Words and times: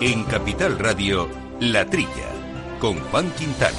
En 0.00 0.24
Capital 0.24 0.78
Radio, 0.78 1.26
La 1.58 1.86
Trilla, 1.86 2.28
con 2.78 3.00
Juan 3.00 3.30
Quintana. 3.30 3.78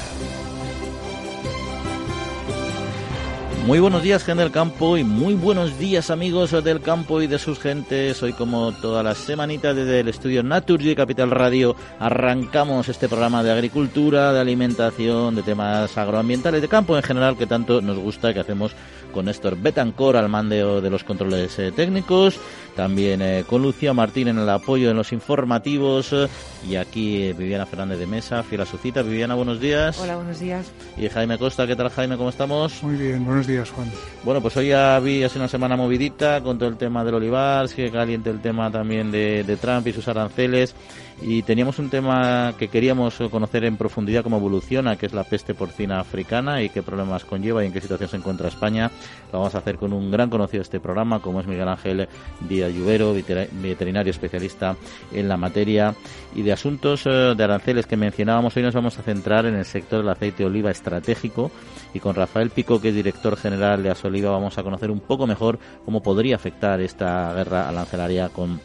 Muy 3.67 3.79
buenos 3.79 4.01
días, 4.01 4.23
gente 4.23 4.41
del 4.41 4.51
campo, 4.51 4.97
y 4.97 5.03
muy 5.03 5.35
buenos 5.35 5.77
días, 5.77 6.09
amigos 6.09 6.51
del 6.63 6.81
campo 6.81 7.21
y 7.21 7.27
de 7.27 7.37
sus 7.37 7.59
gentes. 7.59 8.23
Hoy, 8.23 8.33
como 8.33 8.71
todas 8.71 9.03
las 9.03 9.17
semanitas, 9.17 9.75
desde 9.75 9.99
el 9.99 10.07
estudio 10.07 10.41
Naturgy 10.41 10.95
Capital 10.95 11.29
Radio, 11.29 11.75
arrancamos 11.99 12.89
este 12.89 13.07
programa 13.09 13.43
de 13.43 13.51
agricultura, 13.51 14.33
de 14.33 14.39
alimentación, 14.39 15.35
de 15.35 15.43
temas 15.43 15.97
agroambientales, 15.97 16.61
de 16.61 16.67
campo 16.67 16.95
en 16.95 17.03
general, 17.03 17.37
que 17.37 17.45
tanto 17.45 17.81
nos 17.81 17.97
gusta, 17.97 18.33
que 18.33 18.39
hacemos 18.39 18.71
con 19.13 19.25
Néstor 19.25 19.57
Betancor 19.57 20.15
al 20.15 20.29
mando 20.29 20.79
de 20.79 20.89
los 20.89 21.03
controles 21.03 21.59
eh, 21.59 21.71
técnicos, 21.71 22.39
también 22.77 23.23
eh, 23.23 23.43
con 23.45 23.63
Lucía 23.63 23.91
Martín 23.91 24.27
en 24.27 24.37
el 24.37 24.47
apoyo 24.47 24.91
en 24.91 24.95
los 24.95 25.11
informativos 25.11 26.13
eh, 26.13 26.27
y 26.69 26.75
aquí 26.75 27.33
Viviana 27.33 27.65
Fernández 27.65 27.97
de 27.97 28.05
Mesa, 28.05 28.43
fiel 28.43 28.61
a 28.61 28.65
su 28.67 28.77
cita. 28.77 29.01
Viviana, 29.01 29.33
buenos 29.33 29.59
días. 29.59 29.99
Hola, 29.99 30.15
buenos 30.15 30.39
días. 30.39 30.71
Y 30.95 31.09
Jaime 31.09 31.39
Costa, 31.39 31.65
¿qué 31.65 31.75
tal 31.75 31.89
Jaime? 31.89 32.17
¿Cómo 32.17 32.29
estamos? 32.29 32.83
Muy 32.83 32.95
bien, 32.95 33.25
buenos 33.25 33.47
días 33.47 33.71
Juan. 33.71 33.91
Bueno, 34.23 34.41
pues 34.41 34.55
hoy 34.57 34.67
ya 34.67 34.99
vi 34.99 35.23
así 35.23 35.39
una 35.39 35.47
semana 35.47 35.75
movidita 35.75 36.41
con 36.41 36.59
todo 36.59 36.69
el 36.69 36.77
tema 36.77 37.03
del 37.03 37.15
olivar, 37.15 37.67
sigue 37.67 37.91
caliente 37.91 38.29
el 38.29 38.41
tema 38.41 38.69
también 38.69 39.11
de, 39.11 39.43
de 39.43 39.57
Trump 39.57 39.87
y 39.87 39.91
sus 39.93 40.07
aranceles 40.07 40.75
y 41.21 41.41
teníamos 41.41 41.79
un 41.79 41.89
tema 41.89 42.53
que 42.59 42.67
queríamos 42.67 43.17
conocer 43.31 43.63
en 43.65 43.75
profundidad 43.75 44.23
cómo 44.23 44.37
evoluciona, 44.37 44.97
que 44.97 45.07
es 45.07 45.13
la 45.13 45.23
peste 45.23 45.55
porcina 45.55 45.99
africana 45.99 46.61
y 46.61 46.69
qué 46.69 46.83
problemas 46.83 47.25
conlleva 47.25 47.63
y 47.63 47.67
en 47.67 47.73
qué 47.73 47.81
situación 47.81 48.09
se 48.09 48.17
encuentra 48.17 48.47
España. 48.47 48.91
Lo 49.31 49.39
vamos 49.39 49.55
a 49.55 49.59
hacer 49.59 49.77
con 49.77 49.93
un 49.93 50.11
gran 50.11 50.29
conocido 50.29 50.59
de 50.59 50.63
este 50.63 50.79
programa, 50.79 51.19
como 51.19 51.41
es 51.41 51.47
Miguel 51.47 51.67
Ángel 51.67 52.07
Díaz 52.47 52.71
Lluvero, 52.71 53.13
veterinario 53.13 54.11
especialista 54.11 54.75
en 55.11 55.27
la 55.27 55.37
materia. 55.37 55.95
Y 56.35 56.43
de 56.43 56.51
asuntos 56.51 57.05
eh, 57.05 57.33
de 57.35 57.43
aranceles 57.43 57.87
que 57.87 57.97
mencionábamos, 57.97 58.55
hoy 58.55 58.63
nos 58.63 58.75
vamos 58.75 58.99
a 58.99 59.01
centrar 59.01 59.47
en 59.47 59.55
el 59.55 59.65
sector 59.65 59.99
del 59.99 60.09
aceite 60.09 60.43
de 60.43 60.45
oliva 60.45 60.69
estratégico 60.69 61.51
y 61.93 61.99
con 61.99 62.13
Rafael 62.13 62.51
Pico, 62.51 62.79
que 62.79 62.89
es 62.89 62.95
director 62.95 63.35
general 63.37 63.81
de 63.81 63.89
Asoliva, 63.89 64.29
vamos 64.29 64.57
a 64.57 64.63
conocer 64.63 64.91
un 64.91 64.99
poco 64.99 65.25
mejor 65.25 65.57
cómo 65.83 66.03
podría 66.03 66.35
afectar 66.35 66.79
esta 66.79 67.33
guerra 67.33 67.67
arancelaria 67.67 68.29
con 68.29 68.59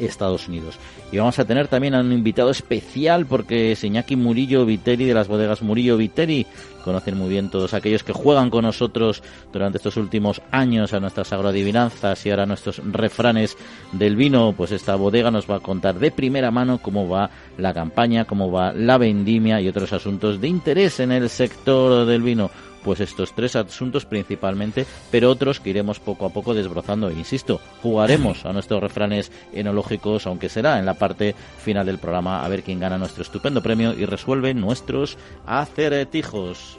Estados 0.00 0.48
Unidos. 0.48 0.78
Y 1.12 1.18
vamos 1.18 1.38
a 1.38 1.44
tener 1.44 1.68
también 1.68 1.94
a 1.94 2.00
un 2.00 2.12
invitado 2.12 2.50
especial 2.50 3.26
porque 3.26 3.72
es 3.72 3.84
Iñaki 3.84 4.16
Murillo 4.16 4.66
Viteri 4.66 5.04
de 5.04 5.14
las 5.14 5.28
bodegas 5.28 5.62
Murillo 5.62 5.96
Viteri. 5.96 6.46
Conocen 6.84 7.16
muy 7.16 7.28
bien 7.28 7.50
todos 7.50 7.74
aquellos 7.74 8.04
que 8.04 8.12
juegan 8.12 8.48
con 8.48 8.62
nosotros 8.62 9.22
durante 9.52 9.78
estos 9.78 9.96
últimos 9.96 10.40
años 10.52 10.92
a 10.92 11.00
nuestras 11.00 11.32
agroadivinanzas 11.32 12.24
y 12.24 12.30
ahora 12.30 12.44
a 12.44 12.46
nuestros 12.46 12.80
refranes 12.92 13.56
del 13.92 14.14
vino. 14.14 14.54
Pues 14.56 14.70
esta 14.70 14.94
bodega 14.94 15.32
nos 15.32 15.50
va 15.50 15.56
a 15.56 15.60
contar 15.60 15.98
de 15.98 16.12
primera 16.12 16.52
mano 16.52 16.78
cómo 16.78 17.08
va 17.08 17.30
la 17.58 17.74
campaña, 17.74 18.24
cómo 18.24 18.52
va 18.52 18.72
la 18.72 18.98
vendimia 18.98 19.60
y 19.60 19.68
otros 19.68 19.92
asuntos 19.92 20.40
de 20.40 20.46
interés 20.46 21.00
en 21.00 21.10
el 21.10 21.28
sector 21.28 22.06
del 22.06 22.22
vino 22.22 22.50
pues 22.86 23.00
estos 23.00 23.34
tres 23.34 23.56
asuntos 23.56 24.06
principalmente, 24.06 24.86
pero 25.10 25.28
otros 25.28 25.58
que 25.58 25.70
iremos 25.70 25.98
poco 25.98 26.24
a 26.24 26.30
poco 26.30 26.54
desbrozando. 26.54 27.10
Insisto, 27.10 27.60
jugaremos 27.82 28.46
a 28.46 28.52
nuestros 28.52 28.80
refranes 28.80 29.32
enológicos, 29.52 30.24
aunque 30.28 30.48
será 30.48 30.78
en 30.78 30.86
la 30.86 30.94
parte 30.94 31.34
final 31.58 31.84
del 31.86 31.98
programa, 31.98 32.44
a 32.44 32.48
ver 32.48 32.62
quién 32.62 32.78
gana 32.78 32.96
nuestro 32.96 33.24
estupendo 33.24 33.60
premio 33.60 33.92
y 33.92 34.06
resuelve 34.06 34.54
nuestros 34.54 35.18
acertijos. 35.46 36.78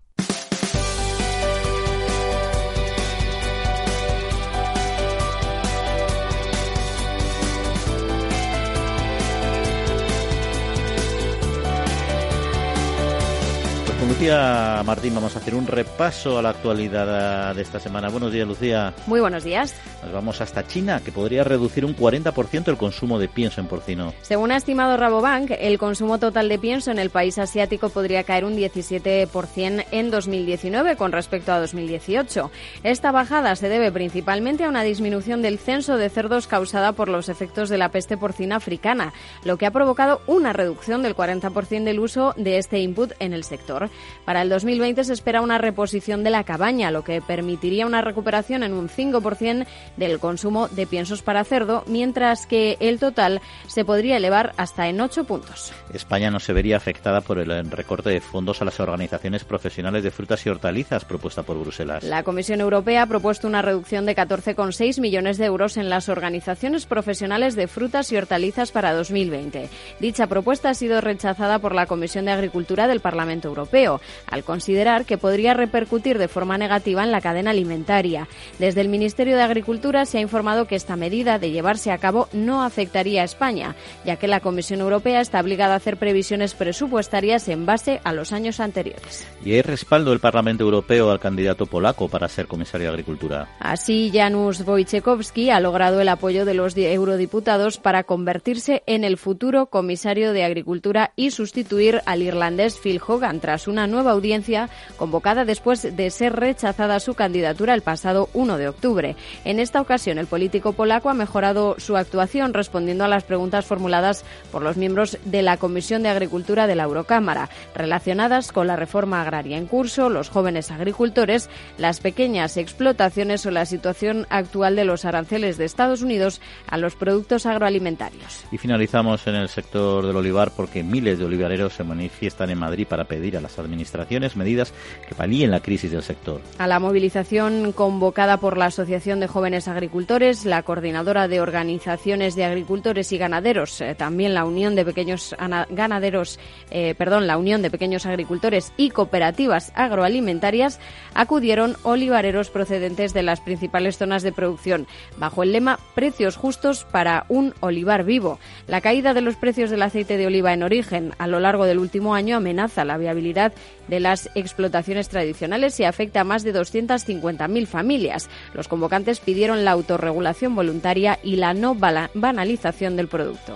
Lucía 14.11 14.83
Martín 14.85 15.15
vamos 15.15 15.37
a 15.37 15.39
hacer 15.39 15.55
un 15.55 15.65
repaso 15.65 16.37
a 16.37 16.41
la 16.41 16.49
actualidad 16.49 17.55
de 17.55 17.61
esta 17.61 17.79
semana. 17.79 18.09
Buenos 18.09 18.33
días, 18.33 18.45
Lucía. 18.45 18.93
Muy 19.07 19.21
buenos 19.21 19.45
días. 19.45 19.73
Nos 20.03 20.11
vamos 20.11 20.41
hasta 20.41 20.67
China, 20.67 21.01
que 21.03 21.13
podría 21.13 21.45
reducir 21.45 21.85
un 21.85 21.95
40% 21.95 22.67
el 22.67 22.75
consumo 22.75 23.19
de 23.19 23.29
pienso 23.29 23.61
en 23.61 23.67
porcino. 23.67 24.13
Según 24.21 24.51
ha 24.51 24.57
estimado 24.57 24.97
Rabobank, 24.97 25.51
el 25.57 25.77
consumo 25.77 26.19
total 26.19 26.49
de 26.49 26.59
pienso 26.59 26.91
en 26.91 26.99
el 26.99 27.09
país 27.09 27.37
asiático 27.37 27.87
podría 27.87 28.23
caer 28.23 28.43
un 28.43 28.57
17% 28.57 29.85
en 29.91 30.11
2019 30.11 30.97
con 30.97 31.13
respecto 31.13 31.53
a 31.53 31.61
2018. 31.61 32.51
Esta 32.83 33.13
bajada 33.13 33.55
se 33.55 33.69
debe 33.69 33.93
principalmente 33.93 34.65
a 34.65 34.69
una 34.69 34.83
disminución 34.83 35.41
del 35.41 35.57
censo 35.57 35.95
de 35.95 36.09
cerdos 36.09 36.47
causada 36.47 36.91
por 36.91 37.07
los 37.07 37.29
efectos 37.29 37.69
de 37.69 37.77
la 37.77 37.91
peste 37.91 38.17
porcina 38.17 38.57
africana, 38.57 39.13
lo 39.45 39.57
que 39.57 39.67
ha 39.67 39.71
provocado 39.71 40.19
una 40.27 40.51
reducción 40.51 41.01
del 41.01 41.15
40% 41.15 41.83
del 41.85 41.99
uso 41.99 42.33
de 42.35 42.57
este 42.57 42.79
input 42.79 43.13
en 43.19 43.31
el 43.31 43.45
sector. 43.45 43.89
Para 44.25 44.41
el 44.41 44.49
2020 44.49 45.03
se 45.03 45.13
espera 45.13 45.41
una 45.41 45.57
reposición 45.57 46.23
de 46.23 46.29
la 46.29 46.43
cabaña, 46.43 46.91
lo 46.91 47.03
que 47.03 47.21
permitiría 47.21 47.85
una 47.85 48.01
recuperación 48.01 48.63
en 48.63 48.73
un 48.73 48.89
5% 48.89 49.65
del 49.97 50.19
consumo 50.19 50.67
de 50.67 50.87
piensos 50.87 51.21
para 51.21 51.43
cerdo, 51.43 51.83
mientras 51.87 52.45
que 52.45 52.77
el 52.79 52.99
total 52.99 53.41
se 53.67 53.85
podría 53.85 54.17
elevar 54.17 54.53
hasta 54.57 54.87
en 54.87 55.01
8 55.01 55.25
puntos. 55.25 55.73
España 55.93 56.31
no 56.31 56.39
se 56.39 56.53
vería 56.53 56.77
afectada 56.77 57.21
por 57.21 57.39
el 57.39 57.71
recorte 57.71 58.09
de 58.09 58.21
fondos 58.21 58.61
a 58.61 58.65
las 58.65 58.79
organizaciones 58.79 59.43
profesionales 59.43 60.03
de 60.03 60.11
frutas 60.11 60.45
y 60.45 60.49
hortalizas 60.49 61.05
propuesta 61.05 61.43
por 61.43 61.59
Bruselas. 61.59 62.03
La 62.03 62.23
Comisión 62.23 62.61
Europea 62.61 63.03
ha 63.03 63.07
propuesto 63.07 63.47
una 63.47 63.61
reducción 63.61 64.05
de 64.05 64.15
14,6 64.15 65.01
millones 65.01 65.37
de 65.37 65.45
euros 65.45 65.77
en 65.77 65.89
las 65.89 66.09
organizaciones 66.09 66.85
profesionales 66.85 67.55
de 67.55 67.67
frutas 67.67 68.11
y 68.11 68.17
hortalizas 68.17 68.71
para 68.71 68.93
2020. 68.93 69.69
Dicha 69.99 70.27
propuesta 70.27 70.69
ha 70.69 70.73
sido 70.73 71.01
rechazada 71.01 71.59
por 71.59 71.73
la 71.75 71.85
Comisión 71.85 72.25
de 72.25 72.31
Agricultura 72.31 72.87
del 72.87 72.99
Parlamento 72.99 73.47
Europeo 73.47 73.80
al 74.27 74.43
considerar 74.43 75.05
que 75.05 75.17
podría 75.17 75.53
repercutir 75.53 76.17
de 76.17 76.27
forma 76.27 76.57
negativa 76.57 77.03
en 77.03 77.11
la 77.11 77.21
cadena 77.21 77.51
alimentaria. 77.51 78.27
Desde 78.59 78.81
el 78.81 78.89
Ministerio 78.89 79.35
de 79.37 79.43
Agricultura 79.43 80.05
se 80.05 80.17
ha 80.17 80.21
informado 80.21 80.65
que 80.65 80.75
esta 80.75 80.95
medida 80.95 81.39
de 81.39 81.51
llevarse 81.51 81.91
a 81.91 81.97
cabo 81.97 82.27
no 82.33 82.63
afectaría 82.63 83.21
a 83.21 83.25
España, 83.25 83.75
ya 84.05 84.17
que 84.17 84.27
la 84.27 84.39
Comisión 84.39 84.81
Europea 84.81 85.21
está 85.21 85.39
obligada 85.39 85.73
a 85.73 85.77
hacer 85.77 85.97
previsiones 85.97 86.53
presupuestarias 86.53 87.47
en 87.47 87.65
base 87.65 88.01
a 88.03 88.13
los 88.13 88.31
años 88.31 88.59
anteriores. 88.59 89.27
Y 89.43 89.53
hay 89.53 89.61
respaldo 89.61 90.11
del 90.11 90.19
Parlamento 90.19 90.63
Europeo 90.63 91.11
al 91.11 91.19
candidato 91.19 91.65
polaco 91.65 92.09
para 92.09 92.27
ser 92.27 92.47
comisario 92.47 92.87
de 92.87 92.93
Agricultura. 92.93 93.47
Así, 93.59 94.11
Janusz 94.13 94.61
Wojciechowski 94.61 95.49
ha 95.49 95.59
logrado 95.59 96.01
el 96.01 96.09
apoyo 96.09 96.45
de 96.45 96.53
los 96.53 96.75
eurodiputados 96.77 97.77
para 97.77 98.03
convertirse 98.03 98.83
en 98.85 99.03
el 99.03 99.17
futuro 99.17 99.67
comisario 99.67 100.33
de 100.33 100.43
Agricultura 100.43 101.11
y 101.15 101.31
sustituir 101.31 102.01
al 102.05 102.21
irlandés 102.21 102.79
Phil 102.79 103.01
Hogan 103.05 103.39
tras 103.39 103.67
una 103.71 103.87
nueva 103.87 104.11
audiencia 104.11 104.69
convocada 104.97 105.45
después 105.45 105.95
de 105.95 106.09
ser 106.11 106.35
rechazada 106.35 106.99
su 106.99 107.15
candidatura 107.15 107.73
el 107.73 107.81
pasado 107.81 108.29
1 108.33 108.57
de 108.57 108.67
octubre. 108.67 109.15
En 109.45 109.59
esta 109.59 109.81
ocasión, 109.81 110.17
el 110.17 110.27
político 110.27 110.73
polaco 110.73 111.09
ha 111.09 111.13
mejorado 111.13 111.75
su 111.79 111.97
actuación 111.97 112.53
respondiendo 112.53 113.03
a 113.03 113.07
las 113.07 113.23
preguntas 113.23 113.65
formuladas 113.65 114.23
por 114.51 114.61
los 114.61 114.77
miembros 114.77 115.17
de 115.25 115.41
la 115.41 115.57
Comisión 115.57 116.03
de 116.03 116.09
Agricultura 116.09 116.67
de 116.67 116.75
la 116.75 116.83
Eurocámara, 116.83 117.49
relacionadas 117.73 118.51
con 118.51 118.67
la 118.67 118.75
reforma 118.75 119.21
agraria 119.21 119.57
en 119.57 119.65
curso, 119.65 120.09
los 120.09 120.29
jóvenes 120.29 120.71
agricultores, 120.71 121.49
las 121.77 121.99
pequeñas 121.99 122.57
explotaciones 122.57 123.45
o 123.45 123.51
la 123.51 123.65
situación 123.65 124.27
actual 124.29 124.75
de 124.75 124.85
los 124.85 125.05
aranceles 125.05 125.57
de 125.57 125.65
Estados 125.65 126.01
Unidos 126.01 126.41
a 126.67 126.77
los 126.77 126.95
productos 126.95 127.45
agroalimentarios. 127.45 128.45
Y 128.51 128.57
finalizamos 128.57 129.25
en 129.27 129.35
el 129.35 129.49
sector 129.49 130.05
del 130.05 130.15
olivar 130.15 130.51
porque 130.55 130.83
miles 130.83 131.19
de 131.19 131.25
olivareros 131.25 131.73
se 131.73 131.83
manifiestan 131.83 132.49
en 132.49 132.59
Madrid 132.59 132.87
para 132.87 133.05
pedir 133.05 133.37
a 133.37 133.41
las 133.41 133.57
administraciones 133.61 134.35
medidas 134.35 134.73
que 135.07 135.15
palíen 135.15 135.51
la 135.51 135.61
crisis 135.61 135.91
del 135.91 136.03
sector. 136.03 136.41
A 136.57 136.67
la 136.67 136.79
movilización 136.79 137.71
convocada 137.71 138.37
por 138.37 138.57
la 138.57 138.65
Asociación 138.65 139.19
de 139.19 139.27
Jóvenes 139.27 139.67
Agricultores, 139.67 140.45
la 140.45 140.63
Coordinadora 140.63 141.27
de 141.27 141.41
Organizaciones 141.41 142.35
de 142.35 142.45
Agricultores 142.45 143.11
y 143.11 143.17
Ganaderos, 143.17 143.81
eh, 143.81 143.95
también 143.95 144.33
la 144.33 144.45
Unión 144.45 144.75
de 144.75 144.85
Pequeños 144.85 145.35
Ganaderos, 145.69 146.39
eh, 146.69 146.95
perdón, 146.97 147.27
la 147.27 147.37
Unión 147.37 147.61
de 147.61 147.71
Pequeños 147.71 148.05
Agricultores 148.05 148.73
y 148.77 148.89
Cooperativas 148.89 149.71
Agroalimentarias, 149.75 150.79
acudieron 151.13 151.75
olivareros 151.83 152.49
procedentes 152.49 153.13
de 153.13 153.23
las 153.23 153.41
principales 153.41 153.97
zonas 153.97 154.23
de 154.23 154.31
producción, 154.31 154.87
bajo 155.17 155.43
el 155.43 155.51
lema 155.51 155.79
Precios 155.95 156.35
justos 156.35 156.85
para 156.91 157.25
un 157.29 157.53
olivar 157.59 158.03
vivo. 158.03 158.39
La 158.67 158.81
caída 158.81 159.13
de 159.13 159.21
los 159.21 159.35
precios 159.35 159.69
del 159.69 159.81
aceite 159.81 160.17
de 160.17 160.27
oliva 160.27 160.53
en 160.53 160.63
origen 160.63 161.13
a 161.17 161.27
lo 161.27 161.39
largo 161.39 161.65
del 161.65 161.79
último 161.79 162.15
año 162.15 162.37
amenaza 162.37 162.85
la 162.85 162.97
viabilidad 162.97 163.50
de 163.87 163.99
las 163.99 164.29
explotaciones 164.35 165.09
tradicionales 165.09 165.79
y 165.79 165.83
afecta 165.83 166.21
a 166.21 166.23
más 166.23 166.43
de 166.43 166.53
250.000 166.53 167.67
familias. 167.67 168.29
Los 168.53 168.67
convocantes 168.67 169.19
pidieron 169.19 169.65
la 169.65 169.71
autorregulación 169.71 170.55
voluntaria 170.55 171.19
y 171.23 171.35
la 171.35 171.53
no 171.53 171.75
banalización 171.75 172.95
del 172.95 173.07
producto. 173.07 173.55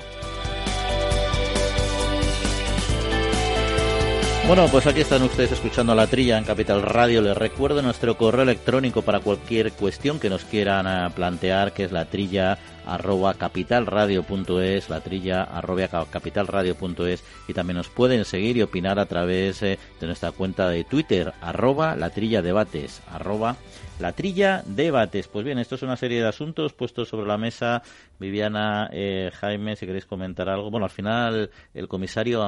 Bueno, 4.48 4.68
pues 4.72 4.86
aquí 4.86 5.02
están 5.02 5.24
ustedes 5.24 5.54
escuchando 5.54 5.96
la 5.96 6.06
trilla 6.06 6.38
en 6.38 6.44
Capital 6.44 6.84
Radio. 6.84 7.20
Les 7.20 7.36
recuerdo 7.36 7.82
nuestro 7.82 8.16
correo 8.16 8.44
electrónico 8.44 9.02
para 9.02 9.20
cualquier 9.20 9.72
cuestión 9.72 10.20
que 10.20 10.30
nos 10.30 10.46
quieran 10.46 10.86
eh, 10.86 11.12
plantear, 11.16 11.74
que 11.74 11.86
es 11.86 11.92
la 11.92 12.06
trilla 12.06 12.56
arroba 12.86 13.34
capitalradio.es, 13.34 14.90
la 14.90 15.02
trilla 15.02 15.44
arroba 15.44 16.06
capitalradio.es 16.10 17.24
y 17.48 17.54
también 17.54 17.78
nos 17.78 17.90
pueden 17.90 18.26
seguir 18.26 18.58
y 18.58 18.62
opinar 18.62 19.00
a 19.00 19.06
través 19.06 19.62
eh, 19.64 19.80
de 20.00 20.08
nuestra 20.08 20.32
cuenta 20.32 20.70
de 20.70 20.84
Twitter, 20.84 21.34
arroba 21.42 21.96
la 21.96 22.10
trilla 22.10 22.42
debates, 22.42 23.02
arroba 23.12 23.58
la 24.00 24.12
trilla 24.12 24.64
debates. 24.66 25.28
Pues 25.28 25.46
bien, 25.46 25.60
esto 25.60 25.76
es 25.76 25.82
una 25.82 25.96
serie 25.96 26.22
de 26.22 26.28
asuntos 26.28 26.74
puestos 26.74 27.10
sobre 27.10 27.28
la 27.28 27.38
mesa 27.38 27.82
Viviana, 28.20 28.90
eh, 28.92 29.32
Jaime, 29.34 29.76
si 29.76 29.86
queréis 29.86 30.06
comentar 30.06 30.50
algo. 30.50 30.70
Bueno, 30.70 30.86
al 30.86 30.92
final 30.92 31.50
el 31.74 31.88
comisario 31.88 32.40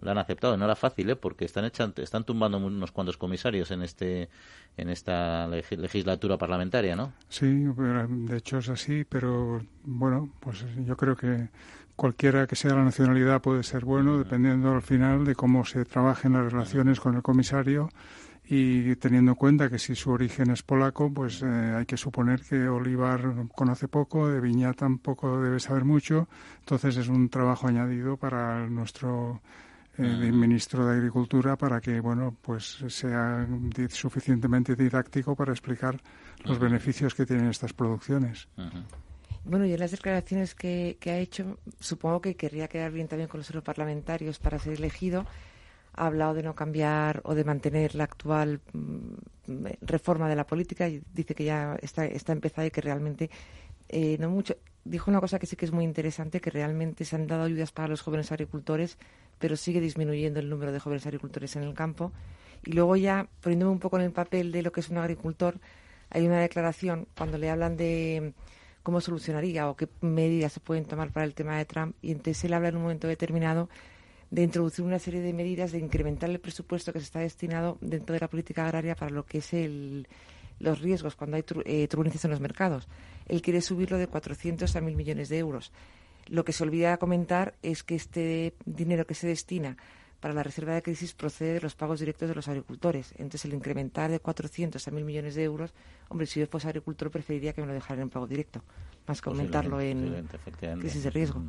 lo 0.00 0.10
han 0.10 0.18
aceptado. 0.18 0.56
No 0.56 0.64
era 0.64 0.76
fácil, 0.76 1.10
¿eh? 1.10 1.16
porque 1.16 1.44
están, 1.44 1.64
echando, 1.64 2.02
están 2.02 2.24
tumbando 2.24 2.58
unos 2.58 2.92
cuantos 2.92 3.16
comisarios 3.16 3.70
en 3.70 3.82
este 3.82 4.28
en 4.76 4.88
esta 4.88 5.46
legislatura 5.48 6.38
parlamentaria, 6.38 6.96
¿no? 6.96 7.12
Sí, 7.28 7.46
de 7.48 8.36
hecho 8.36 8.58
es 8.58 8.68
así, 8.68 9.04
pero 9.04 9.60
bueno, 9.84 10.30
pues 10.40 10.64
yo 10.86 10.96
creo 10.96 11.16
que 11.16 11.48
cualquiera 11.96 12.46
que 12.46 12.56
sea 12.56 12.74
la 12.74 12.84
nacionalidad 12.84 13.42
puede 13.42 13.62
ser 13.62 13.84
bueno, 13.84 14.16
dependiendo 14.16 14.72
al 14.72 14.80
final 14.80 15.24
de 15.24 15.34
cómo 15.34 15.66
se 15.66 15.84
trabajen 15.84 16.32
las 16.32 16.50
relaciones 16.50 16.98
con 16.98 17.14
el 17.14 17.22
comisario 17.22 17.90
y 18.52 18.96
teniendo 18.96 19.30
en 19.30 19.36
cuenta 19.36 19.70
que 19.70 19.78
si 19.78 19.94
su 19.94 20.10
origen 20.10 20.50
es 20.50 20.64
polaco, 20.64 21.08
pues 21.14 21.40
eh, 21.40 21.46
hay 21.46 21.86
que 21.86 21.96
suponer 21.96 22.40
que 22.40 22.68
Olivar 22.68 23.46
conoce 23.54 23.86
poco, 23.86 24.28
de 24.28 24.40
Viña 24.40 24.72
tampoco 24.72 25.40
debe 25.40 25.60
saber 25.60 25.84
mucho, 25.84 26.28
entonces 26.58 26.96
es 26.96 27.06
un 27.06 27.28
trabajo 27.28 27.68
añadido 27.68 28.16
para 28.16 28.66
nuestro 28.68 29.40
eh, 29.98 30.02
ministro 30.02 30.84
de 30.84 30.96
Agricultura 30.96 31.56
para 31.56 31.80
que 31.80 32.00
bueno 32.00 32.34
pues 32.42 32.82
sea 32.88 33.46
suficientemente 33.88 34.74
didáctico 34.74 35.36
para 35.36 35.52
explicar 35.52 36.00
los 36.42 36.58
beneficios 36.58 37.14
que 37.14 37.26
tienen 37.26 37.50
estas 37.50 37.72
producciones. 37.72 38.48
Bueno, 39.44 39.64
y 39.64 39.72
en 39.72 39.78
las 39.80 39.92
declaraciones 39.92 40.56
que, 40.56 40.96
que 40.98 41.10
ha 41.12 41.18
hecho, 41.18 41.60
supongo 41.78 42.20
que 42.20 42.34
querría 42.34 42.66
quedar 42.66 42.90
bien 42.90 43.06
también 43.06 43.28
con 43.28 43.38
los 43.38 43.48
europarlamentarios 43.48 44.40
para 44.40 44.58
ser 44.58 44.72
elegido 44.72 45.24
ha 46.00 46.06
hablado 46.06 46.34
de 46.34 46.42
no 46.42 46.54
cambiar 46.54 47.20
o 47.24 47.34
de 47.34 47.44
mantener 47.44 47.94
la 47.94 48.04
actual 48.04 48.60
mm, 48.72 49.66
reforma 49.82 50.28
de 50.28 50.36
la 50.36 50.46
política 50.46 50.88
y 50.88 51.02
dice 51.12 51.34
que 51.34 51.44
ya 51.44 51.76
está, 51.82 52.06
está 52.06 52.32
empezada 52.32 52.66
y 52.66 52.70
que 52.70 52.80
realmente 52.80 53.30
eh, 53.88 54.16
no 54.18 54.30
mucho. 54.30 54.56
Dijo 54.84 55.10
una 55.10 55.20
cosa 55.20 55.38
que 55.38 55.46
sí 55.46 55.56
que 55.56 55.66
es 55.66 55.72
muy 55.72 55.84
interesante, 55.84 56.40
que 56.40 56.50
realmente 56.50 57.04
se 57.04 57.16
han 57.16 57.26
dado 57.26 57.44
ayudas 57.44 57.70
para 57.70 57.88
los 57.88 58.00
jóvenes 58.00 58.32
agricultores, 58.32 58.96
pero 59.38 59.56
sigue 59.56 59.80
disminuyendo 59.80 60.40
el 60.40 60.48
número 60.48 60.72
de 60.72 60.80
jóvenes 60.80 61.04
agricultores 61.04 61.54
en 61.56 61.64
el 61.64 61.74
campo. 61.74 62.12
Y 62.64 62.72
luego 62.72 62.96
ya, 62.96 63.28
poniéndome 63.42 63.72
un 63.72 63.78
poco 63.78 63.98
en 63.98 64.04
el 64.04 64.12
papel 64.12 64.52
de 64.52 64.62
lo 64.62 64.72
que 64.72 64.80
es 64.80 64.88
un 64.88 64.96
agricultor, 64.96 65.58
hay 66.08 66.26
una 66.26 66.40
declaración 66.40 67.08
cuando 67.16 67.36
le 67.36 67.50
hablan 67.50 67.76
de 67.76 68.32
cómo 68.82 69.02
solucionaría 69.02 69.68
o 69.68 69.76
qué 69.76 69.86
medidas 70.00 70.54
se 70.54 70.60
pueden 70.60 70.86
tomar 70.86 71.12
para 71.12 71.26
el 71.26 71.34
tema 71.34 71.58
de 71.58 71.66
Trump, 71.66 71.94
y 72.00 72.12
entonces 72.12 72.42
él 72.44 72.54
habla 72.54 72.68
en 72.68 72.76
un 72.76 72.82
momento 72.82 73.06
determinado 73.06 73.68
de 74.30 74.42
introducir 74.42 74.84
una 74.84 74.98
serie 74.98 75.20
de 75.20 75.32
medidas 75.32 75.72
de 75.72 75.78
incrementar 75.78 76.30
el 76.30 76.40
presupuesto 76.40 76.92
que 76.92 77.00
se 77.00 77.06
está 77.06 77.20
destinado 77.20 77.78
dentro 77.80 78.14
de 78.14 78.20
la 78.20 78.28
política 78.28 78.64
agraria 78.64 78.94
para 78.94 79.10
lo 79.10 79.26
que 79.26 79.38
es 79.38 79.52
el, 79.52 80.06
los 80.60 80.80
riesgos 80.80 81.16
cuando 81.16 81.36
hay 81.36 81.44
eh, 81.64 81.88
turbulencias 81.88 82.24
en 82.24 82.30
los 82.30 82.40
mercados. 82.40 82.86
Él 83.26 83.42
quiere 83.42 83.60
subirlo 83.60 83.98
de 83.98 84.06
400 84.06 84.74
a 84.74 84.80
1.000 84.80 84.94
millones 84.94 85.28
de 85.28 85.38
euros. 85.38 85.72
Lo 86.28 86.44
que 86.44 86.52
se 86.52 86.62
olvida 86.62 86.96
comentar 86.98 87.54
es 87.62 87.82
que 87.82 87.96
este 87.96 88.54
dinero 88.64 89.06
que 89.06 89.14
se 89.14 89.26
destina 89.26 89.76
para 90.20 90.34
la 90.34 90.42
reserva 90.42 90.74
de 90.74 90.82
crisis 90.82 91.14
procede 91.14 91.54
de 91.54 91.60
los 91.62 91.74
pagos 91.74 91.98
directos 91.98 92.28
de 92.28 92.34
los 92.34 92.46
agricultores. 92.46 93.12
Entonces, 93.16 93.46
el 93.46 93.54
incrementar 93.54 94.10
de 94.10 94.20
400 94.20 94.86
a 94.86 94.90
1.000 94.90 95.04
millones 95.04 95.34
de 95.34 95.44
euros, 95.44 95.72
hombre, 96.08 96.26
si 96.26 96.38
yo 96.38 96.46
fuese 96.46 96.68
agricultor 96.68 97.10
preferiría 97.10 97.54
que 97.54 97.62
me 97.62 97.66
lo 97.66 97.72
dejaran 97.72 98.02
en 98.02 98.10
pago 98.10 98.26
directo, 98.26 98.62
más 99.08 99.20
que 99.22 99.30
aumentarlo 99.30 99.80
en 99.80 100.28
crisis 100.78 101.02
de 101.02 101.10
riesgo. 101.10 101.42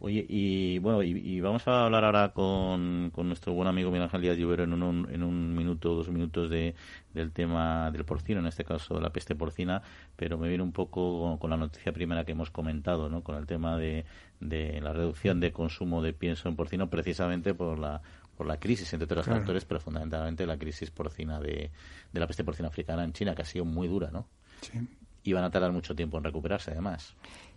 Oye, 0.00 0.24
y 0.28 0.78
bueno, 0.78 1.02
y, 1.02 1.40
vamos 1.40 1.66
a 1.68 1.84
hablar 1.84 2.04
ahora 2.04 2.32
con, 2.32 3.12
nuestro 3.16 3.52
buen 3.52 3.68
amigo 3.68 3.90
Miguel 3.90 4.04
Ángel 4.04 4.22
Díaz 4.22 4.36
Lluvero 4.36 4.64
en 4.64 4.72
un, 4.82 5.08
en 5.10 5.22
un 5.22 5.54
minuto, 5.54 5.94
dos 5.94 6.08
minutos 6.08 6.50
de, 6.50 6.74
del 7.14 7.32
tema 7.32 7.90
del 7.90 8.04
porcino, 8.04 8.40
en 8.40 8.46
este 8.46 8.64
caso 8.64 9.00
la 9.00 9.10
peste 9.10 9.34
porcina, 9.34 9.82
pero 10.16 10.38
me 10.38 10.48
viene 10.48 10.62
un 10.62 10.72
poco 10.72 11.38
con, 11.38 11.50
la 11.50 11.56
noticia 11.56 11.92
primera 11.92 12.24
que 12.24 12.32
hemos 12.32 12.50
comentado, 12.50 13.08
¿no? 13.08 13.22
con 13.22 13.36
el 13.36 13.46
tema 13.46 13.76
de, 13.76 14.04
de 14.40 14.80
la 14.80 14.92
reducción 14.92 15.40
de 15.40 15.52
consumo 15.52 16.02
de 16.02 16.12
pienso 16.12 16.48
en 16.48 16.56
porcino, 16.56 16.88
precisamente 16.88 17.54
por 17.54 17.78
la 17.78 18.00
por 18.36 18.46
la 18.46 18.60
crisis, 18.60 18.92
entre 18.92 19.06
otros 19.06 19.26
factores, 19.26 19.64
pero 19.64 19.80
fundamentalmente 19.80 20.46
la 20.46 20.56
crisis 20.56 20.92
porcina 20.92 21.40
de, 21.40 21.72
de 22.12 22.20
la 22.20 22.28
peste 22.28 22.44
porcina 22.44 22.68
africana 22.68 23.02
en 23.02 23.12
China, 23.12 23.34
que 23.34 23.42
ha 23.42 23.44
sido 23.44 23.64
muy 23.64 23.88
dura, 23.88 24.12
¿no? 24.12 24.28
Sí 24.60 24.78
y 25.22 25.32
van 25.32 25.44
a 25.44 25.50
tardar 25.50 25.72
mucho 25.72 25.94
tiempo 25.94 26.18
en 26.18 26.24
recuperarse, 26.24 26.70
además. 26.70 27.14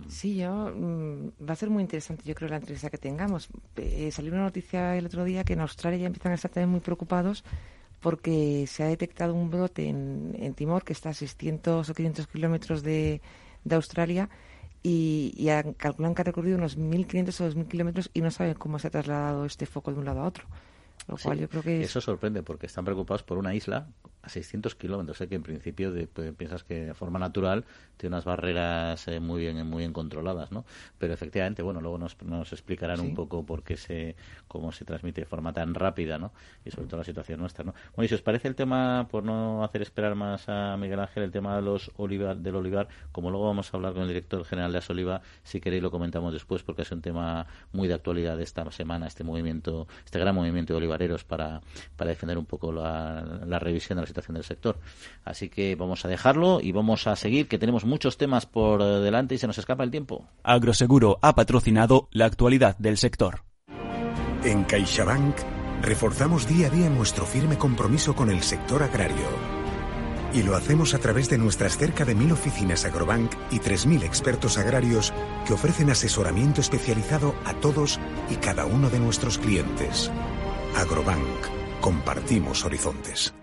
Sí, 0.07 0.35
yo 0.35 0.71
mm, 0.75 1.47
va 1.47 1.53
a 1.53 1.55
ser 1.55 1.69
muy 1.69 1.81
interesante, 1.81 2.23
yo 2.25 2.35
creo, 2.35 2.49
la 2.49 2.57
entrevista 2.57 2.89
que 2.89 2.97
tengamos. 2.97 3.49
Eh, 3.75 4.11
salió 4.11 4.31
una 4.31 4.43
noticia 4.43 4.97
el 4.97 5.05
otro 5.05 5.23
día 5.23 5.43
que 5.43 5.53
en 5.53 5.61
Australia 5.61 5.99
ya 5.99 6.07
empiezan 6.07 6.31
a 6.31 6.35
estar 6.35 6.51
también 6.51 6.69
muy 6.69 6.79
preocupados 6.79 7.43
porque 8.01 8.65
se 8.67 8.83
ha 8.83 8.87
detectado 8.87 9.33
un 9.33 9.49
brote 9.49 9.87
en, 9.87 10.53
Timor 10.55 10.83
que 10.83 10.93
está 10.93 11.09
a 11.09 11.13
600 11.13 11.87
o 11.87 11.93
500 11.93 12.27
kilómetros 12.27 12.83
de, 12.83 13.21
Australia 13.69 14.27
y, 14.81 15.33
y 15.37 15.47
calculan 15.77 16.15
que 16.15 16.21
ha 16.23 16.25
recorrido 16.25 16.57
unos 16.57 16.79
1.500 16.79 17.41
o 17.41 17.51
2.000 17.51 17.67
kilómetros 17.67 18.09
y 18.13 18.21
no 18.21 18.31
saben 18.31 18.55
cómo 18.55 18.79
se 18.79 18.87
ha 18.87 18.89
trasladado 18.89 19.45
este 19.45 19.67
foco 19.67 19.91
de 19.91 19.99
un 19.99 20.05
lado 20.05 20.21
a 20.21 20.27
otro. 20.27 20.45
Lo 21.07 21.17
cual 21.17 21.39
yo 21.39 21.49
creo 21.49 21.61
que 21.61 21.81
Eso 21.83 22.01
sorprende 22.01 22.41
porque 22.43 22.65
están 22.65 22.85
preocupados 22.85 23.23
por 23.23 23.37
una 23.37 23.53
isla 23.53 23.87
a 24.23 24.29
600 24.29 24.75
kilómetros. 24.75 25.17
Sé 25.17 25.27
que 25.27 25.35
en 25.35 25.43
principio 25.43 25.91
de, 25.91 26.07
pues, 26.07 26.33
piensas 26.33 26.63
que 26.63 26.85
de 26.87 26.93
forma 26.93 27.19
natural 27.19 27.65
tiene 27.97 28.15
unas 28.15 28.25
barreras 28.25 29.07
eh, 29.07 29.19
muy 29.19 29.41
bien 29.41 29.65
muy 29.67 29.79
bien 29.79 29.93
controladas, 29.93 30.51
¿no? 30.51 30.65
Pero 30.97 31.13
efectivamente, 31.13 31.61
bueno, 31.61 31.81
luego 31.81 31.97
nos, 31.97 32.21
nos 32.23 32.51
explicarán 32.51 32.99
un 32.99 33.13
poco 33.13 33.45
por 33.45 33.63
qué 33.63 33.77
se 33.77 34.15
cómo 34.47 34.71
se 34.71 34.85
transmite 34.85 35.21
de 35.21 35.25
forma 35.25 35.53
tan 35.53 35.73
rápida, 35.73 36.17
¿no? 36.17 36.31
Y 36.65 36.71
sobre 36.71 36.87
todo 36.87 36.97
la 36.97 37.03
situación 37.03 37.39
nuestra, 37.39 37.63
¿no? 37.63 37.73
Bueno, 37.95 38.05
y 38.05 38.07
si 38.07 38.15
os 38.15 38.21
parece 38.21 38.47
el 38.47 38.55
tema, 38.55 39.07
por 39.09 39.23
no 39.23 39.63
hacer 39.63 39.81
esperar 39.81 40.15
más 40.15 40.49
a 40.49 40.75
Miguel 40.77 40.99
Ángel, 40.99 41.23
el 41.23 41.31
tema 41.31 41.55
de 41.55 41.61
los 41.61 41.91
olivar, 41.97 42.37
del 42.37 42.55
olivar, 42.55 42.87
como 43.11 43.29
luego 43.29 43.45
vamos 43.45 43.73
a 43.73 43.77
hablar 43.77 43.93
con 43.93 44.03
el 44.03 44.07
director 44.07 44.43
general 44.45 44.71
de 44.71 44.79
Asoliva, 44.79 45.21
si 45.43 45.59
queréis 45.59 45.83
lo 45.83 45.91
comentamos 45.91 46.33
después 46.33 46.63
porque 46.63 46.83
es 46.83 46.91
un 46.91 47.01
tema 47.01 47.45
muy 47.71 47.87
de 47.87 47.93
actualidad 47.93 48.37
de 48.37 48.43
esta 48.43 48.69
semana, 48.71 49.07
este 49.07 49.23
movimiento, 49.23 49.87
este 50.05 50.19
gran 50.19 50.35
movimiento 50.35 50.73
de 50.73 50.77
olivareros 50.77 51.23
para, 51.23 51.61
para 51.95 52.09
defender 52.09 52.37
un 52.37 52.45
poco 52.45 52.71
la, 52.71 53.41
la 53.45 53.59
revisión 53.59 53.97
de 53.97 54.01
la 54.01 54.07
situación 54.11 54.35
del 54.35 54.43
sector. 54.43 54.77
Así 55.25 55.49
que 55.49 55.75
vamos 55.75 56.05
a 56.05 56.07
dejarlo 56.07 56.59
y 56.61 56.71
vamos 56.71 57.07
a 57.07 57.15
seguir, 57.15 57.47
que 57.47 57.57
tenemos 57.57 57.85
muchos 57.85 58.17
temas 58.17 58.45
por 58.45 58.83
delante 58.83 59.35
y 59.35 59.37
se 59.37 59.47
nos 59.47 59.57
escapa 59.57 59.83
el 59.83 59.91
tiempo. 59.91 60.27
Agroseguro 60.43 61.17
ha 61.21 61.33
patrocinado 61.33 62.07
la 62.11 62.25
actualidad 62.25 62.77
del 62.77 62.97
sector. 62.97 63.43
En 64.43 64.63
CaixaBank 64.63 65.35
reforzamos 65.81 66.47
día 66.47 66.67
a 66.67 66.69
día 66.69 66.89
nuestro 66.89 67.25
firme 67.25 67.57
compromiso 67.57 68.15
con 68.15 68.29
el 68.29 68.41
sector 68.41 68.83
agrario. 68.83 69.27
Y 70.33 70.43
lo 70.43 70.55
hacemos 70.55 70.93
a 70.93 70.99
través 70.99 71.29
de 71.29 71.37
nuestras 71.37 71.77
cerca 71.77 72.05
de 72.05 72.15
mil 72.15 72.31
oficinas 72.31 72.85
Agrobank 72.85 73.33
y 73.51 73.59
3.000 73.59 74.03
expertos 74.03 74.57
agrarios 74.57 75.13
que 75.45 75.53
ofrecen 75.53 75.89
asesoramiento 75.89 76.61
especializado 76.61 77.35
a 77.45 77.53
todos 77.55 77.99
y 78.29 78.35
cada 78.35 78.65
uno 78.65 78.89
de 78.89 78.99
nuestros 78.99 79.37
clientes. 79.37 80.09
Agrobank. 80.75 81.27
Compartimos 81.81 82.63
horizontes. 82.63 83.33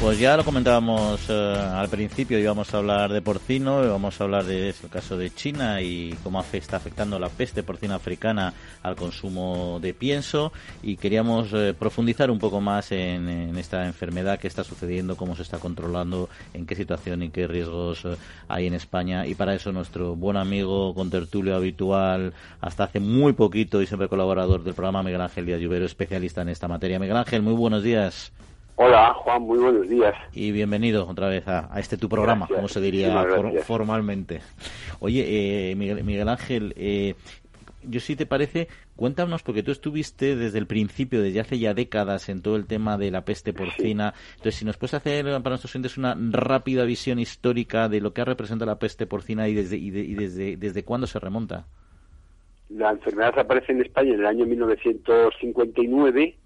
Pues 0.00 0.18
ya 0.18 0.34
lo 0.34 0.44
comentábamos 0.46 1.28
eh, 1.28 1.32
al 1.32 1.90
principio, 1.90 2.38
íbamos 2.38 2.72
a 2.72 2.78
hablar 2.78 3.12
de 3.12 3.20
porcino, 3.20 3.84
íbamos 3.84 4.18
a 4.18 4.24
hablar 4.24 4.44
de 4.44 4.70
el 4.70 4.88
caso 4.90 5.18
de 5.18 5.30
China 5.30 5.82
y 5.82 6.16
cómo 6.22 6.42
está 6.52 6.78
afectando 6.78 7.18
la 7.18 7.28
peste 7.28 7.62
porcina 7.62 7.96
africana 7.96 8.54
al 8.82 8.96
consumo 8.96 9.78
de 9.78 9.92
pienso 9.92 10.52
y 10.82 10.96
queríamos 10.96 11.52
eh, 11.52 11.74
profundizar 11.78 12.30
un 12.30 12.38
poco 12.38 12.62
más 12.62 12.92
en, 12.92 13.28
esta 13.58 13.86
enfermedad 13.86 14.38
que 14.38 14.48
está 14.48 14.64
sucediendo, 14.64 15.16
cómo 15.16 15.36
se 15.36 15.42
está 15.42 15.58
controlando, 15.58 16.30
en 16.54 16.64
qué 16.64 16.76
situación 16.76 17.22
y 17.22 17.28
qué 17.28 17.46
riesgos 17.46 18.06
eh, 18.06 18.16
hay 18.48 18.68
en 18.68 18.74
España 18.74 19.26
y 19.26 19.34
para 19.34 19.54
eso 19.54 19.70
nuestro 19.70 20.16
buen 20.16 20.38
amigo 20.38 20.94
con 20.94 21.10
tertulio 21.10 21.54
habitual 21.54 22.32
hasta 22.62 22.84
hace 22.84 23.00
muy 23.00 23.34
poquito 23.34 23.82
y 23.82 23.86
siempre 23.86 24.08
colaborador 24.08 24.64
del 24.64 24.72
programa 24.72 25.02
Miguel 25.02 25.20
Ángel 25.20 25.44
Díaz 25.44 25.60
Lluvero, 25.60 25.84
especialista 25.84 26.40
en 26.40 26.48
esta 26.48 26.68
materia. 26.68 26.98
Miguel 26.98 27.18
Ángel, 27.18 27.42
muy 27.42 27.54
buenos 27.54 27.82
días. 27.82 28.32
Hola, 28.82 29.12
Juan, 29.12 29.42
muy 29.42 29.58
buenos 29.58 29.90
días. 29.90 30.14
Y 30.32 30.52
bienvenido 30.52 31.06
otra 31.06 31.28
vez 31.28 31.46
a, 31.46 31.68
este 31.78 31.98
tu 31.98 32.08
programa, 32.08 32.48
como 32.48 32.66
se 32.66 32.80
diría 32.80 33.26
formalmente. 33.64 34.40
Oye, 35.00 35.70
eh, 35.70 35.74
Miguel, 35.76 36.26
Ángel, 36.30 36.72
eh, 36.78 37.14
yo 37.82 38.00
sí 38.00 38.16
te 38.16 38.24
parece, 38.24 38.68
cuéntanos, 38.96 39.42
porque 39.42 39.62
tú 39.62 39.70
estuviste 39.70 40.34
desde 40.34 40.56
el 40.56 40.66
principio, 40.66 41.20
desde 41.20 41.40
hace 41.40 41.58
ya 41.58 41.74
décadas, 41.74 42.30
en 42.30 42.40
todo 42.40 42.56
el 42.56 42.66
tema 42.66 42.96
de 42.96 43.10
la 43.10 43.26
peste 43.26 43.52
porcina. 43.52 44.14
Entonces, 44.30 44.54
si 44.54 44.64
nos 44.64 44.78
puedes 44.78 44.94
hacer 44.94 45.26
para 45.26 45.50
nuestros 45.50 45.74
oyentes 45.74 45.98
una 45.98 46.16
rápida 46.18 46.84
visión 46.84 47.18
histórica 47.18 47.90
de 47.90 48.00
lo 48.00 48.14
que 48.14 48.22
ha 48.22 48.24
representado 48.24 48.70
la 48.70 48.78
peste 48.78 49.06
porcina 49.06 49.46
y 49.46 49.52
desde, 49.52 49.76
y, 49.76 49.90
desde, 49.90 50.56
desde 50.56 50.84
cuándo 50.84 51.06
se 51.06 51.18
remonta. 51.18 51.66
La 52.70 52.92
enfermedad 52.92 53.38
aparece 53.38 53.72
en 53.72 53.82
España 53.82 54.14
en 54.14 54.20
el 54.20 54.26
año 54.26 54.46
1959 54.46 56.39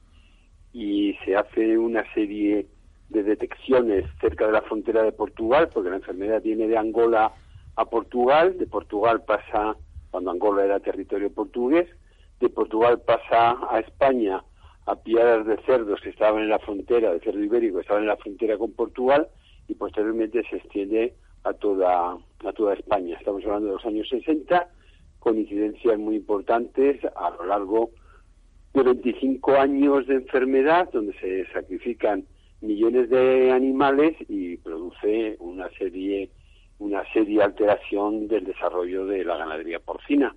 y 0.74 1.14
se 1.24 1.36
hace 1.36 1.78
una 1.78 2.04
serie 2.12 2.66
de 3.08 3.22
detecciones 3.22 4.04
cerca 4.20 4.46
de 4.46 4.52
la 4.52 4.62
frontera 4.62 5.04
de 5.04 5.12
Portugal, 5.12 5.70
porque 5.72 5.88
la 5.88 5.96
enfermedad 5.96 6.42
viene 6.42 6.66
de 6.66 6.76
Angola 6.76 7.32
a 7.76 7.84
Portugal, 7.84 8.58
de 8.58 8.66
Portugal 8.66 9.22
pasa, 9.24 9.76
cuando 10.10 10.32
Angola 10.32 10.64
era 10.64 10.80
territorio 10.80 11.32
portugués, 11.32 11.88
de 12.40 12.48
Portugal 12.48 13.00
pasa 13.06 13.56
a 13.70 13.78
España 13.78 14.42
a 14.86 14.96
piadas 14.96 15.46
de 15.46 15.56
cerdos 15.62 16.00
que 16.00 16.10
estaban 16.10 16.42
en 16.42 16.48
la 16.48 16.58
frontera, 16.58 17.12
de 17.12 17.20
cerdo 17.20 17.40
ibérico 17.40 17.76
que 17.76 17.82
estaban 17.82 18.02
en 18.02 18.08
la 18.08 18.16
frontera 18.16 18.58
con 18.58 18.72
Portugal, 18.72 19.28
y 19.68 19.74
posteriormente 19.74 20.42
se 20.50 20.56
extiende 20.56 21.14
a 21.44 21.52
toda, 21.52 22.18
a 22.44 22.52
toda 22.52 22.74
España. 22.74 23.16
Estamos 23.16 23.44
hablando 23.44 23.68
de 23.68 23.74
los 23.74 23.86
años 23.86 24.08
60, 24.08 24.68
con 25.20 25.38
incidencias 25.38 25.98
muy 26.00 26.16
importantes 26.16 27.00
a 27.14 27.30
lo 27.30 27.46
largo 27.46 27.90
de 27.90 28.03
25 28.82 29.56
años 29.56 30.06
de 30.06 30.16
enfermedad 30.16 30.90
donde 30.92 31.12
se 31.20 31.46
sacrifican 31.52 32.24
millones 32.60 33.08
de 33.08 33.52
animales 33.52 34.16
y 34.28 34.56
produce 34.56 35.36
una 35.38 35.68
serie 35.78 36.30
una 36.80 37.04
serie 37.12 37.42
alteración 37.42 38.26
del 38.26 38.44
desarrollo 38.44 39.06
de 39.06 39.24
la 39.24 39.36
ganadería 39.36 39.78
porcina. 39.78 40.34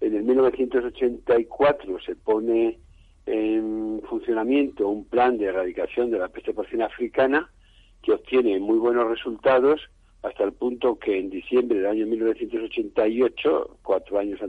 En 0.00 0.14
el 0.14 0.22
1984 0.22 2.00
se 2.00 2.14
pone 2.14 2.78
en 3.24 4.02
funcionamiento 4.08 4.88
un 4.88 5.06
plan 5.06 5.38
de 5.38 5.46
erradicación 5.46 6.10
de 6.10 6.18
la 6.18 6.28
peste 6.28 6.52
porcina 6.52 6.86
africana 6.86 7.50
que 8.02 8.12
obtiene 8.12 8.58
muy 8.60 8.78
buenos 8.78 9.08
resultados 9.08 9.80
hasta 10.22 10.44
el 10.44 10.52
punto 10.52 10.98
que 10.98 11.18
en 11.18 11.30
diciembre 11.30 11.78
del 11.78 11.86
año 11.86 12.06
1988, 12.06 13.78
cuatro 13.82 14.18
años 14.18 14.40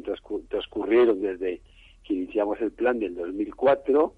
transcurrieron 0.49 1.21
desde 1.21 1.61
que 2.03 2.13
iniciamos 2.13 2.59
el 2.61 2.71
plan 2.71 2.99
del 2.99 3.15
2004, 3.15 4.13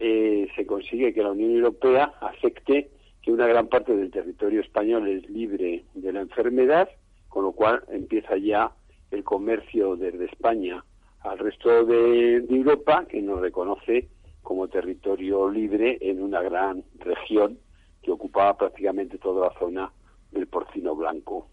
eh, 0.00 0.48
se 0.54 0.66
consigue 0.66 1.12
que 1.12 1.22
la 1.22 1.32
Unión 1.32 1.50
Europea 1.50 2.14
acepte 2.20 2.90
que 3.22 3.32
una 3.32 3.46
gran 3.46 3.68
parte 3.68 3.96
del 3.96 4.10
territorio 4.10 4.60
español 4.60 5.08
es 5.08 5.28
libre 5.28 5.84
de 5.94 6.12
la 6.12 6.20
enfermedad, 6.20 6.88
con 7.28 7.44
lo 7.44 7.52
cual 7.52 7.82
empieza 7.90 8.36
ya 8.36 8.72
el 9.10 9.24
comercio 9.24 9.96
desde 9.96 10.26
España 10.26 10.84
al 11.20 11.38
resto 11.38 11.84
de, 11.84 12.36
Europa, 12.36 13.06
que 13.08 13.20
nos 13.20 13.40
reconoce 13.40 14.08
como 14.42 14.68
territorio 14.68 15.50
libre 15.50 15.98
en 16.00 16.22
una 16.22 16.42
gran 16.42 16.84
región 17.00 17.58
que 18.02 18.12
ocupaba 18.12 18.56
prácticamente 18.56 19.18
toda 19.18 19.48
la 19.48 19.58
zona 19.58 19.92
del 20.30 20.46
porcino 20.46 20.94
blanco. 20.94 21.48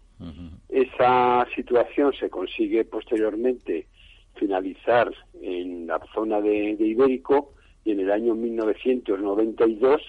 Esa 0.68 1.46
situación 1.54 2.14
se 2.14 2.30
consigue 2.30 2.84
posteriormente 2.84 3.86
finalizar 4.38 5.12
en 5.42 5.86
la 5.86 6.00
zona 6.14 6.40
de, 6.40 6.76
Ibérico 6.78 7.52
y 7.84 7.92
en 7.92 8.00
el 8.00 8.10
año 8.10 8.34
1992 8.34 10.00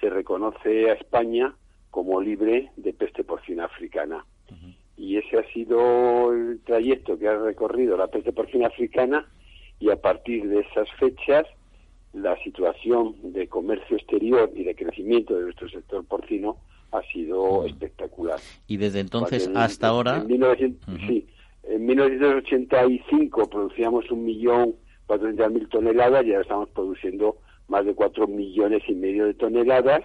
se 0.00 0.10
reconoce 0.10 0.90
a 0.90 0.94
España 0.94 1.54
como 1.90 2.20
libre 2.20 2.70
de 2.76 2.92
peste 2.92 3.24
porcina 3.24 3.64
africana. 3.64 4.24
Y 4.96 5.16
ese 5.16 5.38
ha 5.38 5.52
sido 5.52 6.32
el 6.32 6.60
trayecto 6.64 7.18
que 7.18 7.28
ha 7.28 7.38
recorrido 7.38 7.96
la 7.96 8.08
peste 8.08 8.32
porcina 8.32 8.66
africana 8.66 9.28
y 9.78 9.90
a 9.90 9.96
partir 9.96 10.48
de 10.48 10.60
esas 10.60 10.88
fechas 10.98 11.46
la 12.12 12.36
situación 12.42 13.14
de 13.32 13.48
comercio 13.48 13.96
exterior 13.96 14.50
y 14.54 14.64
de 14.64 14.74
crecimiento 14.74 15.34
de 15.34 15.42
nuestro 15.42 15.68
sector 15.68 16.04
porcino 16.04 16.56
ha 16.90 17.02
sido 17.12 17.66
espectacular. 17.66 18.40
Y 18.66 18.78
desde 18.78 19.00
entonces 19.00 19.50
hasta 19.54 19.88
ahora... 19.88 20.24
Sí, 21.06 21.26
en 21.64 21.86
1985 21.86 23.50
producíamos 23.50 24.10
un 24.10 24.24
millón 24.24 24.74
mil 25.50 25.68
toneladas 25.68 26.24
y 26.24 26.30
ahora 26.30 26.42
estamos 26.42 26.68
produciendo 26.70 27.38
más 27.68 27.84
de 27.84 27.94
cuatro 27.94 28.26
millones 28.26 28.82
y 28.88 28.94
medio 28.94 29.26
de 29.26 29.34
toneladas. 29.34 30.02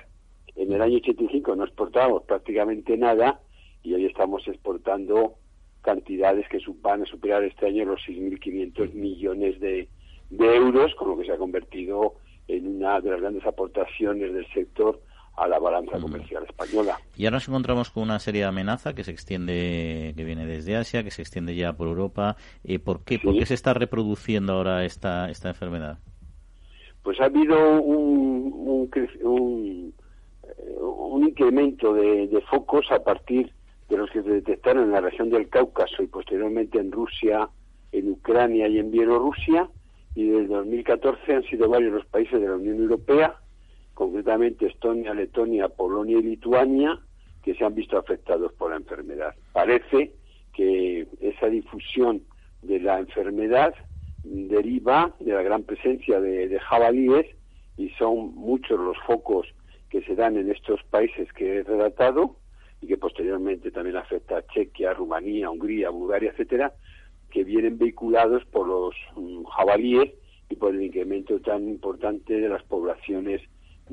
En 0.55 0.72
el 0.72 0.81
año 0.81 0.98
85 0.98 1.55
no 1.55 1.63
exportábamos 1.65 2.24
prácticamente 2.24 2.98
nada 2.98 3.39
y 3.81 3.93
hoy 3.93 4.05
estamos 4.05 4.48
exportando 4.48 5.36
cantidades 5.81 6.48
que 6.48 6.60
van 6.81 7.01
a 7.01 7.05
superar 7.05 7.43
este 7.43 7.67
año 7.67 7.86
los 7.86 8.00
6.500 8.07 8.93
millones 8.93 9.60
de, 9.60 9.89
de 10.29 10.55
euros, 10.55 10.95
con 10.95 11.10
lo 11.10 11.17
que 11.17 11.25
se 11.25 11.33
ha 11.33 11.38
convertido 11.38 12.15
en 12.48 12.77
una 12.77 13.01
de 13.01 13.12
las 13.12 13.22
grandes 13.22 13.45
aportaciones 13.45 14.33
del 14.33 14.48
sector 14.53 15.01
a 15.35 15.47
la 15.47 15.59
balanza 15.59 15.99
comercial 15.99 16.43
española. 16.47 16.97
Y 17.15 17.25
ahora 17.25 17.37
nos 17.37 17.47
encontramos 17.47 17.89
con 17.89 18.03
una 18.03 18.19
serie 18.19 18.41
de 18.41 18.47
amenaza 18.47 18.93
que 18.93 19.03
se 19.03 19.11
extiende, 19.11 20.13
que 20.15 20.23
viene 20.23 20.45
desde 20.45 20.75
Asia, 20.75 21.03
que 21.03 21.11
se 21.11 21.21
extiende 21.21 21.55
ya 21.55 21.73
por 21.73 21.87
Europa. 21.87 22.35
Eh, 22.63 22.79
¿Por 22.79 23.03
qué? 23.03 23.19
¿Por 23.19 23.37
qué 23.37 23.45
se 23.45 23.55
está 23.55 23.73
reproduciendo 23.73 24.53
ahora 24.53 24.85
esta, 24.85 25.29
esta 25.29 25.49
enfermedad? 25.49 25.97
Pues 27.01 27.19
ha 27.19 27.25
habido 27.25 27.81
un, 27.81 28.89
un, 29.23 29.93
un, 30.81 31.23
incremento 31.23 31.93
de, 31.93 32.27
de, 32.27 32.41
focos 32.41 32.89
a 32.91 33.03
partir 33.03 33.51
de 33.89 33.97
los 33.97 34.09
que 34.11 34.21
se 34.21 34.29
detectaron 34.29 34.85
en 34.85 34.91
la 34.91 35.01
región 35.01 35.29
del 35.29 35.49
Cáucaso 35.49 36.01
y 36.03 36.07
posteriormente 36.07 36.79
en 36.79 36.91
Rusia, 36.91 37.49
en 37.91 38.11
Ucrania 38.11 38.67
y 38.67 38.79
en 38.79 38.91
Bielorrusia. 38.91 39.67
Y 40.15 40.27
desde 40.27 40.53
2014 40.53 41.33
han 41.33 41.43
sido 41.43 41.67
varios 41.67 41.91
los 41.91 42.05
países 42.05 42.39
de 42.39 42.47
la 42.47 42.55
Unión 42.55 42.77
Europea 42.77 43.35
concretamente 43.93 44.67
Estonia, 44.67 45.13
Letonia, 45.13 45.69
Polonia 45.69 46.17
y 46.17 46.23
Lituania, 46.23 47.00
que 47.43 47.53
se 47.55 47.65
han 47.65 47.75
visto 47.75 47.97
afectados 47.97 48.53
por 48.53 48.71
la 48.71 48.77
enfermedad. 48.77 49.35
Parece 49.51 50.13
que 50.53 51.07
esa 51.19 51.47
difusión 51.47 52.23
de 52.62 52.79
la 52.79 53.00
enfermedad 53.00 53.73
deriva 54.23 55.13
de 55.19 55.33
la 55.33 55.41
gran 55.41 55.63
presencia 55.63 56.19
de, 56.21 56.59
jabalíes 56.59 57.25
y 57.77 57.89
son 57.91 58.33
muchos 58.35 58.79
los 58.79 58.97
focos 59.05 59.47
que 59.89 60.01
se 60.03 60.15
dan 60.15 60.38
en 60.38 60.50
estos 60.50 60.81
países 60.89 61.31
que 61.33 61.57
he 61.57 61.63
relatado 61.63 62.38
y 62.81 62.88
que 62.88 62.97
posteriormente 62.97 63.71
también 63.71 63.97
afecta 63.97 64.38
a 64.38 64.47
Chequia, 64.47 64.93
Rumanía, 64.93 65.50
Hungría, 65.50 65.89
Bulgaria, 65.89 66.31
etcétera, 66.31 66.73
que 67.29 67.43
vienen 67.43 67.77
vehiculados 67.77 68.45
por 68.45 68.67
los 68.67 68.95
mm, 69.15 69.43
jabalíes 69.45 70.13
y 70.50 70.55
por 70.55 70.73
el 70.73 70.83
incremento 70.83 71.39
tan 71.39 71.67
importante 71.67 72.39
de 72.39 72.50
las 72.50 72.63
poblaciones 72.63 73.41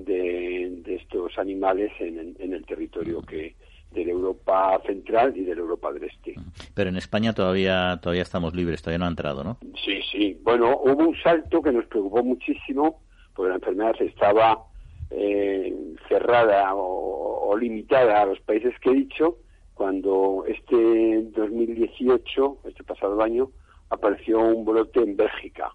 de, 0.04 0.82
estos 0.86 1.38
animales 1.38 1.92
en, 2.00 2.36
el 2.38 2.64
territorio 2.66 3.22
que 3.22 3.54
de 3.92 4.04
la 4.04 4.12
Europa 4.12 4.80
central 4.86 5.36
y 5.36 5.44
de 5.44 5.54
la 5.54 5.62
Europa 5.62 5.92
del 5.92 6.04
este. 6.04 6.34
Pero 6.74 6.90
en 6.90 6.96
España 6.96 7.32
todavía 7.32 7.98
todavía 8.00 8.22
estamos 8.22 8.54
libres, 8.54 8.82
todavía 8.82 8.98
no 8.98 9.06
ha 9.06 9.08
entrado, 9.08 9.42
¿no? 9.42 9.58
Sí, 9.84 10.00
sí. 10.12 10.38
Bueno, 10.42 10.78
hubo 10.84 11.08
un 11.08 11.16
salto 11.20 11.60
que 11.60 11.72
nos 11.72 11.86
preocupó 11.86 12.22
muchísimo 12.22 13.00
porque 13.34 13.48
la 13.48 13.56
enfermedad 13.56 13.94
estaba 14.00 14.64
eh, 15.10 15.74
cerrada 16.08 16.74
o, 16.74 17.56
limitada 17.56 18.22
a 18.22 18.26
los 18.26 18.40
países 18.40 18.72
que 18.80 18.90
he 18.90 18.94
dicho 18.94 19.38
cuando 19.74 20.44
este 20.46 20.76
2018, 21.34 22.58
este 22.68 22.84
pasado 22.84 23.20
año, 23.22 23.50
apareció 23.88 24.38
un 24.40 24.64
brote 24.64 25.00
en 25.00 25.16
Bélgica, 25.16 25.74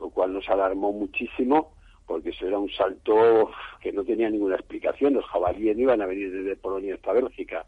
lo 0.00 0.10
cual 0.10 0.32
nos 0.32 0.48
alarmó 0.48 0.92
muchísimo 0.92 1.73
porque 2.06 2.30
eso 2.30 2.46
era 2.46 2.58
un 2.58 2.70
salto 2.70 3.50
que 3.80 3.92
no 3.92 4.04
tenía 4.04 4.30
ninguna 4.30 4.56
explicación. 4.56 5.14
Los 5.14 5.24
jabalíes 5.26 5.76
no 5.76 5.82
iban 5.82 6.02
a 6.02 6.06
venir 6.06 6.30
desde 6.30 6.56
Polonia 6.56 6.94
hasta 6.94 7.12
Bélgica. 7.12 7.66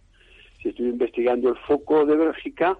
Se 0.62 0.71
estuvo 0.71 0.88
investigando 0.88 1.49
el 1.49 1.57
foco 1.57 2.05
de 2.05 2.16
Bélgica 2.16 2.78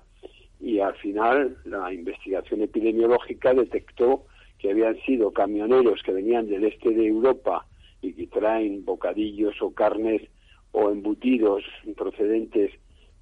y 0.61 0.81
al 0.81 0.95
final 0.97 1.57
la 1.65 1.93
investigación 1.93 2.63
epidemiológica 2.63 3.55
detectó 3.55 4.25
que 4.59 4.71
habían 4.71 4.97
sido 5.03 5.33
camioneros 5.33 6.03
que 6.03 6.13
venían 6.13 6.49
del 6.49 6.65
este 6.65 6.91
de 6.91 7.07
Europa 7.07 7.67
y 8.01 8.13
que 8.13 8.27
traen 8.27 8.85
bocadillos 8.85 9.61
o 9.61 9.73
carnes 9.73 10.23
o 10.73 10.91
embutidos 10.91 11.65
procedentes 11.97 12.73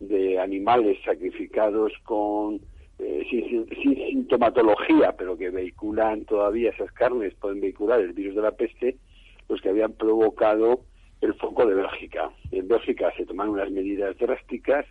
de 0.01 0.39
animales 0.39 0.99
sacrificados 1.05 1.93
con 2.05 2.61
eh, 2.99 3.27
sin, 3.29 3.69
sintomatología, 3.69 5.13
pero 5.17 5.37
que 5.37 5.51
vehiculan 5.51 6.25
todavía 6.25 6.71
esas 6.71 6.93
carnes, 6.93 7.35
pueden 7.35 7.61
vehicular 7.61 8.01
el 8.01 8.13
virus 8.13 8.37
de 8.37 8.43
la 8.43 8.53
peste, 8.53 8.97
los 9.49 9.61
que 9.61 9.69
habían 9.69 9.93
provocado 9.93 10.81
el 11.21 11.35
foco 11.35 11.67
de 11.67 11.75
Bélgica. 11.75 12.31
En 12.51 12.69
Bélgica 12.69 13.13
se 13.17 13.27
tomaron 13.27 13.55
unas 13.55 13.71
medidas 13.71 14.17
drásticas, 14.19 14.87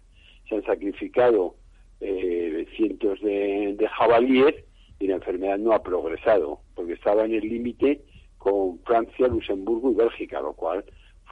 se 0.48 0.55
han 0.55 0.63
sacrificado 0.63 1.55
eh, 2.01 2.65
cientos 2.75 3.22
de, 3.22 3.75
de 3.77 3.88
jabalíes 3.88 4.55
y 5.00 5.07
la 5.07 5.15
enfermedad 5.15 5.57
no 5.57 5.74
ha 5.74 5.83
progresado, 5.83 6.60
porque 6.75 6.93
estaba 6.93 7.25
en 7.25 7.33
el 7.33 7.48
límite 7.48 8.01
con 8.38 8.79
Francia, 8.79 9.27
Luxemburgo 9.27 9.91
y 9.91 9.95
Bélgica, 9.95 10.41
lo 10.41 10.53
cual 10.53 10.83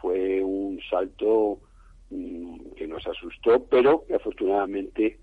fue 0.01 0.41
un 0.43 0.79
salto 0.89 1.59
mm, 2.09 2.71
que 2.75 2.87
nos 2.87 3.05
asustó, 3.05 3.65
pero 3.65 4.05
que 4.05 4.15
afortunadamente 4.15 5.19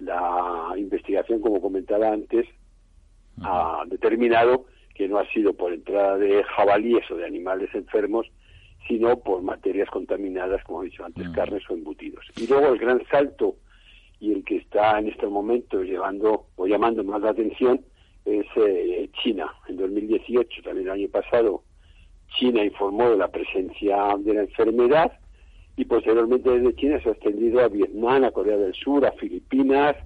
la 0.00 0.72
investigación, 0.76 1.40
como 1.40 1.60
comentaba 1.60 2.12
antes, 2.12 2.46
ha 3.42 3.84
determinado 3.86 4.66
que 4.94 5.08
no 5.08 5.18
ha 5.18 5.26
sido 5.28 5.54
por 5.54 5.72
entrada 5.72 6.18
de 6.18 6.42
jabalíes 6.44 7.10
o 7.10 7.16
de 7.16 7.26
animales 7.26 7.70
enfermos, 7.74 8.26
sino 8.86 9.18
por 9.20 9.42
materias 9.42 9.88
contaminadas, 9.88 10.62
como 10.64 10.82
he 10.82 10.86
dicho 10.86 11.04
antes, 11.04 11.28
carnes 11.30 11.62
o 11.70 11.74
embutidos. 11.74 12.24
Y 12.36 12.46
luego 12.46 12.72
el 12.72 12.78
gran 12.78 13.02
salto 13.10 13.56
y 14.18 14.32
el 14.32 14.44
que 14.44 14.56
está 14.56 14.98
en 14.98 15.08
estos 15.08 15.30
momentos 15.30 15.84
llevando 15.84 16.46
o 16.56 16.66
llamando 16.66 17.02
más 17.04 17.22
la 17.22 17.30
atención 17.30 17.80
es 18.24 18.46
eh, 18.56 19.08
China. 19.22 19.46
En 19.68 19.76
2018, 19.76 20.62
también 20.62 20.88
el 20.88 20.92
año 20.92 21.08
pasado, 21.08 21.62
China 22.38 22.62
informó 22.64 23.10
de 23.10 23.16
la 23.16 23.28
presencia 23.28 24.16
de 24.18 24.34
la 24.34 24.40
enfermedad 24.42 25.12
y 25.80 25.86
posteriormente 25.86 26.50
desde 26.50 26.76
China 26.76 27.00
se 27.02 27.08
ha 27.08 27.12
extendido 27.12 27.60
a 27.60 27.68
Vietnam, 27.68 28.24
a 28.24 28.30
Corea 28.32 28.58
del 28.58 28.74
Sur, 28.74 29.06
a 29.06 29.12
Filipinas, 29.12 29.96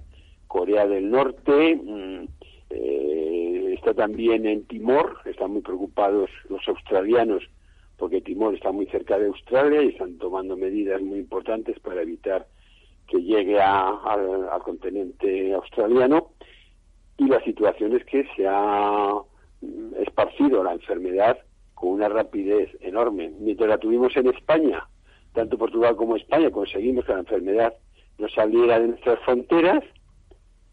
Corea 0.47 0.87
del 0.87 1.11
Norte, 1.11 1.75
mm, 1.75 2.27
eh, 2.69 3.73
está 3.77 3.93
también 3.93 4.45
en 4.45 4.63
Timor, 4.67 5.17
están 5.25 5.51
muy 5.51 5.61
preocupados 5.61 6.29
los 6.47 6.65
australianos 6.65 7.43
porque 7.97 8.21
Timor 8.21 8.55
está 8.55 8.71
muy 8.71 8.85
cerca 8.85 9.19
de 9.19 9.27
Australia 9.27 9.83
y 9.83 9.89
están 9.89 10.17
tomando 10.17 10.55
medidas 10.55 11.01
muy 11.01 11.19
importantes 11.19 11.77
para 11.81 12.03
evitar 12.03 12.47
que 13.07 13.21
llegue 13.21 13.59
al 13.59 14.61
continente 14.63 15.53
australiano 15.53 16.29
y 17.17 17.27
la 17.27 17.43
situación 17.43 17.97
es 17.97 18.05
que 18.05 18.25
se 18.37 18.47
ha 18.47 19.13
mm, 19.59 19.95
esparcido 20.07 20.63
la 20.63 20.71
enfermedad 20.71 21.37
con 21.73 21.89
una 21.89 22.07
rapidez 22.07 22.69
enorme. 22.79 23.33
Mientras 23.41 23.67
la 23.67 23.77
tuvimos 23.77 24.15
en 24.15 24.27
España, 24.27 24.87
tanto 25.35 25.57
Portugal 25.57 25.95
como 25.95 26.15
España 26.15 26.49
conseguimos 26.49 27.05
que 27.05 27.13
la 27.13 27.19
enfermedad 27.19 27.73
no 28.17 28.27
saliera 28.29 28.79
de 28.79 28.87
nuestras 28.87 29.19
fronteras, 29.19 29.83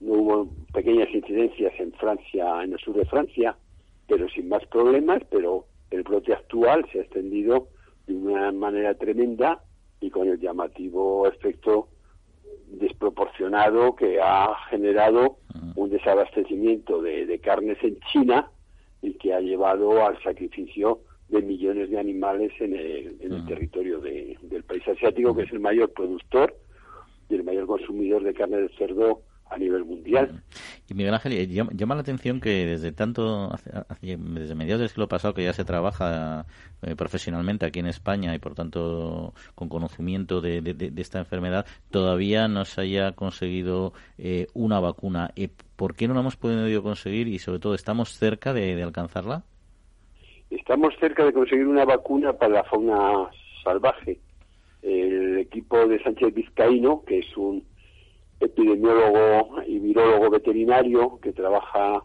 no 0.01 0.13
hubo 0.13 0.49
pequeñas 0.73 1.09
incidencias 1.13 1.73
en 1.79 1.93
Francia, 1.93 2.63
en 2.63 2.73
el 2.73 2.79
sur 2.79 2.97
de 2.97 3.05
Francia, 3.05 3.57
pero 4.09 4.29
sin 4.29 4.49
más 4.49 4.65
problemas, 4.67 5.23
pero 5.31 5.67
el 5.91 6.03
brote 6.03 6.33
actual 6.33 6.87
se 6.91 7.01
ha 7.01 7.03
extendido 7.03 7.69
de 8.07 8.15
una 8.15 8.51
manera 8.53 8.95
tremenda 8.95 9.63
y 10.01 10.11
con 10.11 10.29
el 10.29 10.41
llamativo 10.41 11.27
efecto 11.27 11.89
desproporcionado 12.69 13.95
que 13.95 14.21
ha 14.21 14.55
generado 14.71 15.37
un 15.77 15.91
desabastecimiento 15.91 17.03
de, 17.03 17.39
carnes 17.41 17.79
en 17.83 17.99
China 18.13 18.51
y 19.03 19.15
que 19.15 19.35
ha 19.35 19.41
llevado 19.41 20.05
al 20.05 20.21
sacrificio 20.23 21.01
de 21.33 21.43
millones 21.43 21.91
de 21.91 21.99
animales 21.99 22.53
en 22.61 22.75
el, 22.77 23.45
territorio 23.47 24.01
del 24.01 24.63
país 24.65 24.87
asiático, 24.87 25.35
que 25.35 25.43
es 25.43 25.53
el 25.53 25.61
mayor 25.61 25.91
productor 25.91 26.55
y 27.29 27.35
el 27.35 27.43
mayor 27.43 27.67
consumidor 27.67 28.23
de 28.23 28.35
carne 28.35 28.59
de 28.59 28.69
cerdo 28.77 29.23
a 29.49 29.57
nivel 29.57 29.85
mundial. 29.85 30.43
Y 30.89 30.95
Miguel 30.95 31.15
Ángel, 31.15 31.33
eh, 31.33 31.47
llama, 31.47 31.95
la 31.95 32.03
atención 32.03 32.41
que 32.41 32.67
desde 32.67 32.93
tanto, 32.93 33.51
desde 34.03 34.55
mediados 34.55 34.81
del 34.81 34.89
siglo 34.91 35.09
pasado 35.09 35.33
que 35.33 35.45
ya 35.45 35.55
se 35.55 35.65
trabaja 35.65 36.47
eh, 36.83 36.97
profesionalmente 36.97 37.65
aquí 37.65 37.81
en 37.81 37.87
España 37.87 38.35
y 38.35 38.39
por 38.39 38.55
tanto 38.55 39.33
con 39.55 39.71
conocimiento 39.71 40.43
de, 40.43 40.93
esta 40.97 41.19
enfermedad, 41.19 41.67
todavía 41.91 42.47
no 42.49 42.67
se 42.67 42.83
haya 42.83 43.13
conseguido 43.13 43.95
eh, 44.19 44.49
una 44.53 44.81
vacuna. 44.81 45.33
¿Por 45.77 45.95
qué 45.95 46.09
no 46.09 46.15
la 46.15 46.21
hemos 46.21 46.37
podido 46.37 46.83
conseguir 46.83 47.29
y 47.29 47.39
sobre 47.39 47.59
todo 47.59 47.75
estamos 47.75 48.19
cerca 48.19 48.53
de 48.53 48.83
alcanzarla? 48.83 49.45
Estamos 50.53 50.95
cerca 51.01 51.25
de 51.25 51.33
conseguir 51.33 51.67
una 51.67 51.87
vacuna 51.87 52.35
para 52.35 52.57
la 52.57 52.65
fauna 52.65 53.31
salvaje. 53.65 54.21
El 54.83 55.39
equipo 55.39 55.87
de 55.87 56.03
Sánchez 56.03 56.35
Vizcaíno, 56.35 57.05
que 57.07 57.21
es 57.21 57.37
un 57.39 57.65
epidemiólogo 58.39 59.63
y 59.67 59.79
virólogo 59.79 60.29
veterinario 60.29 61.19
que 61.23 61.33
trabaja 61.33 62.05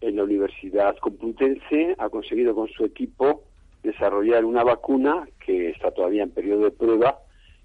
en 0.00 0.14
la 0.14 0.22
Universidad 0.22 0.96
Complutense, 0.98 1.96
ha 1.98 2.08
conseguido 2.10 2.54
con 2.54 2.68
su 2.68 2.84
equipo 2.84 3.42
desarrollar 3.82 4.44
una 4.44 4.62
vacuna 4.62 5.26
que 5.44 5.70
está 5.70 5.90
todavía 5.90 6.22
en 6.22 6.30
periodo 6.30 6.66
de 6.66 6.70
prueba, 6.70 7.18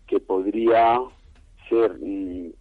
que 0.07 0.19
podría 0.19 0.99
ser 1.69 1.99
mm, 1.99 2.51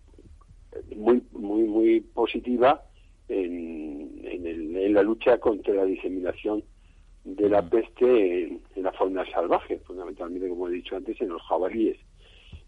muy 0.97 1.23
muy 1.33 1.63
muy 1.63 2.01
positiva 2.01 2.83
en, 3.31 4.21
en, 4.23 4.93
la 4.93 5.03
lucha 5.03 5.39
contra 5.39 5.73
la 5.73 5.85
diseminación 5.85 6.63
de 7.37 7.49
la 7.49 7.63
peste 7.63 8.45
en, 8.45 8.61
en, 8.75 8.83
la 8.83 8.93
fauna 8.93 9.25
salvaje, 9.31 9.79
fundamentalmente, 9.81 10.49
como 10.49 10.69
he 10.69 10.73
dicho 10.73 10.97
antes, 10.97 11.21
en 11.21 11.29
los 11.29 11.43
jabalíes. 11.43 11.99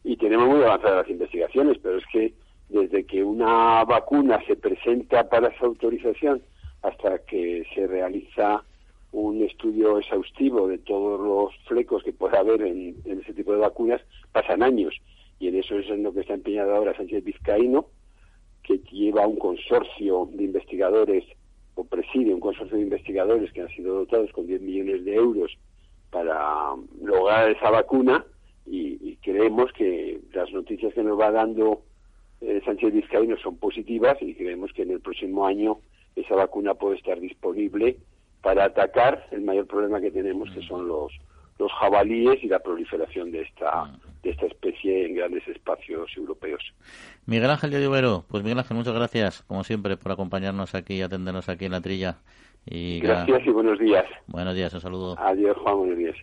Y 0.04 0.16
tenemos 0.16 0.48
muy 0.48 0.62
avanzadas 0.62 1.02
las 1.02 1.10
investigaciones, 1.10 1.78
pero 1.82 1.98
es 1.98 2.04
que 2.12 2.32
desde 2.68 3.04
que 3.04 3.22
una 3.22 3.84
vacuna 3.84 4.40
se 4.46 4.56
presenta 4.56 5.28
para 5.28 5.56
su 5.58 5.66
autorización 5.66 6.42
hasta 6.82 7.18
que 7.18 7.64
se 7.74 7.86
realiza 7.86 8.64
un 9.12 9.42
estudio 9.42 9.98
exhaustivo 9.98 10.68
de 10.68 10.78
todos 10.78 11.20
los 11.20 11.66
flecos 11.66 12.02
que 12.04 12.12
pueda 12.12 12.38
haber 12.38 12.62
en, 12.62 12.96
ese 13.04 13.34
tipo 13.34 13.52
de 13.52 13.58
vacunas, 13.58 14.00
pasan 14.32 14.62
años. 14.62 14.94
Y 15.40 15.48
en 15.48 15.56
eso 15.56 15.78
es 15.78 15.88
en 15.88 16.02
lo 16.02 16.12
que 16.12 16.20
está 16.20 16.34
empeñado 16.34 16.74
ahora 16.74 16.96
Sánchez 16.96 17.24
Vizcaíno, 17.24 17.86
que 18.62 18.78
lleva 18.92 19.26
un 19.26 19.36
consorcio 19.36 20.28
de 20.32 20.44
investigadores, 20.44 21.24
o 21.80 21.84
preside 21.84 22.34
un 22.34 22.40
consorcio 22.40 22.76
de 22.76 22.82
investigadores 22.82 23.50
que 23.52 23.62
han 23.62 23.68
sido 23.68 23.94
dotados 23.94 24.30
con 24.32 24.46
10 24.46 24.60
millones 24.60 25.04
de 25.04 25.14
euros 25.14 25.56
para 26.10 26.74
lograr 27.02 27.50
esa 27.50 27.70
vacuna 27.70 28.24
y 28.66 29.16
creemos 29.16 29.72
que 29.72 30.20
las 30.32 30.52
noticias 30.52 30.94
que 30.94 31.02
nos 31.02 31.18
va 31.18 31.30
dando 31.30 31.82
eh, 32.40 32.60
Sánchez 32.64 32.92
Vizcaíno 32.92 33.36
son 33.38 33.56
positivas 33.56 34.16
y 34.20 34.34
creemos 34.34 34.72
que 34.72 34.82
en 34.82 34.92
el 34.92 35.00
próximo 35.00 35.46
año 35.46 35.78
esa 36.16 36.34
vacuna 36.34 36.74
puede 36.74 36.96
estar 36.96 37.20
disponible 37.20 37.96
para 38.42 38.64
atacar 38.64 39.26
el 39.30 39.42
mayor 39.42 39.66
problema 39.66 40.00
que 40.00 40.10
tenemos, 40.10 40.50
que 40.50 40.62
son 40.62 40.88
los, 40.88 41.12
los 41.58 41.70
jabalíes 41.72 42.42
y 42.42 42.48
la 42.48 42.60
proliferación 42.60 43.30
de 43.30 43.42
esta, 43.42 43.92
de 44.22 44.30
esta 44.30 44.46
especie 44.46 45.06
en 45.06 45.14
grandes 45.14 45.46
espacios 45.48 46.10
europeos. 46.16 46.62
Miguel 47.26 47.50
Ángel 47.50 47.70
de 47.70 47.82
Llovero, 47.82 48.24
pues 48.28 48.42
Miguel 48.42 48.58
Ángel, 48.58 48.76
muchas 48.76 48.94
gracias, 48.94 49.42
como 49.42 49.64
siempre, 49.64 49.96
por 49.96 50.12
acompañarnos 50.12 50.74
aquí 50.74 50.94
y 50.94 51.02
atendernos 51.02 51.48
aquí 51.48 51.66
en 51.66 51.72
la 51.72 51.80
trilla. 51.80 52.18
Y, 52.66 53.00
gracias 53.00 53.40
y 53.46 53.50
buenos 53.50 53.78
días. 53.78 54.04
Buenos 54.26 54.54
días, 54.54 54.72
un 54.74 54.80
saludo. 54.80 55.16
Adiós, 55.18 55.56
Juan, 55.58 55.78
buenos 55.78 55.98
días. 55.98 56.16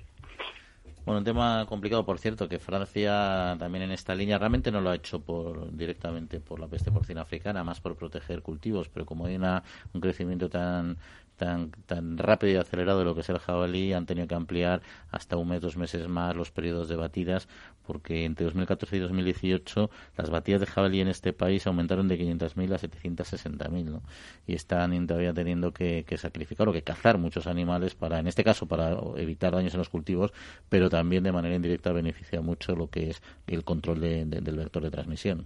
Bueno, 1.07 1.19
un 1.19 1.23
tema 1.23 1.65
complicado, 1.69 2.05
por 2.05 2.19
cierto, 2.19 2.49
que 2.49 2.59
Francia 2.59 3.55
también 3.57 3.85
en 3.85 3.91
esta 3.91 4.13
línea 4.13 4.37
realmente 4.37 4.73
no 4.73 4.81
lo 4.81 4.89
ha 4.89 4.95
hecho 4.95 5.21
por 5.21 5.71
directamente 5.71 6.41
por 6.41 6.59
la 6.59 6.67
peste 6.67 6.91
porcina 6.91 7.21
africana, 7.21 7.63
más 7.63 7.79
por 7.79 7.95
proteger 7.95 8.41
cultivos, 8.41 8.89
pero 8.89 9.05
como 9.05 9.25
hay 9.25 9.37
una, 9.37 9.63
un 9.93 10.01
crecimiento 10.01 10.49
tan 10.49 10.97
tan, 11.37 11.71
tan 11.85 12.17
rápido 12.17 12.53
y 12.53 12.55
acelerado 12.57 12.99
de 12.99 13.05
lo 13.05 13.15
que 13.15 13.21
es 13.21 13.29
el 13.29 13.39
jabalí, 13.39 13.93
han 13.93 14.05
tenido 14.05 14.27
que 14.27 14.35
ampliar 14.35 14.81
hasta 15.11 15.37
un 15.37 15.49
mes, 15.49 15.61
dos 15.61 15.77
meses 15.77 16.07
más 16.07 16.35
los 16.35 16.51
periodos 16.51 16.89
de 16.89 16.95
batidas, 16.95 17.47
porque 17.85 18.25
entre 18.25 18.45
2014 18.45 18.97
y 18.97 18.99
2018 18.99 19.89
las 20.17 20.29
batidas 20.29 20.59
de 20.61 20.67
jabalí 20.67 20.99
en 20.99 21.07
este 21.07 21.33
país 21.33 21.65
aumentaron 21.67 22.07
de 22.07 22.19
500.000 22.19 22.73
a 22.73 22.79
760.000, 22.79 23.85
¿no? 23.85 24.01
Y 24.45 24.55
están 24.55 25.07
todavía 25.07 25.33
teniendo 25.33 25.71
que, 25.71 26.05
sacrificar 26.17 26.67
o 26.67 26.73
que 26.73 26.81
cazar 26.81 27.17
muchos 27.17 27.47
animales 27.47 27.95
para, 27.95 28.19
en 28.19 28.27
este 28.27 28.43
caso, 28.43 28.65
para 28.65 28.97
evitar 29.15 29.53
daños 29.53 29.73
en 29.73 29.79
los 29.79 29.89
cultivos, 29.89 30.33
pero 30.69 30.89
también 30.89 31.23
de 31.23 31.31
manera 31.31 31.55
indirecta 31.55 31.91
beneficia 31.91 32.41
mucho 32.41 32.75
lo 32.75 32.89
que 32.89 33.11
es 33.11 33.21
el 33.47 33.63
control 33.63 34.01
del 34.01 34.55
vector 34.57 34.83
de 34.83 34.91
transmisión. 34.91 35.45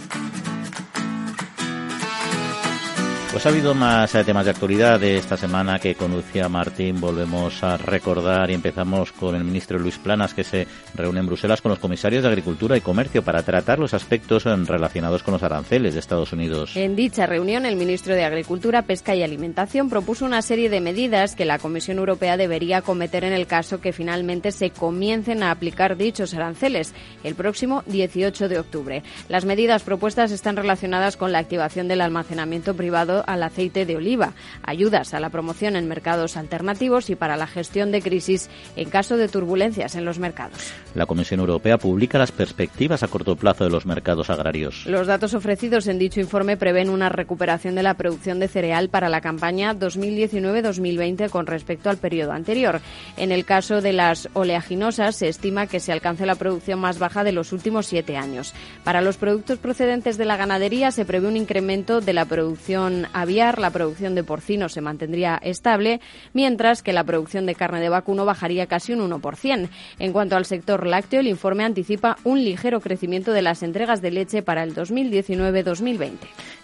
Pues 3.31 3.45
ha 3.45 3.49
habido 3.49 3.73
más 3.73 4.13
eh, 4.13 4.25
temas 4.25 4.43
de 4.43 4.51
actualidad 4.51 4.99
de 4.99 5.15
esta 5.15 5.37
semana 5.37 5.79
que 5.79 5.95
con 5.95 6.11
Lucía 6.11 6.49
Martín 6.49 6.99
volvemos 6.99 7.63
a 7.63 7.77
recordar 7.77 8.51
y 8.51 8.55
empezamos 8.55 9.13
con 9.13 9.35
el 9.35 9.45
ministro 9.45 9.79
Luis 9.79 9.97
Planas 9.97 10.33
que 10.33 10.43
se 10.43 10.67
reúne 10.95 11.21
en 11.21 11.27
Bruselas 11.27 11.61
con 11.61 11.69
los 11.69 11.79
comisarios 11.79 12.23
de 12.23 12.27
Agricultura 12.27 12.75
y 12.75 12.81
Comercio 12.81 13.23
para 13.23 13.41
tratar 13.41 13.79
los 13.79 13.93
aspectos 13.93 14.45
eh, 14.45 14.53
relacionados 14.65 15.23
con 15.23 15.31
los 15.31 15.43
aranceles 15.43 15.93
de 15.93 16.01
Estados 16.01 16.33
Unidos. 16.33 16.75
En 16.75 16.97
dicha 16.97 17.25
reunión 17.25 17.65
el 17.65 17.77
ministro 17.77 18.15
de 18.15 18.25
Agricultura, 18.25 18.81
Pesca 18.81 19.15
y 19.15 19.23
Alimentación 19.23 19.89
propuso 19.89 20.25
una 20.25 20.41
serie 20.41 20.69
de 20.69 20.81
medidas 20.81 21.33
que 21.33 21.45
la 21.45 21.57
Comisión 21.57 21.99
Europea 21.99 22.35
debería 22.35 22.79
acometer 22.79 23.23
en 23.23 23.31
el 23.31 23.47
caso 23.47 23.79
que 23.79 23.93
finalmente 23.93 24.51
se 24.51 24.71
comiencen 24.71 25.41
a 25.41 25.51
aplicar 25.51 25.95
dichos 25.95 26.33
aranceles 26.33 26.93
el 27.23 27.35
próximo 27.35 27.83
18 27.85 28.49
de 28.49 28.59
octubre. 28.59 29.03
Las 29.29 29.45
medidas 29.45 29.83
propuestas 29.83 30.31
están 30.31 30.57
relacionadas 30.57 31.15
con 31.15 31.31
la 31.31 31.39
activación 31.39 31.87
del 31.87 32.01
almacenamiento 32.01 32.75
privado 32.75 33.20
al 33.27 33.43
aceite 33.43 33.85
de 33.85 33.95
oliva, 33.95 34.33
ayudas 34.63 35.13
a 35.13 35.19
la 35.19 35.29
promoción 35.29 35.75
en 35.75 35.87
mercados 35.87 36.37
alternativos 36.37 37.09
y 37.09 37.15
para 37.15 37.37
la 37.37 37.47
gestión 37.47 37.91
de 37.91 38.01
crisis 38.01 38.49
en 38.75 38.89
caso 38.89 39.17
de 39.17 39.27
turbulencias 39.27 39.95
en 39.95 40.05
los 40.05 40.19
mercados. 40.19 40.73
La 40.95 41.05
Comisión 41.05 41.39
Europea 41.39 41.77
publica 41.77 42.17
las 42.17 42.31
perspectivas 42.31 43.03
a 43.03 43.07
corto 43.07 43.35
plazo 43.35 43.63
de 43.63 43.69
los 43.69 43.85
mercados 43.85 44.29
agrarios. 44.29 44.85
Los 44.85 45.07
datos 45.07 45.33
ofrecidos 45.33 45.87
en 45.87 45.99
dicho 45.99 46.19
informe 46.19 46.57
prevén 46.57 46.89
una 46.89 47.09
recuperación 47.09 47.75
de 47.75 47.83
la 47.83 47.95
producción 47.95 48.39
de 48.39 48.47
cereal 48.47 48.89
para 48.89 49.09
la 49.09 49.21
campaña 49.21 49.73
2019-2020 49.75 51.29
con 51.29 51.47
respecto 51.47 51.89
al 51.89 51.97
periodo 51.97 52.31
anterior. 52.31 52.81
En 53.17 53.31
el 53.31 53.45
caso 53.45 53.81
de 53.81 53.93
las 53.93 54.29
oleaginosas, 54.33 55.15
se 55.15 55.27
estima 55.27 55.67
que 55.67 55.79
se 55.79 55.91
alcance 55.91 56.25
la 56.25 56.35
producción 56.35 56.79
más 56.79 56.99
baja 56.99 57.23
de 57.23 57.31
los 57.31 57.51
últimos 57.51 57.85
siete 57.85 58.17
años. 58.17 58.53
Para 58.83 59.01
los 59.01 59.17
productos 59.17 59.59
procedentes 59.59 60.17
de 60.17 60.25
la 60.25 60.37
ganadería 60.37 60.91
se 60.91 61.05
prevé 61.05 61.27
un 61.27 61.37
incremento 61.37 62.01
de 62.01 62.13
la 62.13 62.25
producción 62.25 63.07
aviar, 63.13 63.59
la 63.59 63.71
producción 63.71 64.15
de 64.15 64.23
porcino 64.23 64.69
se 64.69 64.81
mantendría 64.81 65.39
estable, 65.41 66.01
mientras 66.33 66.83
que 66.83 66.93
la 66.93 67.03
producción 67.03 67.45
de 67.45 67.55
carne 67.55 67.79
de 67.79 67.89
vacuno 67.89 68.25
bajaría 68.25 68.67
casi 68.67 68.93
un 68.93 69.09
1%. 69.09 69.69
En 69.99 70.13
cuanto 70.13 70.35
al 70.35 70.45
sector 70.45 70.85
lácteo, 70.87 71.19
el 71.19 71.27
informe 71.27 71.63
anticipa 71.63 72.17
un 72.23 72.43
ligero 72.43 72.79
crecimiento 72.79 73.31
de 73.31 73.41
las 73.41 73.63
entregas 73.63 74.01
de 74.01 74.11
leche 74.11 74.41
para 74.41 74.63
el 74.63 74.75
2019-2020. 74.75 76.17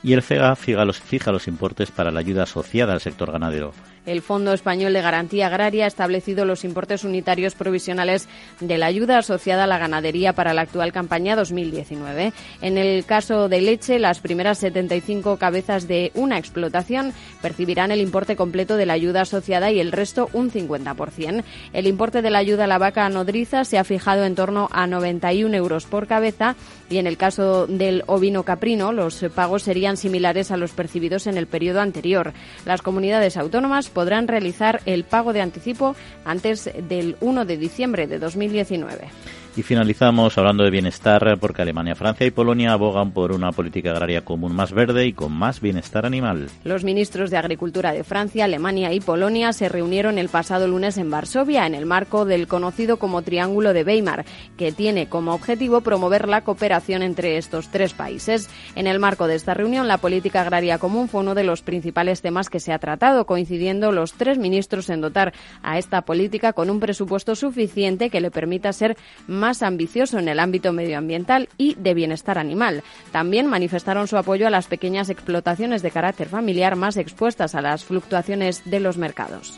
Y 0.04 0.14
el 0.14 0.22
FEGA 0.22 0.56
fija 0.56 0.86
los, 0.86 1.00
fija 1.00 1.32
los 1.32 1.48
importes 1.48 1.92
para 1.92 2.12
la 2.12 2.20
ayuda 2.20 2.44
asociada 2.44 2.94
al 2.94 3.02
sector 3.02 3.32
ganadero. 3.32 3.74
El 4.08 4.22
Fondo 4.22 4.54
Español 4.54 4.94
de 4.94 5.02
Garantía 5.02 5.48
Agraria 5.48 5.84
ha 5.84 5.88
establecido 5.88 6.46
los 6.46 6.64
importes 6.64 7.04
unitarios 7.04 7.56
provisionales 7.56 8.30
de 8.62 8.78
la 8.78 8.86
ayuda 8.86 9.18
asociada 9.18 9.66
a 9.66 9.68
la 9.68 9.78
ganadería 9.78 10.32
para 10.32 10.54
la 10.54 10.62
actual 10.62 10.94
campaña 10.94 11.36
2019. 11.36 12.32
En 12.62 12.78
el 12.78 13.04
caso 13.04 13.50
de 13.50 13.60
leche, 13.60 14.00
las 14.00 14.22
primeras 14.22 14.60
75 14.60 15.36
cabezas 15.36 15.90
de 15.90 16.14
una 16.16 16.38
explotación 16.38 17.12
percibirán 17.42 17.92
el 17.92 18.00
importe 18.00 18.38
completo 18.38 18.78
de 18.78 18.86
la 18.86 18.94
ayuda 18.94 19.22
asociada 19.24 19.72
y 19.72 19.82
el 19.82 19.92
resto 19.92 20.30
un 20.32 20.52
50%. 20.52 21.44
El 21.74 21.86
importe 21.86 22.22
de 22.22 22.30
la 22.30 22.40
ayuda 22.40 22.64
a 22.64 22.68
la 22.68 22.78
vaca 22.78 23.10
nodriza 23.10 23.66
se 23.66 23.78
ha 23.78 23.84
fijado 23.84 24.24
en 24.24 24.36
torno 24.36 24.70
a 24.72 24.88
91 24.88 25.54
euros 25.54 25.86
por 25.86 26.08
cabeza 26.08 26.56
y 26.90 27.00
en 27.00 27.08
el 27.08 27.18
caso 27.18 27.68
del 27.68 28.06
ovino 28.08 28.44
caprino 28.44 28.94
los 28.94 29.26
pagos 29.36 29.64
serían 29.64 29.98
similares 29.98 30.52
a 30.52 30.58
los 30.58 30.72
percibidos 30.72 31.28
en 31.28 31.38
el 31.38 31.48
periodo 31.48 31.82
anterior. 31.82 32.32
Las 32.66 32.82
comunidades 32.82 33.36
autónomas 33.36 33.90
podrán 33.98 34.28
realizar 34.28 34.80
el 34.86 35.06
pago 35.06 35.34
de 35.34 35.42
anticipo 35.42 35.96
antes 36.24 36.70
del 36.88 37.18
1 37.20 37.46
de 37.46 37.58
diciembre 37.58 38.06
de 38.06 38.20
2019. 38.20 39.10
Y 39.58 39.64
finalizamos 39.64 40.38
hablando 40.38 40.64
de 40.64 40.70
bienestar 40.70 41.40
porque 41.40 41.64
Alemania, 41.64 41.96
Francia 41.96 42.28
y 42.28 42.30
Polonia 42.30 42.74
abogan 42.74 43.10
por 43.10 43.32
una 43.32 43.52
política 43.52 43.90
agraria 43.90 44.24
común 44.24 44.56
más 44.56 44.72
verde 44.72 45.08
y 45.08 45.14
con 45.14 45.34
más 45.34 45.62
bienestar 45.62 46.06
animal. 46.06 46.48
Los 46.64 46.84
ministros 46.84 47.32
de 47.32 47.38
Agricultura 47.38 47.92
de 47.92 48.04
Francia, 48.04 48.46
Alemania 48.46 48.94
y 48.94 49.00
Polonia 49.00 49.54
se 49.54 49.68
reunieron 49.68 50.20
el 50.20 50.30
pasado 50.30 50.68
lunes 50.68 51.00
en 51.00 51.10
Varsovia 51.10 51.66
en 51.66 51.74
el 51.74 51.88
marco 51.88 52.24
del 52.24 52.48
conocido 52.48 52.98
como 52.98 53.24
Triángulo 53.24 53.74
de 53.74 53.82
Weimar, 53.82 54.26
que 54.58 54.72
tiene 54.72 55.10
como 55.10 55.34
objetivo 55.34 55.82
promover 55.82 56.30
la 56.30 56.42
cooperación 56.42 57.02
entre 57.02 57.38
estos 57.38 57.70
tres 57.70 57.94
países. 57.94 58.52
En 58.76 58.86
el 58.86 59.00
marco 59.00 59.26
de 59.26 59.34
esta 59.34 59.56
reunión, 59.56 59.88
la 59.88 59.98
política 59.98 60.42
agraria 60.42 60.78
común 60.78 61.10
fue 61.10 61.22
uno 61.22 61.34
de 61.34 61.44
los 61.44 61.64
principales 61.64 62.22
temas 62.22 62.52
que 62.52 62.60
se 62.60 62.74
ha 62.74 62.78
tratado, 62.78 63.26
coincidiendo 63.26 63.92
los 63.92 64.14
tres 64.14 64.38
ministros 64.38 64.92
en 64.92 65.02
dotar 65.02 65.34
a 65.64 65.80
esta 65.80 66.04
política 66.04 66.54
con 66.54 66.70
un 66.70 66.80
presupuesto 66.80 67.34
suficiente 67.34 68.12
que 68.12 68.22
le 68.22 68.30
permita 68.30 68.72
ser 68.72 68.96
más 69.26 69.47
más 69.48 69.64
ambicioso 69.64 70.20
en 70.20 70.28
el 70.28 70.42
ámbito 70.42 70.74
medioambiental 70.74 71.48
y 71.58 71.76
de 71.76 71.94
bienestar 71.94 72.38
animal. 72.38 72.84
También 73.14 73.48
manifestaron 73.48 74.06
su 74.06 74.18
apoyo 74.18 74.46
a 74.46 74.50
las 74.50 74.68
pequeñas 74.68 75.10
explotaciones 75.10 75.82
de 75.82 75.90
carácter 75.90 76.28
familiar 76.28 76.76
más 76.76 76.98
expuestas 76.98 77.56
a 77.56 77.62
las 77.62 77.86
fluctuaciones 77.86 78.64
de 78.66 78.82
los 78.82 78.98
mercados. 78.98 79.58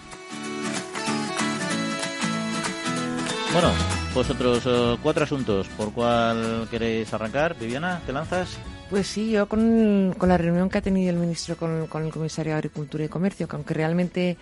Bueno, 3.52 3.72
vosotros 4.14 4.62
eh, 4.68 4.98
cuatro 5.02 5.24
asuntos. 5.24 5.68
¿Por 5.70 5.92
cuál 5.92 6.68
queréis 6.70 7.12
arrancar? 7.12 7.58
Viviana, 7.60 8.00
¿te 8.06 8.14
lanzas? 8.14 8.60
Pues 8.92 9.08
sí, 9.08 9.32
yo 9.32 9.50
con, 9.50 10.16
la 10.22 10.38
reunión 10.38 10.70
que 10.70 10.78
ha 10.78 10.82
tenido 10.84 11.10
el 11.10 11.18
ministro 11.18 11.58
con, 11.58 11.88
con 11.88 12.06
el 12.06 12.12
comisario 12.12 12.52
de 12.52 12.60
Agricultura 12.60 13.06
y 13.06 13.08
Comercio, 13.08 13.48
que 13.48 13.56
aunque 13.56 13.74
realmente 13.74 14.38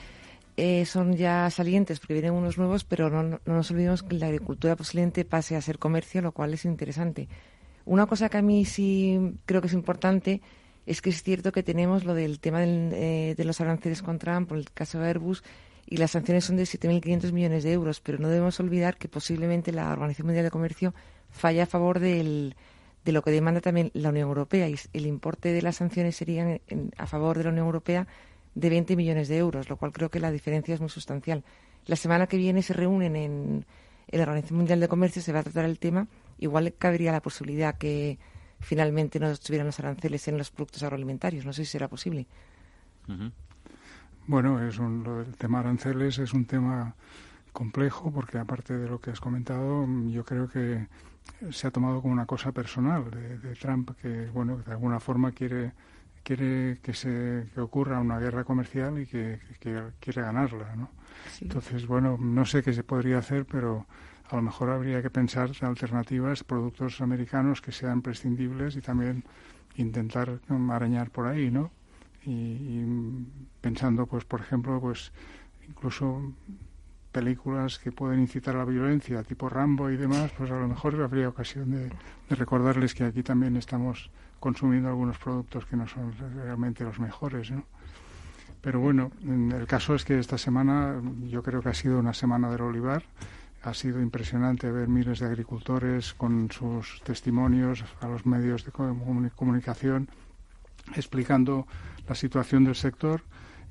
eh, 0.57 0.85
son 0.85 1.15
ya 1.15 1.49
salientes 1.51 1.99
porque 1.99 2.15
vienen 2.15 2.33
unos 2.33 2.57
nuevos, 2.57 2.83
pero 2.83 3.11
no, 3.11 3.21
no, 3.21 3.39
nos 3.45 3.69
olvidemos 3.69 4.01
que 4.01 4.15
la 4.15 4.25
agricultura 4.25 4.75
posiblemente 4.75 5.23
pase 5.23 5.55
a 5.55 5.61
ser 5.61 5.77
comercio, 5.77 6.21
lo 6.23 6.31
cual 6.31 6.53
es 6.55 6.65
interesante. 6.65 7.27
Una 7.85 8.07
cosa 8.07 8.27
que 8.27 8.37
a 8.37 8.41
mí 8.41 8.65
sí 8.65 9.35
creo 9.45 9.61
que 9.61 9.67
es 9.67 9.73
importante 9.73 10.41
es 10.87 11.01
que 11.01 11.11
es 11.11 11.21
cierto 11.21 11.51
que 11.51 11.61
tenemos 11.61 12.05
lo 12.05 12.15
del 12.15 12.39
tema 12.39 12.63
eh, 12.63 13.35
de 13.37 13.45
los 13.45 13.61
aranceles 13.61 14.01
con 14.01 14.17
Trump, 14.17 14.49
por 14.49 14.57
el 14.57 14.71
caso 14.71 14.99
de 14.99 15.07
Airbus, 15.07 15.43
y 15.85 15.97
las 15.97 16.11
sanciones 16.11 16.45
son 16.45 16.57
de 16.57 16.63
7.500 16.63 17.31
millones 17.33 17.63
de 17.63 17.73
euros, 17.73 18.01
pero 18.01 18.17
no 18.17 18.27
debemos 18.27 18.59
olvidar 18.59 18.97
que 18.97 19.07
posiblemente 19.07 19.71
la 19.71 19.91
Organización 19.91 20.25
Mundial 20.25 20.45
de 20.45 20.51
Comercio 20.51 20.95
falla 21.29 21.63
a 21.63 21.67
favor 21.67 21.99
del, 21.99 22.55
de 23.05 23.11
lo 23.11 23.21
que 23.21 23.31
demanda 23.31 23.61
también 23.61 23.91
la 23.93 24.09
Unión 24.09 24.27
Europea, 24.27 24.67
y 24.67 24.75
el 24.93 25.05
importe 25.05 25.53
de 25.53 25.61
las 25.61 25.75
sanciones 25.75 26.15
sería 26.15 26.59
a 26.97 27.05
favor 27.05 27.37
de 27.37 27.43
la 27.43 27.51
Unión 27.51 27.67
Europea 27.67 28.07
de 28.57 28.69
20 28.71 28.95
millones 28.95 29.27
de 29.27 29.37
euros, 29.37 29.69
lo 29.69 29.77
cual 29.77 29.91
creo 29.91 30.09
que 30.09 30.19
la 30.19 30.31
diferencia 30.31 30.73
es 30.73 30.81
muy 30.81 30.89
sustancial. 30.89 31.43
La 31.85 31.95
semana 31.95 32.25
que 32.25 32.37
viene 32.37 32.63
se 32.63 32.73
reúnen 32.73 33.15
en, 33.15 33.65
la 34.07 34.23
Organización 34.23 34.57
Mundial 34.57 34.79
de 34.79 34.87
Comercio, 34.87 35.21
se 35.21 35.31
va 35.31 35.39
a 35.39 35.43
tratar 35.43 35.65
el 35.65 35.77
tema. 35.77 36.07
Igual 36.39 36.73
cabría 36.77 37.11
la 37.11 37.21
posibilidad 37.21 37.77
que 37.77 38.17
finalmente 38.59 39.19
no 39.19 39.27
estuvieran 39.27 39.67
los 39.67 39.79
aranceles 39.79 40.27
en 40.27 40.39
los 40.39 40.49
productos 40.49 40.81
agroalimentarios. 40.81 41.45
No 41.45 41.53
sé 41.53 41.65
si 41.65 41.71
será 41.71 41.87
posible. 41.87 42.25
Bueno, 44.25 44.67
es 44.67 44.79
un, 44.79 45.05
el 45.27 45.37
tema 45.37 45.59
aranceles 45.59 46.17
es 46.17 46.33
un 46.33 46.45
tema 46.45 46.95
complejo 47.53 48.11
porque 48.11 48.39
aparte 48.39 48.75
de 48.75 48.89
lo 48.89 48.99
que 48.99 49.11
has 49.11 49.19
comentado, 49.19 49.85
yo 50.07 50.25
creo 50.25 50.49
que 50.49 50.87
se 51.51 51.67
ha 51.67 51.71
tomado 51.71 52.01
como 52.01 52.13
una 52.13 52.25
cosa 52.25 52.51
personal 52.51 53.11
de, 53.11 53.37
de 53.37 53.55
Trump 53.55 53.91
que, 54.01 54.25
bueno, 54.31 54.57
de 54.57 54.71
alguna 54.71 54.99
forma 54.99 55.31
quiere 55.31 55.73
quiere 56.27 56.79
que 56.83 56.93
se 56.93 57.47
que 57.53 57.61
ocurra 57.61 58.01
una 58.01 58.19
guerra 58.19 58.43
comercial 58.43 58.99
y 58.99 59.05
que, 59.05 59.39
quiere 59.61 60.21
ganarla, 60.21 60.75
¿no? 60.75 60.89
Entonces, 61.39 61.87
bueno, 61.87 62.17
no 62.19 62.45
sé 62.45 62.61
qué 62.63 62.73
se 62.73 62.83
podría 62.83 63.19
hacer, 63.19 63.45
pero 63.45 63.87
a 64.29 64.35
lo 64.35 64.41
mejor 64.41 64.69
habría 64.69 65.01
que 65.01 65.09
pensar 65.09 65.51
alternativas, 65.61 66.43
productos 66.43 66.99
americanos 66.99 67.61
que 67.61 67.71
sean 67.71 68.01
prescindibles 68.01 68.75
y 68.75 68.81
también 68.81 69.23
intentar 69.77 70.41
arañar 70.69 71.11
por 71.11 71.27
ahí, 71.27 71.49
¿no? 71.49 71.71
Y, 72.25 72.83
pensando, 73.61 74.05
pues, 74.05 74.25
por 74.25 74.41
ejemplo, 74.41 74.81
pues, 74.81 75.13
incluso 75.69 76.33
películas 77.17 77.79
que 77.79 77.91
pueden 77.91 78.19
incitar 78.19 78.55
a 78.55 78.59
la 78.59 78.65
violencia, 78.65 79.23
tipo 79.23 79.49
Rambo 79.49 79.89
y 79.89 79.97
demás, 79.97 80.31
pues 80.37 80.51
a 80.51 80.59
lo 80.59 80.67
mejor 80.67 81.01
habría 81.01 81.27
ocasión 81.29 81.71
de 81.71 82.35
recordarles 82.35 82.93
que 82.93 83.03
aquí 83.05 83.23
también 83.23 83.57
estamos 83.57 84.11
consumiendo 84.39 84.89
algunos 84.89 85.17
productos 85.17 85.65
que 85.65 85.75
no 85.75 85.87
son 85.87 86.13
realmente 86.35 86.83
los 86.83 86.99
mejores, 86.99 87.49
¿no? 87.49 87.63
Pero 88.61 88.79
bueno, 88.79 89.11
el 89.25 89.65
caso 89.65 89.95
es 89.95 90.05
que 90.05 90.19
esta 90.19 90.37
semana 90.37 91.01
yo 91.27 91.41
creo 91.41 91.61
que 91.63 91.69
ha 91.69 91.73
sido 91.73 91.97
una 91.97 92.13
semana 92.13 92.51
del 92.51 92.61
olivar. 92.61 93.01
ha 93.63 93.73
sido 93.73 93.99
impresionante 93.99 94.71
ver 94.71 94.87
miles 94.87 95.19
de 95.19 95.25
agricultores 95.25 96.13
con 96.13 96.51
sus 96.51 97.01
testimonios 97.03 97.83
a 97.99 98.07
los 98.07 98.27
medios 98.27 98.63
de 98.63 98.71
comunicación 99.35 100.07
explicando 100.95 101.65
la 102.07 102.13
situación 102.13 102.63
del 102.63 102.75
sector 102.75 103.23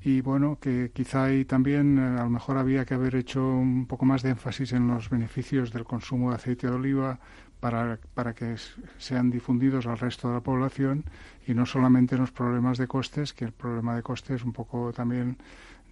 y 0.03 0.21
bueno, 0.21 0.57
que 0.59 0.91
quizá 0.93 1.25
ahí 1.25 1.45
también 1.45 1.97
eh, 1.97 2.19
a 2.19 2.23
lo 2.23 2.29
mejor 2.29 2.57
había 2.57 2.85
que 2.85 2.93
haber 2.93 3.15
hecho 3.15 3.41
un 3.41 3.85
poco 3.87 4.05
más 4.05 4.21
de 4.21 4.29
énfasis 4.29 4.73
en 4.73 4.87
los 4.87 5.09
beneficios 5.09 5.71
del 5.71 5.85
consumo 5.85 6.29
de 6.29 6.35
aceite 6.35 6.67
de 6.67 6.73
oliva 6.73 7.19
para, 7.59 7.99
para 8.13 8.33
que 8.33 8.55
sean 8.97 9.29
difundidos 9.31 9.87
al 9.87 9.97
resto 9.97 10.27
de 10.27 10.35
la 10.35 10.41
población 10.41 11.03
y 11.47 11.53
no 11.53 11.65
solamente 11.65 12.15
en 12.15 12.21
los 12.21 12.31
problemas 12.31 12.77
de 12.77 12.87
costes, 12.87 13.33
que 13.33 13.45
el 13.45 13.51
problema 13.51 13.95
de 13.95 14.03
costes 14.03 14.37
es 14.37 14.43
un 14.43 14.53
poco 14.53 14.93
también 14.93 15.37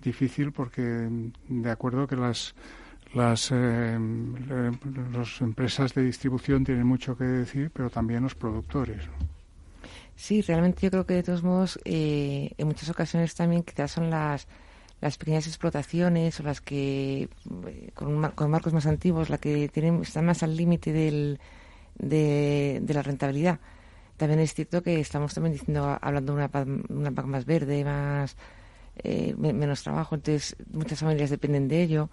difícil 0.02 0.52
porque 0.52 1.10
de 1.50 1.72
acuerdo 1.72 2.08
que 2.08 2.16
las 2.16 2.54
las 3.16 3.50
eh, 3.52 3.98
empresas 5.40 5.94
de 5.94 6.04
distribución 6.04 6.66
tienen 6.66 6.86
mucho 6.86 7.18
que 7.18 7.24
decir, 7.24 7.72
pero 7.74 7.90
también 7.90 8.24
los 8.24 8.36
productores. 8.36 9.04
Sí, 10.16 10.42
realmente 10.42 10.82
yo 10.82 10.92
creo 10.92 11.06
que 11.06 11.16
de 11.16 11.24
todos 11.24 11.44
modos, 11.44 11.80
eh, 11.84 12.52
en 12.58 12.68
muchas 12.68 12.90
ocasiones 12.90 13.36
también 13.36 13.64
quizás 13.64 13.92
son 13.92 14.10
las, 14.10 14.48
las 15.02 15.18
pequeñas 15.18 15.46
explotaciones 15.48 16.40
o 16.40 16.44
las 16.44 16.62
que, 16.62 17.24
eh, 17.68 17.92
con, 17.94 18.22
con 18.32 18.50
marcos 18.50 18.74
más 18.74 18.86
antiguos, 18.86 19.30
la 19.30 19.38
que 19.38 19.68
tienen, 19.70 20.02
están 20.02 20.26
más 20.26 20.42
al 20.42 20.56
límite 20.56 20.94
del, 20.94 21.40
de, 21.98 22.82
la 22.88 23.02
rentabilidad. 23.02 23.60
También 24.18 24.40
es 24.40 24.54
cierto 24.54 24.82
que 24.82 25.00
estamos 25.00 25.34
también 25.34 25.54
diciendo, 25.54 25.98
hablando 26.02 26.34
de 26.34 26.46
una, 26.46 26.52
una 26.90 27.12
PAC 27.12 27.26
más 27.26 27.46
verde, 27.46 27.84
más 27.84 28.38
eh, 29.04 29.36
menos 29.38 29.84
trabajo, 29.84 30.16
entonces 30.16 30.56
muchas 30.72 31.00
familias 31.00 31.30
dependen 31.30 31.68
de 31.68 31.84
ello. 31.84 32.10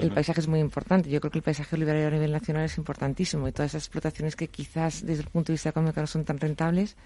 El 0.00 0.10
paisaje 0.10 0.40
es 0.40 0.48
muy 0.48 0.60
importante. 0.60 1.10
Yo 1.10 1.20
creo 1.20 1.30
que 1.30 1.36
el 1.36 1.44
paisaje 1.44 1.76
olivario 1.76 2.06
a 2.06 2.10
nivel 2.10 2.32
nacional 2.32 2.64
es 2.64 2.78
importantísimo 2.78 3.46
y 3.46 3.52
todas 3.52 3.72
esas 3.72 3.82
explotaciones 3.82 4.34
que 4.34 4.48
quizás 4.48 5.04
desde 5.04 5.24
el 5.24 5.28
punto 5.28 5.48
de 5.48 5.54
vista 5.54 5.68
económico 5.68 6.00
no 6.00 6.06
son 6.06 6.24
tan 6.24 6.38
rentables, 6.38 6.96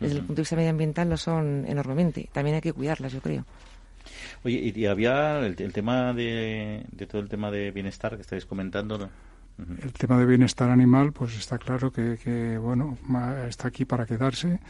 desde 0.00 0.16
el 0.16 0.20
punto 0.20 0.34
de 0.34 0.42
vista 0.42 0.56
medioambiental 0.56 1.08
lo 1.08 1.16
son 1.16 1.64
enormemente. 1.66 2.28
También 2.32 2.56
hay 2.56 2.62
que 2.62 2.72
cuidarlas, 2.72 3.12
yo 3.12 3.20
creo. 3.20 3.44
Oye, 4.44 4.72
y, 4.74 4.86
había 4.86 5.40
el, 5.40 5.56
tema 5.72 6.12
de, 6.12 6.84
todo 7.10 7.20
el 7.20 7.28
tema 7.28 7.50
de 7.50 7.70
bienestar 7.70 8.16
que 8.16 8.22
estáis 8.22 8.46
comentando. 8.46 9.10
El 9.82 9.92
tema 9.92 10.18
de 10.18 10.26
bienestar 10.26 10.70
animal, 10.70 11.12
pues 11.12 11.36
está 11.36 11.58
claro 11.58 11.90
que, 11.90 12.58
bueno, 12.58 12.96
está 13.48 13.68
aquí 13.68 13.84
para 13.84 14.06
quedarse. 14.06 14.60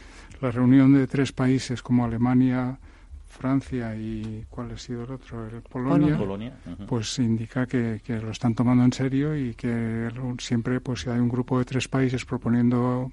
La 0.41 0.51
reunión 0.51 0.93
de 0.93 1.05
tres 1.05 1.31
países 1.31 1.83
como 1.83 2.05
Alemania, 2.05 2.79
Francia 3.27 3.95
y 3.95 4.45
cuál 4.49 4.71
ha 4.71 4.77
sido 4.77 5.03
el 5.03 5.11
otro, 5.11 5.47
el 5.47 5.61
Polonia, 5.61 6.17
Polonia. 6.17 6.53
pues 6.87 7.19
indica 7.19 7.67
que, 7.67 8.01
que, 8.03 8.19
lo 8.19 8.31
están 8.31 8.55
tomando 8.55 8.83
en 8.83 8.91
serio 8.91 9.37
y 9.37 9.53
que 9.53 10.09
siempre 10.39 10.81
pues 10.81 11.01
si 11.01 11.09
hay 11.11 11.19
un 11.19 11.29
grupo 11.29 11.59
de 11.59 11.65
tres 11.65 11.87
países 11.87 12.25
proponiendo 12.25 13.11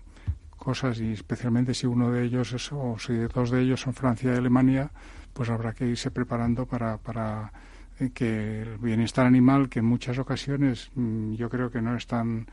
cosas 0.67 0.99
y 0.99 1.13
especialmente 1.13 1.75
si 1.75 1.87
uno 1.87 2.11
de 2.11 2.25
ellos 2.25 2.53
es, 2.53 2.73
o 2.73 2.99
si 2.99 3.15
dos 3.33 3.53
de 3.53 3.61
ellos 3.63 3.83
son 3.83 3.95
Francia 3.95 4.33
y 4.33 4.37
Alemania, 4.37 4.91
pues 5.33 5.49
habrá 5.49 5.73
que 5.73 5.87
irse 5.87 6.11
preparando 6.11 6.67
para, 6.67 6.99
para 6.99 7.53
eh, 8.01 8.11
que 8.13 8.63
el 8.63 8.79
bienestar 8.79 9.27
animal, 9.27 9.69
que 9.69 9.79
en 9.79 9.85
muchas 9.85 10.19
ocasiones 10.19 10.91
mm, 10.97 11.35
yo 11.35 11.49
creo 11.49 11.71
que 11.71 11.81
no 11.81 11.95
es 11.95 12.09
tan 12.09 12.47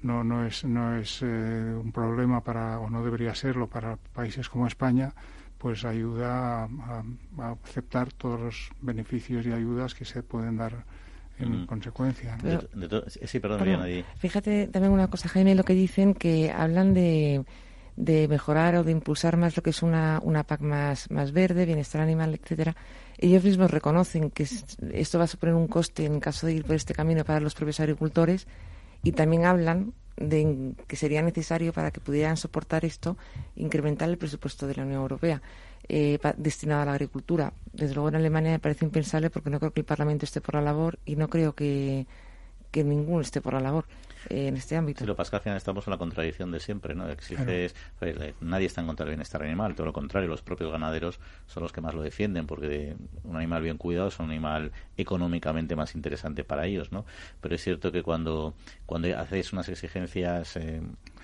no, 0.00 0.22
no 0.22 0.46
es, 0.46 0.62
no 0.62 0.94
es 0.94 1.22
eh, 1.22 1.74
un 1.84 1.90
problema 1.90 2.40
para, 2.40 2.78
o 2.78 2.88
no 2.88 3.02
debería 3.02 3.34
serlo 3.34 3.66
para 3.66 3.96
países 4.14 4.48
como 4.48 4.68
España, 4.68 5.12
pues 5.58 5.84
ayuda 5.84 6.68
a, 6.70 7.02
aceptar 7.64 8.12
todos 8.12 8.40
los 8.40 8.70
beneficios 8.80 9.44
y 9.44 9.50
ayudas 9.50 9.96
que 9.96 10.04
se 10.04 10.22
pueden 10.22 10.56
dar 10.56 10.84
en 11.38 11.62
mm. 11.62 11.66
consecuencia. 11.66 12.38
sí, 13.24 13.40
perdón, 13.40 13.80
Fíjate 14.18 14.68
también 14.68 14.92
una 14.92 15.08
cosa, 15.08 15.28
Jaime, 15.28 15.54
lo 15.54 15.64
que 15.64 15.74
dicen 15.74 16.14
que 16.14 16.50
hablan 16.50 16.94
de, 16.94 17.44
de 17.96 18.28
mejorar 18.28 18.76
o 18.76 18.84
de 18.84 18.92
impulsar 18.92 19.36
más 19.36 19.56
lo 19.56 19.62
que 19.62 19.70
es 19.70 19.82
una, 19.82 20.20
una 20.22 20.44
PAC 20.44 20.60
más, 20.60 21.10
más 21.10 21.32
verde, 21.32 21.66
bienestar 21.66 22.00
animal, 22.00 22.34
etcétera. 22.34 22.76
Ellos 23.18 23.44
mismos 23.44 23.70
reconocen 23.70 24.30
que 24.30 24.46
esto 24.92 25.18
va 25.18 25.24
a 25.24 25.28
suponer 25.28 25.54
un 25.54 25.68
coste 25.68 26.04
en 26.04 26.20
caso 26.20 26.46
de 26.46 26.54
ir 26.54 26.64
por 26.64 26.76
este 26.76 26.94
camino 26.94 27.24
para 27.24 27.40
los 27.40 27.54
propios 27.54 27.80
agricultores 27.80 28.46
y 29.02 29.12
también 29.12 29.46
hablan 29.46 29.92
de 30.16 30.74
que 30.86 30.96
sería 30.96 31.22
necesario 31.22 31.72
para 31.72 31.90
que 31.90 32.00
pudieran 32.00 32.36
soportar 32.36 32.84
esto 32.84 33.18
incrementar 33.54 34.08
el 34.08 34.16
presupuesto 34.16 34.66
de 34.66 34.74
la 34.74 34.82
Unión 34.84 35.02
Europea 35.02 35.42
eh, 35.88 36.18
destinado 36.36 36.82
a 36.82 36.84
la 36.86 36.92
agricultura. 36.92 37.52
Desde 37.72 37.94
luego 37.94 38.08
en 38.08 38.16
Alemania 38.16 38.52
me 38.52 38.58
parece 38.58 38.84
impensable 38.84 39.30
porque 39.30 39.50
no 39.50 39.58
creo 39.58 39.72
que 39.72 39.80
el 39.80 39.86
Parlamento 39.86 40.24
esté 40.24 40.40
por 40.40 40.54
la 40.54 40.62
labor 40.62 40.98
y 41.04 41.16
no 41.16 41.28
creo 41.28 41.54
que, 41.54 42.06
que 42.70 42.84
ninguno 42.84 43.20
esté 43.20 43.40
por 43.40 43.54
la 43.54 43.60
labor 43.60 43.84
en 44.28 44.56
este 44.56 44.76
ámbito. 44.76 45.00
Sí, 45.00 45.06
lo 45.06 45.14
que 45.14 45.18
pasa 45.18 45.28
es 45.28 45.30
que 45.30 45.36
al 45.36 45.42
final 45.42 45.56
estamos 45.56 45.86
en 45.86 45.90
la 45.92 45.98
contradicción 45.98 46.50
de 46.50 46.60
siempre, 46.60 46.94
¿no? 46.94 47.08
Exiges, 47.08 47.74
pues, 47.98 48.16
nadie 48.40 48.66
está 48.66 48.80
en 48.80 48.86
contra 48.86 49.04
del 49.04 49.12
bienestar 49.12 49.42
animal, 49.42 49.74
todo 49.74 49.86
lo 49.86 49.92
contrario, 49.92 50.28
los 50.28 50.42
propios 50.42 50.72
ganaderos 50.72 51.20
son 51.46 51.62
los 51.62 51.72
que 51.72 51.80
más 51.80 51.94
lo 51.94 52.02
defienden, 52.02 52.46
porque 52.46 52.96
un 53.24 53.36
animal 53.36 53.62
bien 53.62 53.78
cuidado 53.78 54.08
es 54.08 54.18
un 54.18 54.30
animal 54.30 54.72
económicamente 54.96 55.76
más 55.76 55.94
interesante 55.94 56.44
para 56.44 56.66
ellos, 56.66 56.92
¿no? 56.92 57.04
Pero 57.40 57.54
es 57.54 57.62
cierto 57.62 57.92
que 57.92 58.02
cuando, 58.02 58.54
cuando 58.84 59.16
haces 59.16 59.52
unas 59.52 59.68
exigencias 59.68 60.56
eh, 60.56 60.80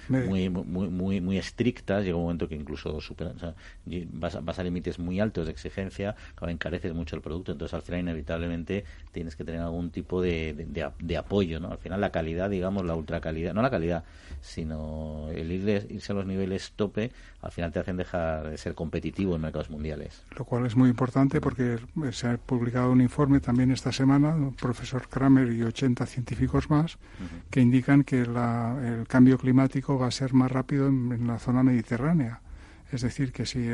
muy, 0.09 0.49
muy, 0.49 0.89
muy, 0.89 1.21
muy 1.21 1.39
estrictas, 1.39 2.05
llega 2.05 2.17
un 2.17 2.25
momento 2.25 2.49
que 2.49 2.55
incluso 2.55 3.01
superan, 3.01 3.37
vas, 4.13 4.45
vas, 4.45 4.59
a 4.59 4.65
límites 4.65 4.99
muy 4.99 5.21
altos 5.21 5.47
de 5.47 5.53
exigencia, 5.53 6.15
encareces 6.41 6.95
mucho 6.95 7.17
el 7.17 7.23
producto, 7.23 7.53
entonces 7.53 7.75
al 7.75 7.83
final 7.83 8.01
inevitablemente 8.01 8.85
tienes 9.11 9.37
que 9.37 9.45
tener 9.45 9.61
algún 9.61 9.91
tipo 9.91 10.21
de, 10.21 10.55
de, 10.55 10.91
de 10.99 11.17
apoyo, 11.17 11.61
¿no? 11.61 11.71
Al 11.71 11.79
final 11.79 12.01
la 12.01 12.11
calidad, 12.11 12.51
digamos, 12.51 12.85
la 12.85 12.95
ultra 12.95 13.21
calidad, 13.21 13.55
no 13.55 13.63
la 13.63 13.71
calidad, 13.71 14.05
sino 14.41 15.29
el 15.33 15.51
irse 15.53 16.13
a 16.13 16.15
los 16.15 16.27
niveles 16.27 16.73
tope, 16.77 17.13
al 17.41 17.53
final 17.53 17.73
te 17.73 17.81
hacen 17.81 17.97
dejar 17.97 18.51
de 18.51 18.59
ser 18.59 18.75
competitivo 18.75 19.35
en 19.35 19.43
mercados 19.43 19.71
mundiales. 19.71 20.23
Lo 20.37 20.45
cual 20.45 20.67
es 20.67 20.77
muy 20.77 20.89
importante 20.91 21.41
porque 21.41 21.79
se 22.13 22.29
ha 22.29 22.37
publicado 22.37 22.91
un 22.93 23.01
informe 23.01 23.41
también 23.41 23.71
esta 23.71 23.93
semana, 23.93 24.35
el 24.37 24.55
profesor 24.55 25.09
Kramer 25.09 25.53
y 25.53 25.63
80 25.63 26.07
científicos 26.07 26.71
más, 26.71 26.99
que 27.51 27.61
indican 27.61 28.05
que 28.05 28.23
el 28.23 29.07
cambio 29.09 29.39
climático 29.39 29.99
va 30.03 30.09
a 30.09 30.11
ser 30.11 30.35
más 30.35 30.51
rápido 30.51 30.89
en, 30.89 31.27
la 31.27 31.39
zona 31.39 31.63
mediterránea. 31.63 32.41
Es 32.91 33.01
decir, 33.01 33.33
que 33.33 33.47
si 33.47 33.71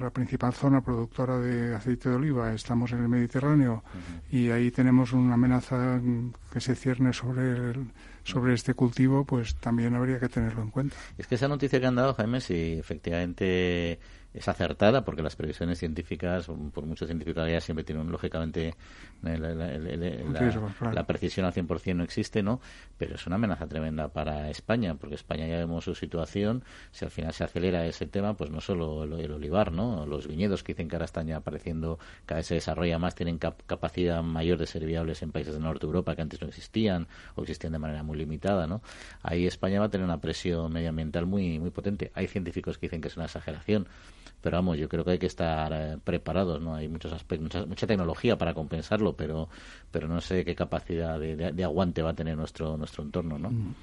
la 0.00 0.08
principal 0.10 0.54
zona 0.54 0.80
productora 0.80 1.38
de 1.38 1.74
aceite 1.74 2.08
de 2.08 2.14
oliva 2.14 2.54
estamos 2.54 2.92
en 2.92 3.02
el 3.02 3.08
Mediterráneo 3.10 3.84
y 4.30 4.48
ahí 4.48 4.70
tenemos 4.70 5.12
una 5.12 5.34
amenaza 5.34 6.00
que 6.50 6.60
se 6.60 6.74
cierne 6.74 7.12
sobre 7.12 7.50
el, 7.50 7.90
sobre 8.22 8.54
este 8.54 8.72
cultivo, 8.72 9.26
pues 9.26 9.56
también 9.56 9.94
habría 9.94 10.18
que 10.18 10.30
tenerlo 10.30 10.62
en 10.62 10.70
cuenta. 10.70 10.96
Es 11.18 11.26
que 11.26 11.34
esa 11.34 11.46
noticia 11.46 11.78
que 11.78 11.86
han 11.86 11.94
dado, 11.94 12.14
Jaime, 12.14 12.40
si 12.40 12.72
efectivamente 12.72 13.98
es 14.34 14.48
acertada, 14.48 15.04
porque 15.04 15.22
las 15.22 15.36
previsiones 15.36 15.78
científicas, 15.78 16.50
por 16.72 16.84
mucho 16.84 17.06
científico 17.06 17.44
que 17.44 17.60
siempre 17.60 17.84
tienen, 17.84 18.10
lógicamente, 18.10 18.74
la, 19.22 21.04
precisión 21.06 21.46
al 21.46 21.52
100% 21.52 21.94
no 21.94 22.02
existe, 22.02 22.42
¿no? 22.42 22.60
Pero 22.98 23.14
es 23.14 23.26
una 23.28 23.36
amenaza 23.36 23.68
tremenda 23.68 24.08
para 24.08 24.50
España, 24.50 24.96
porque 24.96 25.14
España 25.14 25.46
ya 25.46 25.58
vemos 25.58 25.84
su 25.84 25.94
situación, 25.94 26.64
si 26.90 27.04
al 27.04 27.12
final 27.12 27.32
se 27.32 27.44
acelera 27.44 27.86
ese 27.86 28.06
tema, 28.06 28.34
pues 28.34 28.50
no 28.50 28.60
solo 28.60 29.04
el, 29.04 29.30
olivar, 29.30 29.70
¿no? 29.70 30.04
Los 30.04 30.26
viñedos 30.26 30.64
que 30.64 30.72
dicen 30.72 30.88
que 30.88 30.96
ahora 30.96 31.04
están 31.04 31.28
ya 31.28 31.36
apareciendo, 31.36 32.00
cada 32.26 32.40
vez 32.40 32.46
se 32.46 32.54
desarrolla 32.54 32.98
más, 32.98 33.14
tienen 33.14 33.38
capacidad 33.38 34.20
mayor 34.22 34.58
de 34.58 34.66
ser 34.66 34.84
viables 34.84 35.22
en 35.22 35.30
países 35.30 35.54
del 35.54 35.62
norte 35.62 35.86
de 35.86 35.86
Europa 35.86 36.16
que 36.16 36.22
antes 36.22 36.40
no 36.40 36.48
existían, 36.48 37.06
o 37.36 37.42
existían 37.42 37.72
de 37.72 37.78
manera 37.78 38.02
muy 38.02 38.18
limitada, 38.18 38.66
¿no? 38.66 38.82
Ahí 39.22 39.46
España 39.46 39.78
va 39.78 39.86
a 39.86 39.90
tener 39.90 40.04
una 40.04 40.20
presión 40.20 40.72
medioambiental 40.72 41.24
muy, 41.24 41.60
muy 41.60 41.70
potente. 41.70 42.10
Hay 42.14 42.26
científicos 42.26 42.78
que 42.78 42.86
dicen 42.86 43.00
que 43.00 43.08
es 43.08 43.16
una 43.16 43.26
exageración, 43.26 43.86
pero 44.40 44.58
vamos, 44.58 44.78
yo 44.78 44.88
creo 44.88 45.04
que 45.04 45.12
hay 45.12 45.18
que 45.18 45.26
estar 45.26 45.72
eh, 45.72 45.98
preparados, 46.02 46.60
¿no? 46.60 46.74
Hay 46.74 46.88
muchos 46.88 47.12
aspectos, 47.12 47.66
mucha, 47.66 47.86
tecnología 47.86 48.36
para 48.36 48.54
compensarlo, 48.54 49.16
pero, 49.16 49.48
pero 49.90 50.08
no 50.08 50.20
sé 50.20 50.44
qué 50.44 50.54
capacidad 50.54 51.18
de, 51.18 51.64
aguante 51.64 52.02
va 52.02 52.10
a 52.10 52.14
tener 52.14 52.36
nuestro, 52.36 52.76
nuestro 52.76 53.04
entorno, 53.04 53.38
¿no? 53.38 53.50
Mm. 53.50 53.74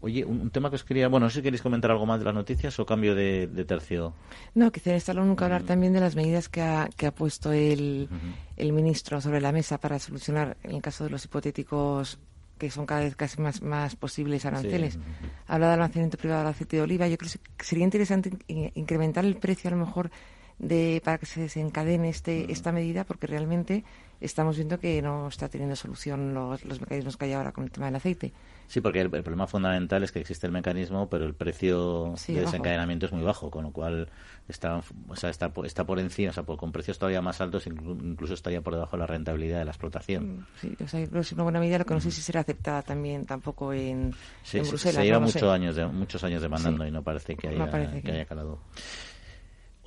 Oye, 0.00 0.24
un, 0.24 0.50
tema 0.50 0.70
que 0.70 0.76
os 0.76 0.84
quería, 0.84 1.08
bueno, 1.08 1.26
no 1.26 1.30
sé 1.30 1.40
si 1.40 1.42
queréis 1.42 1.60
comentar 1.62 1.90
algo 1.90 2.06
más 2.06 2.20
de 2.20 2.24
las 2.24 2.34
noticias 2.34 2.78
o 2.78 2.86
cambio 2.86 3.16
de, 3.16 3.48
tercio. 3.66 4.14
No, 4.54 4.70
quizá 4.70 4.94
está 4.94 5.12
nunca 5.12 5.46
hablar 5.46 5.64
mm. 5.64 5.66
también 5.66 5.92
de 5.92 6.00
las 6.00 6.14
medidas 6.14 6.48
que 6.48 6.62
ha, 6.62 6.88
que 6.96 7.06
ha 7.06 7.14
puesto 7.14 7.50
el, 7.50 8.08
el 8.56 8.72
ministro 8.72 9.20
sobre 9.20 9.40
la 9.40 9.50
mesa 9.50 9.78
para 9.78 9.98
solucionar, 9.98 10.56
en 10.62 10.76
el 10.76 10.82
caso 10.82 11.02
de 11.02 11.10
los 11.10 11.24
hipotéticos 11.24 12.20
que 12.58 12.70
son 12.70 12.86
cada 12.86 13.02
vez 13.02 13.16
casi 13.16 13.40
más, 13.40 13.62
más 13.62 13.96
posibles 13.96 14.44
aranceles. 14.44 14.98
Habla 15.46 15.70
del 15.70 15.80
almacenamiento 15.80 16.18
privado 16.18 16.40
del 16.40 16.50
aceite 16.50 16.76
de 16.76 16.82
oliva. 16.82 17.08
Yo 17.08 17.16
creo 17.16 17.30
que 17.56 17.64
sería 17.64 17.84
interesante 17.84 18.30
incrementar 18.48 19.24
el 19.24 19.36
precio 19.36 19.68
a 19.68 19.70
lo 19.70 19.78
mejor 19.78 20.10
de, 20.58 21.00
para 21.04 21.18
que 21.18 21.26
se 21.26 21.40
desencadene 21.40 22.08
este, 22.08 22.50
esta 22.52 22.72
medida, 22.72 23.04
porque 23.04 23.26
realmente 23.26 23.84
estamos 24.20 24.56
viendo 24.56 24.78
que 24.78 25.00
no 25.02 25.28
está 25.28 25.48
teniendo 25.48 25.76
solución 25.76 26.34
los, 26.34 26.64
los 26.64 26.80
mecanismos 26.80 27.16
que 27.16 27.26
hay 27.26 27.32
ahora 27.32 27.52
con 27.52 27.64
el 27.64 27.70
tema 27.70 27.86
del 27.86 27.96
aceite. 27.96 28.32
Sí, 28.68 28.82
porque 28.82 29.00
el, 29.00 29.08
problema 29.08 29.46
fundamental 29.46 30.02
es 30.02 30.12
que 30.12 30.20
existe 30.20 30.46
el 30.46 30.52
mecanismo, 30.52 31.08
pero 31.08 31.24
el 31.24 31.34
precio 31.34 32.12
de 32.26 32.40
desencadenamiento 32.42 33.06
es 33.06 33.12
muy 33.12 33.22
bajo, 33.22 33.50
con 33.50 33.64
lo 33.64 33.70
cual 33.70 34.10
está, 34.46 34.82
o 35.08 35.16
sea, 35.16 35.30
está, 35.30 35.50
está 35.64 35.84
por 35.84 35.98
encima, 35.98 36.30
o 36.30 36.34
sea, 36.34 36.42
con 36.42 36.70
precios 36.70 36.98
todavía 36.98 37.22
más 37.22 37.40
altos, 37.40 37.66
incluso 37.66 38.34
estaría 38.34 38.60
por 38.60 38.74
debajo 38.74 38.96
de 38.96 39.00
la 39.00 39.06
rentabilidad 39.06 39.60
de 39.60 39.64
la 39.64 39.70
explotación. 39.70 40.40
Mm, 40.40 40.46
sí, 40.60 40.76
o 40.84 40.86
sea, 40.86 41.00
es 41.00 41.32
una 41.32 41.44
buena 41.44 41.60
medida, 41.60 41.78
lo 41.78 41.86
que 41.86 41.94
no 41.94 42.00
sé 42.00 42.10
si 42.10 42.20
será 42.20 42.40
aceptada 42.40 42.82
también 42.82 43.24
tampoco 43.24 43.72
en, 43.72 44.14
sí, 44.42 44.60
Bruselas. 44.60 44.96
Se 44.96 45.02
lleva 45.02 45.18
muchos, 45.18 45.42
años 45.44 45.76
muchos 45.90 46.22
años 46.22 46.42
demandando 46.42 46.86
y 46.86 46.90
no 46.90 47.02
parece 47.02 47.36
que 47.36 47.48
haya, 47.48 47.70
que 48.02 48.12
haya 48.12 48.26
calado. 48.26 48.58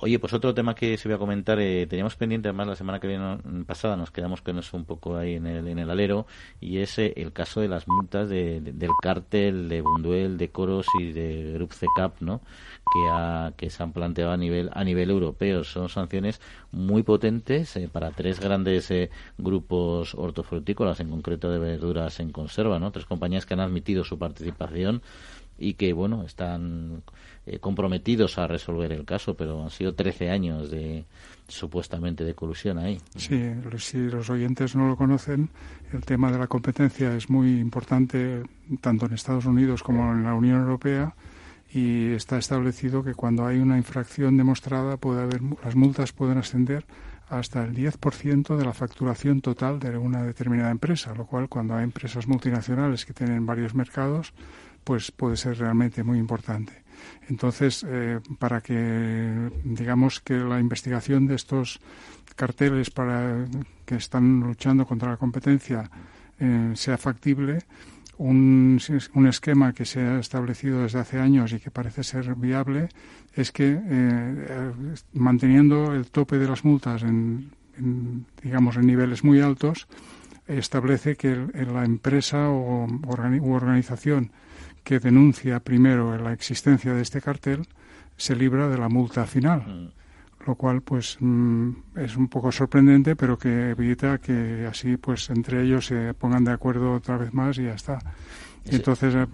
Oye, 0.04 0.18
pues 0.18 0.32
otro 0.32 0.52
tema 0.52 0.74
que 0.74 0.96
se 0.98 1.08
voy 1.08 1.14
a 1.14 1.18
comentar, 1.18 1.60
eh, 1.60 1.86
teníamos 1.86 2.16
pendiente 2.16 2.48
además 2.48 2.66
la 2.66 2.74
semana 2.74 2.98
que 2.98 3.06
viene 3.06 3.38
pasada, 3.64 3.96
nos 3.96 4.10
quedamos 4.10 4.42
con 4.42 4.58
eso 4.58 4.76
un 4.76 4.84
poco 4.84 5.16
ahí 5.16 5.34
en 5.34 5.46
el, 5.46 5.68
en 5.68 5.78
el 5.78 5.88
alero, 5.88 6.26
y 6.60 6.78
es 6.78 6.98
eh, 6.98 7.12
el 7.14 7.32
caso 7.32 7.60
de 7.60 7.68
las 7.68 7.86
multas 7.86 8.28
del 8.28 8.90
cártel 9.00 9.68
de 9.68 9.80
Bunduel, 9.80 10.38
de 10.38 10.50
Coros 10.50 10.86
y 10.98 11.12
de 11.12 11.52
Grup 11.52 11.72
CECAP, 11.72 12.20
¿no? 12.20 12.40
Que, 12.92 13.52
que 13.56 13.70
se 13.70 13.80
han 13.80 13.92
planteado 13.92 14.32
a 14.32 14.36
nivel, 14.36 14.70
a 14.72 14.82
nivel 14.82 15.08
europeo. 15.08 15.62
Son 15.62 15.88
sanciones 15.88 16.40
muy 16.72 17.04
potentes 17.04 17.76
eh, 17.76 17.88
para 17.88 18.10
tres 18.10 18.40
grandes 18.40 18.92
grupos 19.38 20.16
hortofrutícolas, 20.16 20.98
en 20.98 21.10
concreto 21.10 21.48
de 21.48 21.60
verduras 21.60 22.18
en 22.18 22.32
conserva, 22.32 22.80
¿no? 22.80 22.90
Tres 22.90 23.06
compañías 23.06 23.46
que 23.46 23.54
han 23.54 23.60
admitido 23.60 24.02
su 24.02 24.18
participación 24.18 25.00
y 25.58 25.74
que, 25.74 25.92
bueno, 25.92 26.24
están 26.24 27.02
eh, 27.46 27.58
comprometidos 27.58 28.38
a 28.38 28.46
resolver 28.46 28.92
el 28.92 29.04
caso, 29.04 29.34
pero 29.34 29.62
han 29.62 29.70
sido 29.70 29.94
13 29.94 30.30
años 30.30 30.70
de 30.70 31.04
supuestamente 31.48 32.24
de 32.24 32.34
colusión 32.34 32.78
ahí. 32.78 32.98
Sí, 33.16 33.40
si 33.78 33.98
los 33.98 34.30
oyentes 34.30 34.74
no 34.74 34.88
lo 34.88 34.96
conocen, 34.96 35.50
el 35.92 36.04
tema 36.04 36.32
de 36.32 36.38
la 36.38 36.46
competencia 36.46 37.14
es 37.14 37.28
muy 37.28 37.60
importante 37.60 38.42
tanto 38.80 39.06
en 39.06 39.12
Estados 39.12 39.46
Unidos 39.46 39.82
como 39.82 40.12
en 40.12 40.24
la 40.24 40.34
Unión 40.34 40.60
Europea 40.60 41.14
y 41.74 42.12
está 42.12 42.38
establecido 42.38 43.02
que 43.02 43.14
cuando 43.14 43.46
hay 43.46 43.58
una 43.58 43.76
infracción 43.76 44.36
demostrada 44.36 44.96
puede 44.96 45.22
haber 45.22 45.40
las 45.64 45.74
multas 45.74 46.12
pueden 46.12 46.38
ascender 46.38 46.84
hasta 47.28 47.64
el 47.64 47.74
10% 47.74 48.56
de 48.56 48.64
la 48.64 48.74
facturación 48.74 49.40
total 49.40 49.78
de 49.78 49.96
una 49.96 50.22
determinada 50.22 50.70
empresa, 50.70 51.14
lo 51.14 51.24
cual 51.24 51.48
cuando 51.48 51.74
hay 51.74 51.84
empresas 51.84 52.28
multinacionales 52.28 53.06
que 53.06 53.14
tienen 53.14 53.46
varios 53.46 53.74
mercados, 53.74 54.34
pues 54.84 55.10
puede 55.10 55.36
ser 55.36 55.58
realmente 55.58 56.02
muy 56.02 56.18
importante. 56.18 56.82
Entonces, 57.28 57.84
eh, 57.88 58.20
para 58.38 58.60
que 58.60 59.50
digamos 59.64 60.20
que 60.20 60.34
la 60.34 60.60
investigación 60.60 61.26
de 61.26 61.36
estos 61.36 61.80
carteles 62.36 62.90
para 62.90 63.44
que 63.84 63.96
están 63.96 64.40
luchando 64.40 64.86
contra 64.86 65.10
la 65.10 65.16
competencia 65.16 65.90
eh, 66.38 66.72
sea 66.74 66.98
factible, 66.98 67.60
un, 68.18 68.80
un, 69.14 69.26
esquema 69.26 69.72
que 69.72 69.84
se 69.84 70.00
ha 70.00 70.18
establecido 70.18 70.82
desde 70.82 71.00
hace 71.00 71.18
años 71.18 71.52
y 71.52 71.58
que 71.58 71.70
parece 71.70 72.04
ser 72.04 72.34
viable 72.34 72.88
es 73.34 73.50
que 73.52 73.80
eh, 73.82 74.72
manteniendo 75.14 75.94
el 75.94 76.10
tope 76.10 76.38
de 76.38 76.46
las 76.46 76.64
multas 76.64 77.02
en, 77.02 77.50
digamos 78.42 78.76
en 78.76 78.86
niveles 78.86 79.24
muy 79.24 79.40
altos 79.40 79.88
establece 80.46 81.16
que 81.16 81.34
la 81.72 81.84
empresa 81.84 82.50
o 82.50 82.86
organización 83.06 84.30
que 84.84 84.98
denuncia 84.98 85.60
primero 85.60 86.16
la 86.18 86.32
existencia 86.32 86.92
de 86.92 87.02
este 87.02 87.20
cartel 87.20 87.66
se 88.16 88.36
libra 88.36 88.68
de 88.68 88.78
la 88.78 88.88
multa 88.88 89.26
final. 89.26 89.60
Mm. 89.60 90.02
Lo 90.46 90.56
cual, 90.56 90.82
pues, 90.82 91.18
mm, 91.20 91.70
es 91.96 92.16
un 92.16 92.28
poco 92.28 92.50
sorprendente, 92.50 93.14
pero 93.14 93.38
que 93.38 93.70
evita 93.70 94.18
que 94.18 94.66
así, 94.68 94.96
pues, 94.96 95.30
entre 95.30 95.62
ellos 95.62 95.86
se 95.86 96.14
pongan 96.14 96.44
de 96.44 96.50
acuerdo 96.50 96.94
otra 96.94 97.16
vez 97.16 97.32
más 97.32 97.58
y 97.58 97.64
ya 97.64 97.74
está. 97.74 97.98
entonces. 98.64 99.14
Eh, 99.14 99.26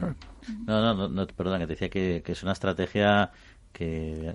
no, 0.67 0.95
no, 0.95 1.09
no, 1.09 1.27
perdona, 1.27 1.59
que 1.61 1.67
te 1.67 1.73
decía 1.73 1.89
que, 1.89 2.23
que 2.25 2.33
es 2.33 2.43
una 2.43 2.53
estrategia 2.53 3.31
que 3.73 4.35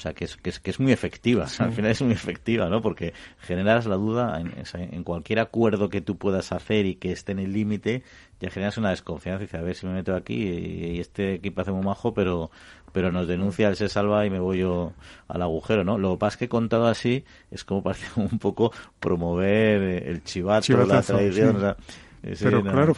o 0.00 0.02
sea, 0.02 0.14
que 0.14 0.24
es, 0.24 0.38
que 0.38 0.48
es, 0.48 0.58
que 0.60 0.70
es 0.70 0.80
muy 0.80 0.92
efectiva. 0.92 1.46
Al 1.58 1.72
final 1.72 1.90
es 1.90 2.00
muy 2.00 2.12
efectiva, 2.12 2.70
¿no? 2.70 2.80
Porque 2.80 3.12
generas 3.38 3.84
la 3.84 3.96
duda 3.96 4.40
en, 4.40 4.54
en, 4.94 5.04
cualquier 5.04 5.40
acuerdo 5.40 5.90
que 5.90 6.00
tú 6.00 6.16
puedas 6.16 6.52
hacer 6.52 6.86
y 6.86 6.94
que 6.94 7.12
esté 7.12 7.32
en 7.32 7.40
el 7.40 7.52
límite, 7.52 8.02
ya 8.40 8.50
generas 8.50 8.78
una 8.78 8.90
desconfianza 8.90 9.42
y 9.42 9.46
dices, 9.46 9.60
a 9.60 9.62
ver 9.62 9.74
si 9.74 9.86
me 9.86 9.92
meto 9.92 10.14
aquí 10.14 10.34
y, 10.34 11.00
este 11.00 11.34
equipo 11.34 11.60
hace 11.60 11.72
muy 11.72 11.84
majo, 11.84 12.14
pero 12.14 12.50
pero 12.92 13.12
nos 13.12 13.28
denuncia, 13.28 13.68
él 13.68 13.76
se 13.76 13.88
salva 13.88 14.26
y 14.26 14.30
me 14.30 14.40
voy 14.40 14.58
yo 14.58 14.92
al 15.28 15.42
agujero, 15.42 15.84
¿no? 15.84 15.96
Lo 15.96 16.12
que 16.12 16.18
pasa 16.18 16.34
es 16.34 16.38
que 16.38 16.48
contado 16.48 16.88
así 16.88 17.24
es 17.52 17.64
como 17.64 17.84
parece 17.84 18.06
un 18.20 18.38
poco 18.38 18.72
promover 18.98 19.82
el 20.08 20.24
chivato, 20.24 20.84
la 20.84 21.02
tradición, 21.02 21.76
pero 22.22 22.62
claro, 22.62 22.94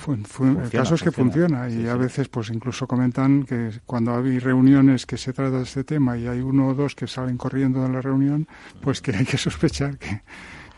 el 0.62 0.70
caso 0.70 0.96
es 0.96 1.02
que 1.02 1.12
funciona, 1.12 1.68
y 1.68 1.86
a 1.86 1.94
veces 1.94 2.28
pues 2.28 2.50
incluso 2.50 2.88
comentan 2.88 3.44
que 3.44 3.70
cuando 3.86 4.16
hay 4.16 4.40
reuniones 4.40 5.06
que 5.06 5.16
se 5.16 5.32
trata 5.32 5.58
de 5.58 5.62
este 5.62 5.84
tema 5.84 6.18
y 6.18 6.26
hay 6.26 6.40
uno 6.40 6.68
o 6.68 6.74
dos 6.74 6.96
que 6.96 7.06
salen 7.06 7.36
corriendo 7.36 7.82
de 7.82 7.88
la 7.88 8.00
reunión, 8.00 8.48
pues 8.80 9.00
que 9.00 9.14
hay 9.14 9.24
que 9.24 9.36
sospechar 9.38 9.96
que, 9.98 10.22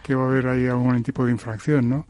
que 0.03 0.15
va 0.15 0.25
a 0.25 0.27
haber 0.27 0.49
ahí 0.49 0.67
algún 0.67 1.03
tipo 1.03 1.25
de 1.25 1.33
infracción, 1.33 1.89
¿no? 1.89 2.07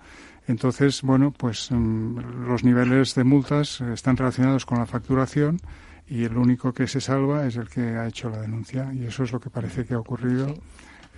Entonces, 0.47 1.03
bueno, 1.03 1.33
pues 1.33 1.71
mm, 1.71 2.47
los 2.47 2.65
niveles 2.65 3.15
de 3.15 3.25
multas 3.25 3.81
están 3.81 4.17
relacionados 4.17 4.67
con 4.67 4.79
la 4.79 4.87
facturación 4.87 5.61
y 6.07 6.25
el 6.25 6.37
único 6.37 6.73
que 6.73 6.87
se 6.87 7.01
salva 7.01 7.47
es 7.47 7.57
el 7.57 7.69
que 7.69 7.81
ha 7.81 8.07
hecho 8.07 8.29
la 8.29 8.41
denuncia. 8.41 8.93
Y 8.93 9.05
eso 9.05 9.25
es 9.25 9.33
lo 9.33 9.41
que 9.41 9.51
parece 9.51 9.85
que 9.85 9.95
ha 9.95 9.99
ocurrido 9.99 10.55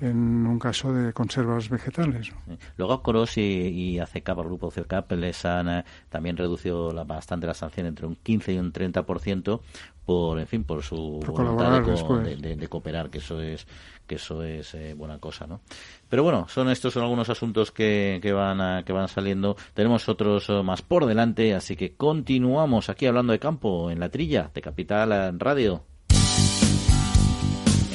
en 0.00 0.46
un 0.46 0.58
caso 0.58 0.92
de 0.92 1.12
conservas 1.12 1.68
vegetales. 1.68 2.32
Luego 2.76 3.02
Coros 3.02 3.38
y, 3.38 3.40
y 3.40 3.98
ACCAP, 3.98 4.38
el 4.38 4.44
grupo 4.44 4.70
CECAP, 4.70 5.12
les 5.12 5.44
han 5.44 5.68
eh, 5.68 5.84
también 6.08 6.36
reducido 6.36 6.92
la, 6.92 7.04
bastante 7.04 7.46
la 7.46 7.54
sanción 7.54 7.86
entre 7.86 8.06
un 8.06 8.16
15 8.16 8.52
y 8.52 8.58
un 8.58 8.72
30% 8.72 9.60
por, 10.04 10.38
en 10.38 10.46
fin, 10.46 10.64
por 10.64 10.82
su 10.82 11.20
voluntad 11.26 11.82
de, 11.82 12.68
cooperar, 12.68 13.10
que 13.10 13.18
eso 13.18 13.40
es 13.40 13.66
que 14.06 14.14
eso 14.14 14.44
es 14.44 14.72
eh, 14.74 14.94
buena 14.94 15.18
cosa, 15.18 15.48
¿no? 15.48 15.60
Pero 16.08 16.22
bueno, 16.22 16.46
son 16.48 16.70
estos 16.70 16.92
son 16.92 17.02
algunos 17.02 17.28
asuntos 17.28 17.72
que, 17.72 18.20
que 18.22 18.32
van 18.32 18.84
que 18.84 18.92
van 18.92 19.08
saliendo. 19.08 19.56
Tenemos 19.74 20.08
otros 20.08 20.48
eh, 20.48 20.62
más 20.62 20.82
por 20.82 21.06
delante, 21.06 21.54
así 21.54 21.74
que 21.74 21.96
continuamos 21.96 22.88
aquí 22.88 23.06
hablando 23.06 23.32
de 23.32 23.40
campo 23.40 23.90
en 23.90 23.98
la 23.98 24.08
trilla 24.08 24.50
de 24.54 24.62
Capital 24.62 25.38
Radio. 25.40 25.82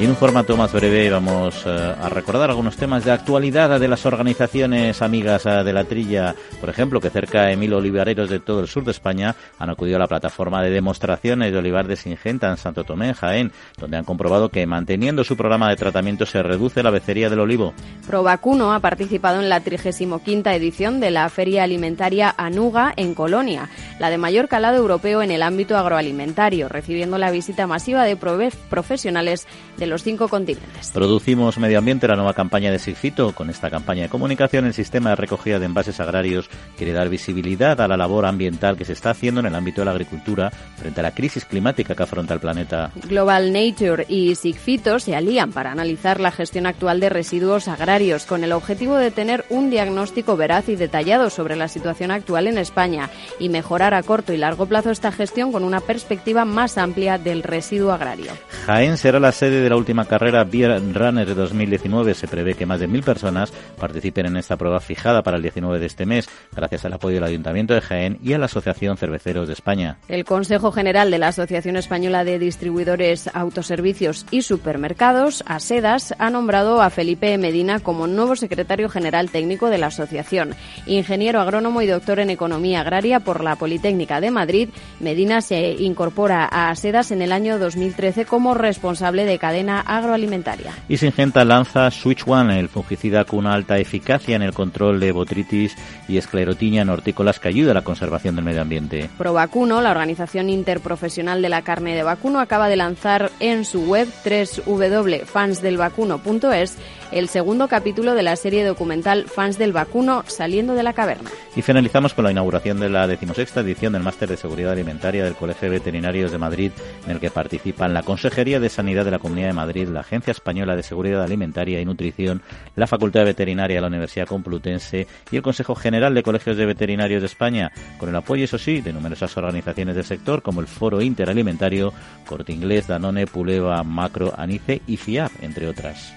Y 0.00 0.04
en 0.04 0.10
un 0.10 0.16
formato 0.16 0.56
más 0.56 0.72
breve 0.72 1.10
vamos 1.10 1.64
eh, 1.66 1.70
a 1.70 2.08
recordar 2.08 2.50
algunos 2.50 2.76
temas 2.76 3.04
de 3.04 3.10
actualidad 3.10 3.80
de 3.80 3.88
las 3.88 4.06
organizaciones 4.06 5.02
amigas 5.02 5.44
eh, 5.44 5.64
de 5.64 5.72
la 5.72 5.82
trilla, 5.82 6.36
por 6.60 6.70
ejemplo, 6.70 7.00
que 7.00 7.10
cerca 7.10 7.46
de 7.46 7.56
mil 7.56 7.74
olivareros 7.74 8.30
de 8.30 8.38
todo 8.38 8.60
el 8.60 8.68
sur 8.68 8.84
de 8.84 8.92
España 8.92 9.34
han 9.58 9.70
acudido 9.70 9.96
a 9.96 9.98
la 9.98 10.06
plataforma 10.06 10.62
de 10.62 10.70
demostraciones 10.70 11.50
de 11.50 11.58
olivar 11.58 11.88
de 11.88 11.96
Singenta 11.96 12.48
en 12.48 12.58
Santo 12.58 12.84
Tomé, 12.84 13.12
Jaén, 13.12 13.50
donde 13.76 13.96
han 13.96 14.04
comprobado 14.04 14.50
que 14.50 14.64
manteniendo 14.68 15.24
su 15.24 15.36
programa 15.36 15.68
de 15.68 15.74
tratamiento 15.74 16.26
se 16.26 16.44
reduce 16.44 16.84
la 16.84 16.90
becería 16.90 17.28
del 17.28 17.40
olivo. 17.40 17.74
Provacuno 18.06 18.72
ha 18.72 18.78
participado 18.78 19.40
en 19.40 19.48
la 19.48 19.62
35 19.62 20.20
edición 20.50 21.00
de 21.00 21.10
la 21.10 21.28
Feria 21.28 21.64
Alimentaria 21.64 22.32
Anuga 22.38 22.92
en 22.94 23.16
Colonia, 23.16 23.68
la 23.98 24.10
de 24.10 24.18
mayor 24.18 24.46
calado 24.46 24.76
europeo 24.76 25.22
en 25.22 25.32
el 25.32 25.42
ámbito 25.42 25.76
agroalimentario, 25.76 26.68
recibiendo 26.68 27.18
la 27.18 27.32
visita 27.32 27.66
masiva 27.66 28.04
de 28.04 28.16
profesionales 28.16 29.48
de 29.76 29.87
los 29.88 30.02
cinco 30.02 30.28
continentes. 30.28 30.90
Producimos 30.92 31.58
Medio 31.58 31.78
Ambiente, 31.78 32.08
la 32.08 32.16
nueva 32.16 32.34
campaña 32.34 32.70
de 32.70 32.78
Sigfito. 32.78 33.32
Con 33.32 33.50
esta 33.50 33.70
campaña 33.70 34.02
de 34.02 34.08
comunicación, 34.08 34.66
el 34.66 34.74
sistema 34.74 35.10
de 35.10 35.16
recogida 35.16 35.58
de 35.58 35.66
envases 35.66 36.00
agrarios 36.00 36.48
quiere 36.76 36.92
dar 36.92 37.08
visibilidad 37.08 37.80
a 37.80 37.88
la 37.88 37.96
labor 37.96 38.26
ambiental 38.26 38.76
que 38.76 38.84
se 38.84 38.92
está 38.92 39.10
haciendo 39.10 39.40
en 39.40 39.46
el 39.46 39.54
ámbito 39.54 39.80
de 39.80 39.86
la 39.86 39.90
agricultura 39.92 40.50
frente 40.76 41.00
a 41.00 41.02
la 41.02 41.14
crisis 41.14 41.44
climática 41.44 41.94
que 41.94 42.02
afronta 42.02 42.34
el 42.34 42.40
planeta. 42.40 42.90
Global 43.08 43.52
Nature 43.52 44.06
y 44.08 44.34
Sigfito 44.34 44.98
se 44.98 45.16
alían 45.16 45.52
para 45.52 45.72
analizar 45.72 46.20
la 46.20 46.30
gestión 46.30 46.66
actual 46.66 47.00
de 47.00 47.08
residuos 47.08 47.68
agrarios 47.68 48.26
con 48.26 48.44
el 48.44 48.52
objetivo 48.52 48.96
de 48.96 49.10
tener 49.10 49.44
un 49.50 49.70
diagnóstico 49.70 50.36
veraz 50.36 50.68
y 50.68 50.76
detallado 50.76 51.30
sobre 51.30 51.56
la 51.56 51.68
situación 51.68 52.10
actual 52.10 52.46
en 52.46 52.58
España 52.58 53.10
y 53.38 53.48
mejorar 53.48 53.94
a 53.94 54.02
corto 54.02 54.32
y 54.32 54.36
largo 54.36 54.66
plazo 54.66 54.90
esta 54.90 55.12
gestión 55.12 55.52
con 55.52 55.64
una 55.64 55.80
perspectiva 55.80 56.44
más 56.44 56.78
amplia 56.78 57.18
del 57.18 57.42
residuo 57.42 57.92
agrario. 57.92 58.32
Jaén 58.66 58.96
será 58.96 59.20
la 59.20 59.32
sede 59.32 59.60
de 59.60 59.70
la 59.70 59.76
última 59.78 60.04
carrera 60.04 60.44
Beer 60.44 60.82
Runner 60.92 61.26
de 61.26 61.34
2019. 61.34 62.14
Se 62.14 62.28
prevé 62.28 62.54
que 62.54 62.66
más 62.66 62.80
de 62.80 62.88
mil 62.88 63.02
personas 63.02 63.52
participen 63.78 64.26
en 64.26 64.36
esta 64.36 64.56
prueba 64.56 64.80
fijada 64.80 65.22
para 65.22 65.36
el 65.36 65.42
19 65.42 65.78
de 65.78 65.86
este 65.86 66.04
mes, 66.04 66.28
gracias 66.54 66.84
al 66.84 66.92
apoyo 66.92 67.14
del 67.14 67.24
Ayuntamiento 67.24 67.74
de 67.74 67.80
Jaén 67.80 68.18
y 68.22 68.32
a 68.32 68.38
la 68.38 68.46
Asociación 68.46 68.96
Cerveceros 68.96 69.46
de 69.46 69.54
España. 69.54 69.98
El 70.08 70.24
Consejo 70.24 70.72
General 70.72 71.10
de 71.10 71.18
la 71.18 71.28
Asociación 71.28 71.76
Española 71.76 72.24
de 72.24 72.38
Distribuidores, 72.38 73.30
Autoservicios 73.32 74.26
y 74.30 74.42
Supermercados, 74.42 75.44
ASEDAS, 75.46 76.14
ha 76.18 76.30
nombrado 76.30 76.82
a 76.82 76.90
Felipe 76.90 77.38
Medina 77.38 77.80
como 77.80 78.06
nuevo 78.06 78.36
secretario 78.36 78.88
general 78.88 79.30
técnico 79.30 79.70
de 79.70 79.78
la 79.78 79.86
asociación. 79.86 80.54
Ingeniero 80.86 81.40
agrónomo 81.40 81.82
y 81.82 81.86
doctor 81.86 82.18
en 82.18 82.30
Economía 82.30 82.80
Agraria 82.80 83.20
por 83.20 83.44
la 83.44 83.56
Politécnica 83.56 84.20
de 84.20 84.30
Madrid, 84.30 84.68
Medina 84.98 85.40
se 85.40 85.72
incorpora 85.72 86.48
a 86.50 86.70
ASEDAS 86.70 87.12
en 87.12 87.22
el 87.22 87.32
año 87.32 87.58
2013 87.58 88.24
como 88.24 88.54
responsable 88.54 89.24
de 89.24 89.38
cadena 89.38 89.67
agroalimentaria. 89.68 90.72
Y 90.88 90.96
Singenta 90.96 91.44
lanza 91.44 91.90
Switch 91.90 92.24
One, 92.26 92.58
el 92.58 92.68
fungicida 92.68 93.24
con 93.24 93.40
una 93.40 93.54
alta 93.54 93.78
eficacia 93.78 94.36
en 94.36 94.42
el 94.42 94.52
control 94.52 95.00
de 95.00 95.12
botritis 95.12 95.76
y 96.08 96.16
esclerotinia 96.16 96.82
en 96.82 96.90
hortícolas 96.90 97.40
que 97.40 97.48
ayuda 97.48 97.72
a 97.72 97.74
la 97.74 97.82
conservación 97.82 98.36
del 98.36 98.44
medio 98.44 98.62
ambiente. 98.62 99.10
Provacuno, 99.18 99.80
la 99.80 99.90
organización 99.90 100.50
interprofesional 100.50 101.42
de 101.42 101.48
la 101.48 101.62
carne 101.62 101.94
de 101.94 102.02
vacuno, 102.02 102.40
acaba 102.40 102.68
de 102.68 102.76
lanzar 102.76 103.30
en 103.40 103.64
su 103.64 103.82
web 103.82 104.08
www.fansdelvacuno.es 104.24 106.78
el 107.12 107.28
segundo 107.28 107.68
capítulo 107.68 108.14
de 108.14 108.22
la 108.22 108.36
serie 108.36 108.64
documental 108.64 109.24
Fans 109.24 109.58
del 109.58 109.72
Vacuno 109.72 110.24
saliendo 110.26 110.74
de 110.74 110.82
la 110.82 110.92
caverna. 110.92 111.30
Y 111.56 111.62
finalizamos 111.62 112.14
con 112.14 112.24
la 112.24 112.30
inauguración 112.30 112.80
de 112.80 112.90
la 112.90 113.06
decimosexta 113.06 113.60
edición 113.60 113.94
del 113.94 114.02
Máster 114.02 114.28
de 114.28 114.36
Seguridad 114.36 114.72
Alimentaria 114.72 115.24
del 115.24 115.34
Colegio 115.34 115.70
de 115.70 115.78
Veterinarios 115.78 116.30
de 116.30 116.38
Madrid, 116.38 116.72
en 117.06 117.12
el 117.12 117.20
que 117.20 117.30
participan 117.30 117.94
la 117.94 118.02
Consejería 118.02 118.60
de 118.60 118.68
Sanidad 118.68 119.04
de 119.04 119.10
la 119.10 119.18
Comunidad 119.18 119.48
de 119.48 119.54
Madrid, 119.58 119.88
la 119.88 120.00
Agencia 120.00 120.30
Española 120.30 120.76
de 120.76 120.84
Seguridad 120.84 121.24
Alimentaria 121.24 121.80
y 121.80 121.84
Nutrición, 121.84 122.42
la 122.76 122.86
Facultad 122.86 123.20
de 123.20 123.26
Veterinaria 123.26 123.76
de 123.76 123.80
la 123.80 123.88
Universidad 123.88 124.28
Complutense 124.28 125.08
y 125.32 125.36
el 125.36 125.42
Consejo 125.42 125.74
General 125.74 126.14
de 126.14 126.22
Colegios 126.22 126.56
de 126.56 126.64
Veterinarios 126.64 127.22
de 127.22 127.26
España, 127.26 127.72
con 127.98 128.08
el 128.08 128.14
apoyo, 128.14 128.44
eso 128.44 128.56
sí, 128.56 128.80
de 128.80 128.92
numerosas 128.92 129.36
organizaciones 129.36 129.96
del 129.96 130.04
sector 130.04 130.42
como 130.42 130.60
el 130.60 130.68
Foro 130.68 131.02
Interalimentario, 131.02 131.92
Corte 132.24 132.52
Inglés, 132.52 132.86
Danone, 132.86 133.26
Puleva, 133.26 133.82
Macro, 133.82 134.32
Anice 134.36 134.80
y 134.86 134.96
FIAP, 134.96 135.32
entre 135.42 135.66
otras. 135.66 136.14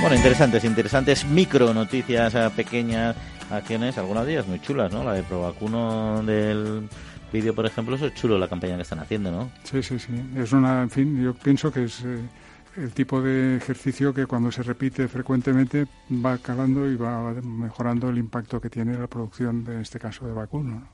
Bueno, 0.00 0.14
interesantes, 0.14 0.62
interesantes 0.62 1.24
micro 1.24 1.74
noticias 1.74 2.32
eh, 2.32 2.48
pequeñas, 2.54 3.16
acciones, 3.50 3.98
algunas 3.98 4.26
de 4.26 4.32
ellas 4.32 4.46
muy 4.46 4.60
chulas, 4.60 4.92
¿no? 4.92 5.04
La 5.04 5.12
de 5.12 5.22
Provacuno 5.22 6.22
del 6.22 6.88
vídeo, 7.32 7.54
por 7.54 7.66
ejemplo, 7.66 7.96
eso 7.96 8.06
es 8.06 8.14
chulo 8.14 8.38
la 8.38 8.48
campaña 8.48 8.76
que 8.76 8.82
están 8.82 9.00
haciendo, 9.00 9.30
¿no? 9.30 9.50
Sí, 9.64 9.82
sí, 9.82 9.98
sí. 9.98 10.12
Es 10.36 10.52
una, 10.52 10.82
en 10.82 10.90
fin, 10.90 11.22
yo 11.22 11.34
pienso 11.34 11.72
que 11.72 11.84
es 11.84 12.02
eh, 12.04 12.20
el 12.76 12.92
tipo 12.92 13.20
de 13.20 13.56
ejercicio 13.56 14.14
que 14.14 14.26
cuando 14.26 14.50
se 14.50 14.62
repite 14.62 15.08
frecuentemente 15.08 15.86
va 16.10 16.38
calando 16.38 16.90
y 16.90 16.96
va 16.96 17.34
mejorando 17.42 18.08
el 18.08 18.18
impacto 18.18 18.60
que 18.60 18.70
tiene 18.70 18.98
la 18.98 19.06
producción, 19.06 19.64
de, 19.64 19.74
en 19.74 19.80
este 19.80 19.98
caso, 19.98 20.26
de 20.26 20.32
vacuno. 20.32 20.88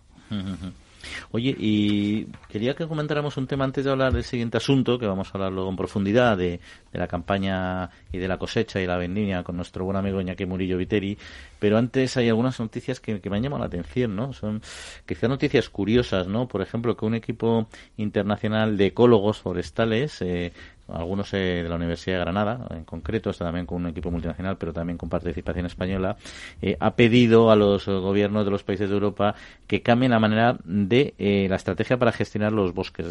Oye, 1.31 1.55
y 1.59 2.27
quería 2.49 2.75
que 2.75 2.87
comentáramos 2.87 3.37
un 3.37 3.47
tema 3.47 3.65
antes 3.65 3.85
de 3.85 3.91
hablar 3.91 4.13
del 4.13 4.25
siguiente 4.25 4.57
asunto, 4.57 4.99
que 4.99 5.07
vamos 5.07 5.29
a 5.29 5.33
hablar 5.35 5.53
luego 5.53 5.71
en 5.71 5.77
profundidad 5.77 6.37
de, 6.37 6.61
la 6.93 7.09
campaña 7.09 7.91
y 8.13 8.19
de 8.19 8.29
la 8.29 8.39
cosecha 8.39 8.81
y 8.81 8.87
la 8.87 8.97
vendimia 8.97 9.43
con 9.43 9.57
nuestro 9.57 9.85
buen 9.85 9.97
amigo 9.97 10.21
Iñaki 10.21 10.47
Murillo 10.47 10.77
Viteri, 10.79 11.19
pero 11.59 11.77
antes 11.77 12.17
hay 12.17 12.29
algunas 12.29 12.61
noticias 12.61 13.01
que, 13.01 13.21
me 13.29 13.37
han 13.37 13.43
llamado 13.43 13.61
la 13.61 13.67
atención, 13.67 14.15
¿no? 14.15 14.33
Son 14.33 14.63
quizás 15.07 15.29
noticias 15.29 15.69
curiosas, 15.69 16.29
¿no? 16.29 16.47
Por 16.47 16.63
ejemplo, 16.63 16.97
que 16.97 17.05
un 17.05 17.15
equipo 17.15 17.69
internacional 17.97 18.77
de 18.77 18.87
ecólogos 18.87 19.39
forestales 19.39 20.23
eh, 20.23 20.53
algunos 20.89 21.33
eh, 21.33 21.63
de 21.63 21.69
la 21.69 21.77
Universidad 21.77 22.19
de 22.19 22.25
Granada, 22.25 22.67
en 22.71 22.85
concreto, 22.85 23.31
está 23.31 23.47
también 23.47 23.67
con 23.67 23.83
un 23.83 23.89
equipo 23.89 24.11
multinacional, 24.11 24.57
pero 24.59 24.73
también 24.73 24.99
con 24.99 25.09
participación 25.09 25.67
española, 25.67 26.17
eh, 26.61 26.77
ha 26.81 26.95
pedido 26.95 27.51
a 27.51 27.57
los 27.57 27.87
gobiernos 27.87 28.45
de 28.45 28.51
los 28.51 28.65
países 28.65 28.89
de 28.89 28.95
Europa 28.95 29.35
que 29.67 29.83
cambien 29.83 30.13
la 30.13 30.21
manera 30.21 30.59
de 30.65 31.15
eh, 31.19 31.47
la 31.49 31.57
estrategia 31.57 31.99
para 31.99 32.13
gestionar 32.13 32.53
los 32.53 32.75
bosques. 32.75 33.07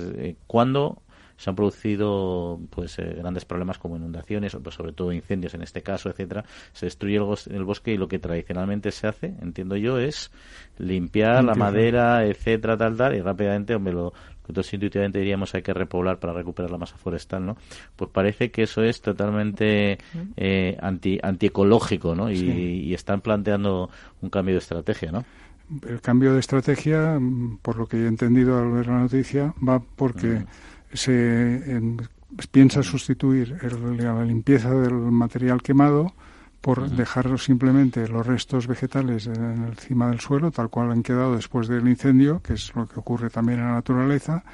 cuando 0.47 1.01
se 1.35 1.49
han 1.49 1.55
producido 1.55 2.59
pues 2.69 2.97
grandes 2.97 3.43
problemas 3.43 3.79
como 3.79 3.97
inundaciones, 3.97 4.55
pues, 4.61 4.75
sobre 4.75 4.93
todo 4.93 5.11
incendios 5.11 5.55
en 5.55 5.63
este 5.63 5.81
caso, 5.81 6.09
etcétera, 6.09 6.45
se 6.73 6.85
destruye 6.85 7.15
el, 7.15 7.63
bosque 7.63 7.93
y 7.93 7.97
lo 7.97 8.07
que 8.07 8.19
tradicionalmente 8.19 8.91
se 8.91 9.07
hace, 9.07 9.33
entiendo 9.41 9.75
yo, 9.75 9.97
es 9.97 10.31
limpiar 10.77 11.43
la 11.43 11.55
madera, 11.55 12.25
etcétera, 12.25 12.77
tal, 12.77 12.95
tal, 12.95 13.15
y 13.15 13.21
rápidamente, 13.21 13.73
hombre, 13.73 13.93
lo, 13.93 14.13
entonces 14.47 14.73
intuitivamente 14.73 15.19
diríamos 15.19 15.53
hay 15.55 15.61
que 15.61 15.73
repoblar 15.73 16.19
para 16.19 16.33
recuperar 16.33 16.71
la 16.71 16.77
masa 16.77 16.97
forestal, 16.97 17.45
¿no? 17.45 17.57
Pues 17.95 18.09
parece 18.11 18.51
que 18.51 18.63
eso 18.63 18.83
es 18.83 19.01
totalmente 19.01 19.97
eh, 20.35 20.77
anti, 20.81 21.19
antiecológico, 21.21 22.15
¿no? 22.15 22.31
Y, 22.31 22.93
están 22.93 23.21
planteando 23.21 23.89
un 24.21 24.29
cambio 24.29 24.53
de 24.53 24.59
estrategia, 24.59 25.11
¿no? 25.11 25.25
El 25.87 25.99
cambio 26.01 26.33
de 26.33 26.39
estrategia, 26.39 27.19
por 27.61 27.77
lo 27.77 27.87
que 27.87 27.97
he 27.97 28.07
entendido 28.07 28.59
al 28.59 28.71
ver 28.71 28.87
la 28.87 28.99
noticia, 28.99 29.53
va 29.67 29.79
porque 29.79 30.45
se 30.93 31.81
piensa 32.51 32.83
sustituir 32.83 33.57
la 33.97 34.23
limpieza 34.23 34.73
del 34.73 34.93
material 34.93 35.61
quemado 35.61 36.13
por 36.63 36.89
dejar 36.89 37.37
simplemente 37.39 38.07
los 38.07 38.25
restos 38.25 38.67
vegetales 38.67 39.27
encima 39.27 40.07
del 40.07 40.21
suelo, 40.21 40.49
tal 40.49 40.69
cual 40.69 40.91
han 40.91 41.03
quedado 41.03 41.35
después 41.35 41.67
del 41.67 41.89
incendio, 41.89 42.41
que 42.41 42.53
es 42.53 42.73
lo 42.73 42.87
que 42.87 43.01
ocurre 43.01 43.29
también 43.29 43.59
en 43.59 43.65
la 43.65 43.73
naturaleza, 43.73 44.45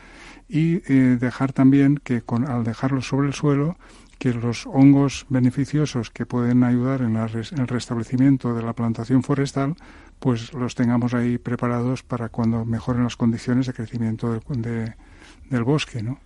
y 0.49 0.81
eh, 0.91 1.17
dejar 1.19 1.53
también 1.53 2.01
que 2.03 2.23
con, 2.23 2.49
al 2.49 2.63
dejarlos 2.63 3.07
sobre 3.07 3.27
el 3.27 3.35
suelo, 3.35 3.77
que 4.17 4.33
los 4.33 4.65
hongos 4.65 5.27
beneficiosos 5.29 6.09
que 6.09 6.25
pueden 6.25 6.63
ayudar 6.63 7.03
en, 7.03 7.15
el 7.15 7.67
restablecimiento 7.67 8.55
de 8.55 8.63
la 8.63 8.73
plantación 8.73 9.21
forestal, 9.21 9.75
pues 10.17 10.51
los 10.55 10.73
tengamos 10.73 11.13
ahí 11.13 11.37
preparados 11.37 12.01
para 12.01 12.29
cuando 12.29 12.65
mejoren 12.65 13.03
las 13.03 13.17
condiciones 13.17 13.67
de 13.67 13.73
crecimiento 13.73 14.33
del 14.33 15.63
bosque, 15.63 16.01
¿no? 16.01 16.17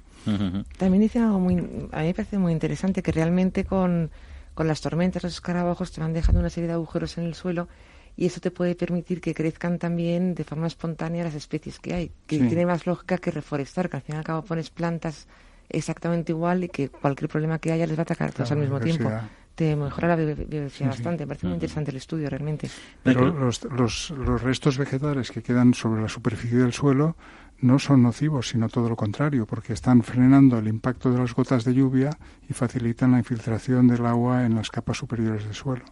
También 0.77 1.01
dice 1.01 1.19
algo 1.19 1.41
muy, 1.41 1.57
a 1.91 1.99
mí 1.99 2.07
me 2.07 2.13
parece 2.13 2.37
muy 2.37 2.53
interesante 2.53 3.03
que 3.03 3.11
realmente 3.11 3.65
con 3.65 4.09
con 4.53 4.67
las 4.67 4.81
tormentas, 4.81 5.23
los 5.23 5.33
escarabajos 5.33 5.91
te 5.91 6.01
van 6.01 6.13
dejando 6.13 6.39
una 6.39 6.49
serie 6.49 6.67
de 6.67 6.73
agujeros 6.73 7.17
en 7.17 7.25
el 7.25 7.33
suelo 7.33 7.67
y 8.15 8.25
eso 8.27 8.39
te 8.39 8.51
puede 8.51 8.75
permitir 8.75 9.21
que 9.21 9.33
crezcan 9.33 9.79
también 9.79 10.35
de 10.35 10.43
forma 10.43 10.67
espontánea 10.67 11.23
las 11.23 11.35
especies 11.35 11.79
que 11.79 11.93
hay, 11.93 12.11
que 12.27 12.37
tiene 12.37 12.65
más 12.65 12.85
lógica 12.85 13.17
que 13.17 13.31
reforestar, 13.31 13.89
que 13.89 13.97
al 13.97 14.03
fin 14.03 14.15
y 14.15 14.17
al 14.19 14.23
cabo 14.23 14.43
pones 14.43 14.69
plantas 14.69 15.27
exactamente 15.69 16.31
igual 16.31 16.63
y 16.65 16.69
que 16.69 16.89
cualquier 16.89 17.29
problema 17.29 17.57
que 17.59 17.71
haya 17.71 17.87
les 17.87 17.97
va 17.97 18.01
a 18.01 18.03
atacar 18.03 18.31
todos 18.31 18.51
al 18.51 18.59
mismo 18.59 18.79
tiempo. 18.79 19.09
te 19.55 19.75
mejora 19.75 20.09
la 20.09 20.15
biodiversidad 20.15 20.89
bastante. 20.89 21.23
Me 21.23 21.27
parece 21.27 21.47
muy 21.47 21.55
interesante 21.55 21.91
el 21.91 21.97
estudio 21.97 22.29
realmente. 22.29 22.69
Pero 23.01 23.31
los, 23.33 23.63
los, 23.63 24.11
los 24.11 24.41
restos 24.41 24.77
vegetales 24.77 25.31
que 25.31 25.41
quedan 25.41 25.73
sobre 25.73 26.01
la 26.01 26.09
superficie 26.09 26.59
del 26.59 26.73
suelo 26.73 27.15
no 27.63 27.79
son 27.79 28.03
nocivos, 28.03 28.49
sino 28.49 28.67
todo 28.67 28.89
lo 28.89 28.95
contrario, 28.95 29.45
porque 29.45 29.73
están 29.73 30.03
frenando 30.03 30.59
el 30.59 30.67
impacto 30.67 31.11
de 31.11 31.19
las 31.19 31.33
gotas 31.33 31.63
de 31.63 31.73
lluvia 31.73 32.09
y 32.53 32.55
facilitan 32.55 33.11
la 33.11 33.17
infiltración 33.17 33.87
del 33.87 34.05
agua 34.05 34.45
en 34.45 34.55
las 34.55 34.69
capas 34.69 34.97
superiores 34.97 35.43
del 35.43 35.55
suelo. 35.55 35.83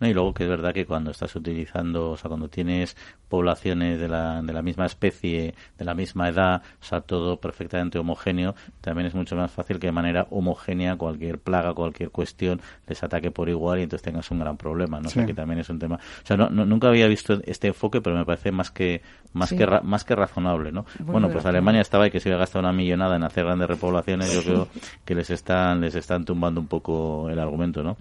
y 0.00 0.12
luego 0.12 0.34
que 0.34 0.42
es 0.42 0.48
verdad 0.48 0.74
que 0.74 0.84
cuando 0.84 1.12
estás 1.12 1.34
utilizando, 1.36 2.10
o 2.10 2.16
sea, 2.16 2.28
cuando 2.28 2.48
tienes 2.48 2.96
poblaciones 3.28 4.00
de 4.00 4.08
la, 4.08 4.42
de 4.42 4.52
la 4.52 4.62
misma 4.62 4.86
especie, 4.86 5.54
de 5.78 5.84
la 5.84 5.94
misma 5.94 6.28
edad, 6.28 6.62
o 6.80 6.84
sea, 6.84 7.00
todo 7.00 7.38
perfectamente 7.40 7.98
homogéneo, 7.98 8.54
también 8.80 9.06
es 9.06 9.14
mucho 9.14 9.36
más 9.36 9.50
fácil 9.50 9.78
que 9.78 9.86
de 9.86 9.92
manera 9.92 10.26
homogénea 10.30 10.96
cualquier 10.96 11.38
plaga, 11.38 11.72
cualquier 11.74 12.10
cuestión 12.10 12.60
les 12.86 13.02
ataque 13.02 13.30
por 13.30 13.48
igual 13.48 13.78
y 13.78 13.82
entonces 13.82 14.04
tengas 14.04 14.30
un 14.30 14.40
gran 14.40 14.56
problema, 14.56 15.00
¿no? 15.00 15.08
O 15.08 15.10
sea, 15.10 15.24
que 15.24 15.34
también 15.34 15.60
es 15.60 15.68
un 15.68 15.78
tema. 15.78 15.96
O 15.96 16.26
sea, 16.26 16.36
no, 16.36 16.48
nunca 16.48 16.88
había 16.88 17.06
visto 17.06 17.40
este 17.44 17.68
enfoque, 17.68 18.00
pero 18.00 18.16
me 18.16 18.24
parece 18.24 18.50
más 18.50 18.70
que 18.70 19.02
más 19.32 19.50
que 19.50 19.66
más 19.82 20.04
que 20.04 20.14
razonable, 20.14 20.72
¿no? 20.72 20.86
bueno, 21.00 21.28
pues 21.30 21.44
Alemania 21.44 21.80
estaba 21.80 22.04
ahí 22.04 22.10
que 22.10 22.20
se 22.20 22.28
había 22.30 22.38
gastado 22.38 22.60
una 22.60 22.72
millonada 22.72 23.16
en 23.16 23.22
hacer 23.22 23.44
grandes 23.44 23.68
repoblaciones, 23.68 24.32
yo 24.32 24.42
creo 24.42 24.68
que 25.04 25.14
les 25.14 25.30
están 25.30 25.75
les 25.80 25.94
están 25.94 26.24
tumbando 26.24 26.60
un 26.60 26.66
poco 26.66 27.28
el 27.30 27.38
argumento, 27.38 27.82
¿no? 27.82 27.96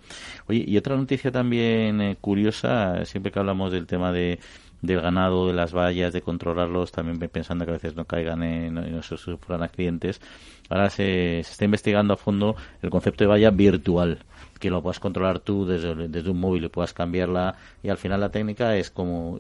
Oye, 0.47 0.63
y 0.67 0.77
otra 0.77 0.95
noticia 0.95 1.31
también 1.31 2.01
eh, 2.01 2.17
curiosa, 2.19 3.05
siempre 3.05 3.31
que 3.31 3.39
hablamos 3.39 3.71
del 3.71 3.87
tema 3.87 4.11
de 4.11 4.39
del 4.81 5.01
ganado, 5.01 5.47
de 5.47 5.53
las 5.53 5.73
vallas, 5.73 6.13
de 6.13 6.21
controlarlos, 6.21 6.91
también 6.91 7.17
pensando 7.29 7.65
que 7.65 7.71
a 7.71 7.73
veces 7.75 7.95
no 7.95 8.05
caigan 8.05 8.43
en, 8.43 8.73
no 8.73 9.01
sufran 9.01 9.63
accidentes. 9.63 10.21
Ahora 10.69 10.89
se, 10.89 11.41
se, 11.43 11.51
está 11.51 11.65
investigando 11.65 12.13
a 12.13 12.17
fondo 12.17 12.55
el 12.81 12.89
concepto 12.89 13.23
de 13.23 13.27
valla 13.27 13.51
virtual, 13.51 14.19
que 14.59 14.69
lo 14.69 14.81
puedas 14.81 14.99
controlar 14.99 15.39
tú 15.39 15.65
desde, 15.65 16.29
un 16.29 16.39
móvil 16.39 16.65
y 16.65 16.69
puedas 16.69 16.93
cambiarla. 16.93 17.55
Y 17.83 17.89
al 17.89 17.97
final 17.97 18.19
la 18.19 18.29
técnica 18.29 18.75
es 18.75 18.89
como, 18.89 19.39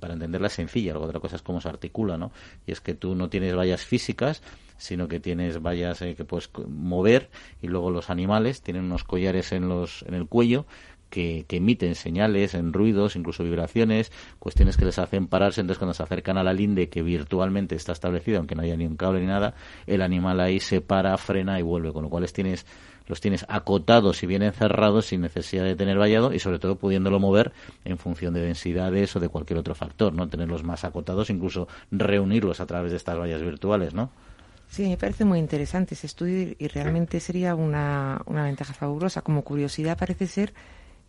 para 0.00 0.14
entenderla, 0.14 0.48
sencilla. 0.48 0.92
Luego 0.92 1.06
otra 1.06 1.20
cosa 1.20 1.36
es 1.36 1.42
cómo 1.42 1.60
se 1.60 1.68
articula, 1.68 2.18
¿no? 2.18 2.32
Y 2.66 2.72
es 2.72 2.80
que 2.80 2.94
tú 2.94 3.14
no 3.14 3.28
tienes 3.28 3.54
vallas 3.54 3.84
físicas, 3.84 4.42
sino 4.78 5.08
que 5.08 5.20
tienes 5.20 5.62
vallas 5.62 6.02
eh, 6.02 6.14
que 6.14 6.24
puedes 6.24 6.50
mover 6.68 7.30
y 7.62 7.68
luego 7.68 7.90
los 7.90 8.10
animales 8.10 8.62
tienen 8.62 8.84
unos 8.84 9.04
collares 9.04 9.52
en, 9.52 9.68
los, 9.68 10.02
en 10.02 10.14
el 10.14 10.26
cuello 10.26 10.66
que, 11.10 11.44
emiten 11.48 11.94
señales 11.94 12.54
en 12.54 12.72
ruidos, 12.72 13.16
incluso 13.16 13.44
vibraciones, 13.44 14.12
cuestiones 14.38 14.76
que 14.76 14.84
les 14.84 14.98
hacen 14.98 15.26
pararse. 15.26 15.60
Entonces, 15.60 15.78
cuando 15.78 15.94
se 15.94 16.02
acercan 16.02 16.38
a 16.38 16.44
la 16.44 16.52
linde 16.52 16.88
que 16.88 17.02
virtualmente 17.02 17.74
está 17.74 17.92
establecida, 17.92 18.38
aunque 18.38 18.54
no 18.54 18.62
haya 18.62 18.76
ni 18.76 18.86
un 18.86 18.96
cable 18.96 19.20
ni 19.20 19.26
nada, 19.26 19.54
el 19.86 20.02
animal 20.02 20.40
ahí 20.40 20.60
se 20.60 20.80
para, 20.80 21.16
frena 21.16 21.58
y 21.58 21.62
vuelve. 21.62 21.92
Con 21.92 22.04
lo 22.04 22.10
cual, 22.10 22.30
tienes 22.32 22.66
los 23.06 23.20
tienes 23.20 23.46
acotados 23.48 24.22
y 24.22 24.26
bien 24.26 24.42
encerrados 24.42 25.06
sin 25.06 25.20
necesidad 25.20 25.64
de 25.64 25.76
tener 25.76 25.96
vallado 25.96 26.32
y 26.32 26.40
sobre 26.40 26.58
todo 26.58 26.76
pudiéndolo 26.76 27.20
mover 27.20 27.52
en 27.84 27.98
función 27.98 28.34
de 28.34 28.40
densidades 28.40 29.14
o 29.14 29.20
de 29.20 29.28
cualquier 29.28 29.58
otro 29.60 29.74
factor, 29.74 30.12
¿no? 30.12 30.28
Tenerlos 30.28 30.64
más 30.64 30.84
acotados, 30.84 31.30
incluso 31.30 31.68
reunirlos 31.90 32.60
a 32.60 32.66
través 32.66 32.90
de 32.90 32.96
estas 32.96 33.16
vallas 33.16 33.42
virtuales, 33.42 33.94
¿no? 33.94 34.10
Sí, 34.68 34.88
me 34.88 34.96
parece 34.96 35.24
muy 35.24 35.38
interesante 35.38 35.94
ese 35.94 36.08
estudio 36.08 36.54
y 36.58 36.68
realmente 36.68 37.20
sería 37.20 37.54
una, 37.54 38.20
una 38.26 38.44
ventaja 38.44 38.74
fabulosa. 38.74 39.22
Como 39.22 39.42
curiosidad 39.42 39.96
parece 39.96 40.26
ser 40.26 40.52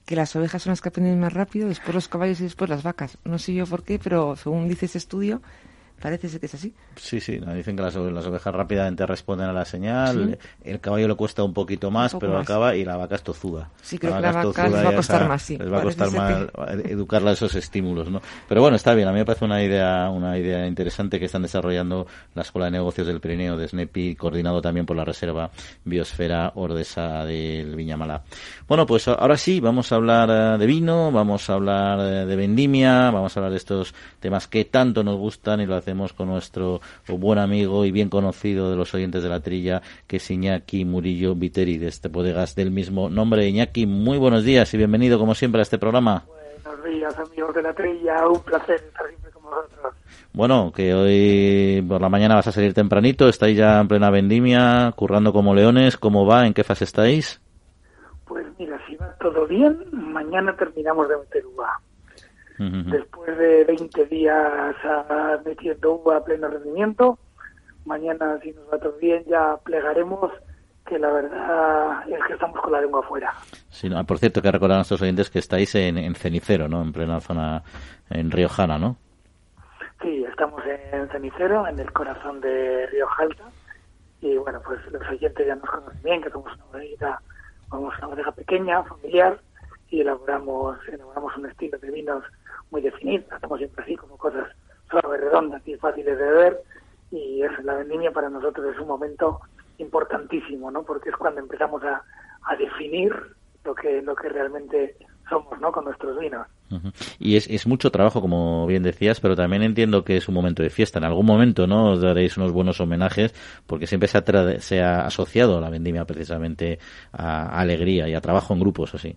que 0.08 0.16
las 0.16 0.34
ovejas 0.38 0.64
son 0.64 0.72
las 0.72 0.80
que 0.80 0.88
aprenden 0.88 1.20
más 1.20 1.34
rápido, 1.34 1.68
después 1.68 1.94
los 1.94 2.08
caballos 2.08 2.40
y 2.40 2.44
después 2.44 2.70
las 2.70 2.82
vacas. 2.82 3.18
No 3.26 3.38
sé 3.38 3.54
yo 3.54 3.68
por 3.68 3.84
qué, 3.84 4.00
pero 4.00 4.38
según 4.38 4.70
dice 4.70 4.86
ese 4.86 5.00
estudio, 5.00 5.42
Parece 6.02 6.30
ser 6.30 6.40
que 6.40 6.46
es 6.46 6.54
así. 6.54 6.74
Sí, 6.96 7.20
sí, 7.20 7.40
dicen 7.56 7.76
que 7.76 7.82
las, 7.82 7.96
ovejas 7.96 8.54
rápidamente 8.54 9.06
responden 9.06 9.48
a 9.50 9.54
la 9.54 9.66
señal, 9.66 10.38
el 10.64 10.80
caballo 10.80 11.08
le 11.08 11.16
cuesta 11.16 11.44
un 11.44 11.54
poquito 11.54 11.90
más, 11.90 12.16
pero 12.20 12.38
acaba 12.38 12.76
y 12.76 12.86
la 12.86 12.98
vaca 12.98 13.16
es 13.16 13.24
tozuda. 13.24 13.70
Sí, 13.82 13.98
creo 13.98 14.16
que 14.16 14.22
la 14.22 14.32
vaca 14.32 14.68
les 14.68 14.86
va 14.86 14.90
a 14.90 14.96
costar 14.96 15.28
más, 15.28 15.42
sí. 15.42 15.58
Les 15.58 15.72
va 15.72 15.80
a 15.80 15.84
costar 15.84 16.12
más 16.12 16.48
educarla 16.86 17.32
a 17.32 17.34
esos 17.34 17.56
estímulos, 17.56 18.10
¿no? 18.12 18.22
Pero 18.48 18.62
bueno, 18.62 18.76
está 18.76 18.94
bien, 18.94 19.08
a 19.08 19.12
mí 19.12 19.20
me 19.20 19.26
parece 19.26 19.46
una 19.46 19.64
idea 19.64 20.10
una 20.10 20.38
idea 20.38 20.68
interesante 20.68 21.20
que 21.20 21.26
están 21.26 21.42
desarrollando 21.42 22.08
la 22.36 22.44
Escuela 22.44 22.66
de 22.66 22.72
Negocios 22.72 23.08
del 23.08 23.20
Pirineo 23.20 23.58
de 23.58 23.68
SNEPI, 23.68 24.16
coordinado 24.16 24.62
también 24.62 24.86
por 24.86 24.96
la 24.96 25.06
Reserva 25.06 25.50
Biosfera 25.84 26.52
Ordesa 26.56 27.26
del 27.26 27.76
Viñamala. 27.76 28.24
Bueno, 28.68 28.86
pues 28.86 29.08
ahora 29.08 29.38
sí, 29.38 29.60
vamos 29.60 29.92
a 29.92 29.96
hablar 29.96 30.30
eh, 30.30 30.58
de 30.58 30.66
vino, 30.66 31.12
vamos 31.12 31.50
a 31.50 31.54
hablar 31.54 32.00
eh, 32.00 32.26
de 32.26 32.36
vendimia, 32.36 33.12
vamos 33.12 33.36
a 33.36 33.40
hablar 33.40 33.52
de 33.52 33.58
estos 33.58 33.94
temas 34.20 34.48
que 34.48 34.66
tanto 34.66 35.04
nos 35.04 35.18
gustan 35.18 35.62
y 35.62 35.66
lo 35.66 35.76
hacemos 35.88 36.12
con 36.12 36.28
nuestro 36.28 36.82
buen 37.08 37.40
amigo 37.40 37.86
y 37.86 37.92
bien 37.92 38.10
conocido 38.10 38.70
de 38.70 38.76
los 38.76 38.94
oyentes 38.94 39.24
de 39.24 39.30
la 39.30 39.40
trilla, 39.40 39.82
que 40.06 40.18
es 40.18 40.30
Iñaki 40.30 40.84
Murillo 40.84 41.34
Viteri, 41.34 41.78
de 41.78 41.88
este 41.88 42.10
bodegas 42.10 42.56
del 42.56 42.72
mismo 42.72 43.10
nombre. 43.10 43.48
Iñaki, 43.48 43.86
muy 43.86 44.18
buenos 44.18 44.44
días 44.44 44.74
y 44.74 44.78
bienvenido 44.78 45.18
como 45.18 45.34
siempre 45.34 45.62
a 45.62 45.64
este 45.64 45.78
programa. 45.78 46.26
Buenos 46.66 46.84
días, 46.84 47.18
amigos 47.18 47.56
de 47.56 47.62
la 47.62 47.74
trilla, 47.74 48.28
un 48.28 48.42
placer 48.42 48.76
estar 48.76 49.08
siempre 49.08 49.32
con 49.32 49.44
vosotros. 49.44 49.94
Bueno, 50.34 50.74
que 50.76 50.94
hoy 50.94 51.82
por 51.88 52.02
la 52.02 52.10
mañana 52.10 52.36
vas 52.36 52.48
a 52.48 52.52
salir 52.52 52.74
tempranito, 52.74 53.30
estáis 53.30 53.58
ya 53.58 53.80
en 53.80 53.88
plena 53.88 54.10
vendimia, 54.10 54.92
currando 54.94 55.32
como 55.32 55.56
leones, 55.56 55.96
¿cómo 55.96 56.26
va? 56.26 56.46
¿En 56.46 56.54
qué 56.54 56.66
fase 56.66 56.84
estáis? 56.84 57.40
Pues 58.26 58.46
mira, 58.60 58.78
si 58.90 58.98
va 58.98 59.16
todo 59.22 59.48
bien, 59.48 59.86
mañana 59.94 60.54
terminamos 60.58 61.08
de 61.08 61.16
meter 61.16 61.46
uva. 61.46 61.80
Después 62.58 63.38
de 63.38 63.64
20 63.66 64.06
días 64.08 64.76
metiendo 65.46 65.94
uva 65.94 66.18
a 66.18 66.24
pleno 66.24 66.48
rendimiento, 66.48 67.20
mañana, 67.86 68.40
si 68.42 68.52
nos 68.52 68.66
va 68.72 68.80
todo 68.80 68.98
bien, 69.00 69.24
ya 69.26 69.58
plegaremos 69.64 70.32
que 70.88 70.98
la 70.98 71.12
verdad 71.12 72.10
es 72.10 72.24
que 72.26 72.34
estamos 72.34 72.60
con 72.62 72.72
la 72.72 72.82
lengua 72.82 73.02
afuera. 73.02 73.34
Sí, 73.70 73.90
por 74.08 74.18
cierto, 74.18 74.42
que 74.42 74.52
recordar 74.52 74.76
a 74.76 74.80
nuestros 74.80 75.02
oyentes 75.02 75.30
que 75.30 75.40
estáis 75.40 75.76
en, 75.76 76.16
Cenicero, 76.16 76.68
¿no? 76.68 76.82
En 76.82 76.94
plena 76.94 77.20
zona, 77.20 77.64
en 78.10 78.32
Riojana, 78.32 78.80
¿no? 78.80 78.98
Sí, 80.02 80.24
estamos 80.24 80.62
en 80.66 81.10
Cenicero, 81.10 81.68
en 81.68 81.80
el 81.80 81.92
corazón 81.92 82.40
de 82.40 82.88
Río 82.88 83.08
Jalta. 83.08 83.44
Y 84.22 84.38
bueno, 84.38 84.62
pues 84.66 84.80
los 84.92 85.08
oyentes 85.10 85.46
ya 85.46 85.56
nos 85.56 85.70
conocen 85.70 86.02
bien, 86.04 86.22
que 86.22 86.30
somos 86.30 86.54
una 86.56 86.66
bodega, 86.66 87.22
vamos 87.70 87.94
una 88.00 88.08
bodega 88.08 88.32
pequeña, 88.32 88.84
familiar, 88.84 89.40
y 89.90 90.02
elaboramos, 90.02 90.78
elaboramos 90.88 91.38
un 91.38 91.46
estilo 91.48 91.78
de 91.78 91.92
vinos 91.92 92.24
muy 92.72 92.82
definido, 92.82 93.24
estamos 93.34 93.58
siempre 93.58 93.84
así, 93.84 93.96
como 93.96 94.18
cosas 94.18 94.48
suaves, 94.90 95.22
redondas 95.22 95.62
y 95.68 95.76
fáciles 95.76 96.18
de 96.18 96.26
beber, 96.26 96.64
y 97.12 97.42
es, 97.42 97.52
la 97.64 97.76
vendimia 97.76 98.12
para 98.12 98.30
nosotros 98.30 98.74
es 98.74 98.80
un 98.80 98.88
momento 98.88 99.40
importantísimo, 99.78 100.72
¿no? 100.72 100.84
Porque 100.84 101.10
es 101.10 101.16
cuando 101.16 101.40
empezamos 101.40 101.84
a, 101.84 102.02
a 102.44 102.56
definir 102.56 103.14
lo 103.64 103.76
que, 103.76 104.02
lo 104.02 104.16
que 104.16 104.30
realmente 104.30 104.96
somos, 105.30 105.60
¿no? 105.60 105.72
Con 105.72 105.86
nuestros 105.86 106.18
vinos. 106.20 106.48
Y 107.20 107.38
es, 107.38 107.48
es 107.50 107.66
mucho 107.66 107.92
trabajo, 107.92 108.20
como 108.20 108.66
bien 108.68 108.84
decías, 108.84 109.20
pero 109.20 109.36
también 109.36 109.64
entiendo 109.64 110.04
que 110.04 110.18
es 110.18 110.28
un 110.28 110.36
momento 110.36 110.64
de 110.64 110.70
fiesta. 110.70 111.00
En 111.00 111.06
algún 111.06 111.26
momento, 111.26 111.68
¿no? 111.68 111.92
Os 111.92 112.02
daréis 112.02 112.38
unos 112.38 112.52
buenos 112.52 112.82
homenajes, 112.82 113.34
porque 113.66 113.88
siempre 113.88 114.08
se 114.08 114.18
ha, 114.18 114.60
se 114.60 114.82
ha 114.82 115.06
asociado 115.06 115.62
la 115.62 115.70
vendimia 115.70 116.06
precisamente 116.06 116.80
a 117.12 117.60
alegría 117.60 118.08
y 118.08 118.16
a 118.16 118.22
trabajo 118.22 118.54
en 118.54 118.60
grupos, 118.60 118.96
así. 118.96 119.16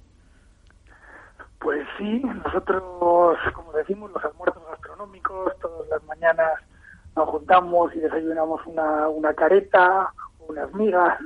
Pues 1.60 1.86
sí, 1.98 2.22
nosotros, 2.44 2.82
como 3.54 3.72
decimos, 3.72 4.10
los 4.12 4.24
almuerzos 4.24 4.62
gastronómicos, 4.70 5.58
todas 5.60 5.88
las 5.90 6.02
mañanas 6.04 6.54
nos 7.14 7.28
juntamos 7.28 7.94
y 7.94 8.00
desayunamos 8.00 8.60
una, 8.66 9.08
una 9.08 9.34
careta, 9.34 10.12
unas 10.48 10.72
migas, 10.74 11.18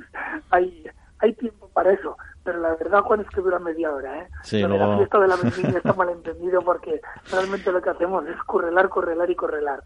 hay, 0.50 0.86
hay 1.20 1.32
tiempo 1.34 1.68
para 1.72 1.92
eso, 1.92 2.16
pero 2.42 2.60
la 2.60 2.74
verdad, 2.74 3.00
Juan, 3.02 3.20
es 3.20 3.28
que 3.28 3.40
dura 3.40 3.58
media 3.58 3.92
hora, 3.92 4.22
¿eh? 4.22 4.28
Sí, 4.42 4.60
La 4.60 4.96
fiesta 4.98 5.18
de 5.18 5.28
la 5.28 5.36
vendimia 5.36 5.78
está 5.78 5.92
malentendido 5.94 6.60
porque 6.62 7.00
realmente 7.30 7.72
lo 7.72 7.80
que 7.80 7.90
hacemos 7.90 8.26
es 8.26 8.36
correlar, 8.44 8.88
correlar 8.88 9.30
y 9.30 9.34
correlar. 9.34 9.82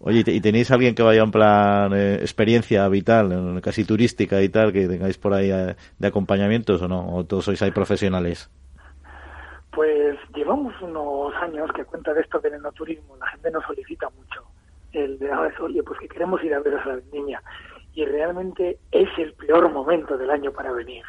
Oye, 0.00 0.22
¿y 0.26 0.40
tenéis 0.40 0.70
alguien 0.70 0.94
que 0.94 1.02
vaya 1.02 1.22
en 1.22 1.30
plan 1.30 1.92
eh, 1.94 2.16
experiencia 2.16 2.86
vital, 2.88 3.60
casi 3.62 3.84
turística 3.84 4.42
y 4.42 4.48
tal, 4.50 4.72
que 4.72 4.86
tengáis 4.86 5.16
por 5.16 5.32
ahí 5.32 5.50
eh, 5.50 5.76
de 5.98 6.06
acompañamientos 6.06 6.82
o 6.82 6.88
no? 6.88 7.14
¿O 7.14 7.24
todos 7.24 7.46
sois 7.46 7.62
ahí 7.62 7.70
profesionales? 7.70 8.50
Pues 9.70 10.16
llevamos 10.34 10.74
unos 10.80 11.34
años 11.36 11.70
que 11.72 11.84
cuenta 11.84 12.14
de 12.14 12.22
esto 12.22 12.38
del 12.40 12.54
enoturismo, 12.54 13.16
la 13.16 13.26
gente 13.28 13.50
nos 13.50 13.64
solicita 13.64 14.08
mucho 14.10 14.44
el 14.92 15.18
de, 15.18 15.30
ah, 15.30 15.50
oye, 15.60 15.82
pues 15.82 15.98
que 16.00 16.08
queremos 16.08 16.42
ir 16.42 16.54
a 16.54 16.60
ver 16.60 16.74
a 16.74 16.86
la 16.86 17.00
niña. 17.12 17.42
Y 17.94 18.04
realmente 18.04 18.78
es 18.92 19.08
el 19.18 19.32
peor 19.34 19.70
momento 19.70 20.16
del 20.16 20.30
año 20.30 20.52
para 20.52 20.72
venir. 20.72 21.04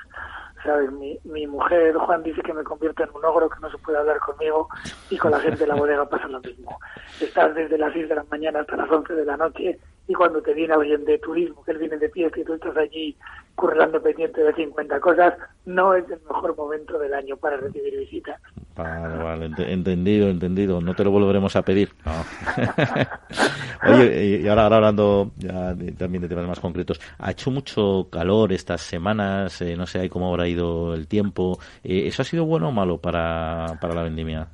¿Sabes? 0.64 0.92
Mi, 0.92 1.18
mi 1.24 1.48
mujer, 1.48 1.96
Juan, 1.96 2.22
dice 2.22 2.42
que 2.42 2.54
me 2.54 2.64
convierto 2.64 3.04
en 3.04 3.10
un 3.14 3.24
ogro, 3.24 3.50
que 3.50 3.60
no 3.62 3.72
se 3.72 3.78
puede 3.78 3.98
hablar 3.98 4.20
conmigo, 4.20 4.68
y 5.10 5.18
con 5.18 5.32
la 5.32 5.40
gente 5.40 5.60
de 5.60 5.68
la 5.68 5.76
bodega 5.76 6.10
pasa 6.10 6.28
lo 6.28 6.42
mismo. 6.42 6.78
Estás 7.22 7.56
desde 7.56 7.78
las 7.78 7.94
6 7.94 8.10
de 8.10 8.16
la 8.16 8.26
mañana 8.30 8.60
hasta 8.60 8.76
las 8.76 8.92
11 8.92 9.14
de 9.14 9.26
la 9.26 9.38
noche, 9.38 9.80
y 10.10 10.14
cuando 10.16 10.42
te 10.42 10.56
viene 10.56 10.74
alguien 10.74 11.06
de 11.06 11.20
turismo, 11.20 11.64
que 11.64 11.72
él 11.72 11.78
viene 11.78 11.96
de 11.98 12.10
fiesta 12.10 12.40
y 12.40 12.44
tú 12.44 12.56
estás 12.56 12.76
allí 12.76 13.16
currando 13.54 14.02
pendiente 14.02 14.42
de 14.42 14.52
50 14.56 15.00
cosas, 15.00 15.36
no 15.68 15.94
es 15.94 16.04
el 16.10 16.20
mejor 16.28 16.58
momento 16.58 16.98
del 16.98 17.14
año 17.14 17.38
para 17.38 17.58
recibir 17.58 17.96
visitas. 17.96 18.42
Vale, 18.76 19.24
vale, 19.24 19.46
entendido, 19.72 20.30
entendido. 20.30 20.82
No 20.82 20.96
te 20.96 21.04
lo 21.04 21.12
volveremos 21.12 21.56
a 21.56 21.62
pedir. 21.62 21.92
Oye, 23.88 24.40
y 24.42 24.48
ahora, 24.48 24.66
hablando 24.66 25.32
ya 25.38 25.76
también 25.96 26.24
de 26.24 26.28
temas 26.28 26.48
más 26.48 26.60
concretos, 26.60 27.00
ha 27.20 27.30
hecho 27.30 27.52
mucho 27.52 28.08
calor 28.10 28.52
estas 28.52 28.82
semanas, 28.82 29.62
eh, 29.62 29.76
no 29.78 29.86
sé 29.86 30.10
cómo 30.10 30.30
habrá 30.30 30.48
ido 30.48 30.96
el 30.96 31.08
tiempo. 31.08 31.60
Eh, 31.84 32.08
¿Eso 32.08 32.24
ha 32.24 32.26
sido 32.26 32.46
bueno 32.46 32.70
o 32.70 32.72
malo 32.72 32.98
para, 32.98 33.78
para 33.80 33.94
la 33.94 34.02
vendimia? 34.02 34.48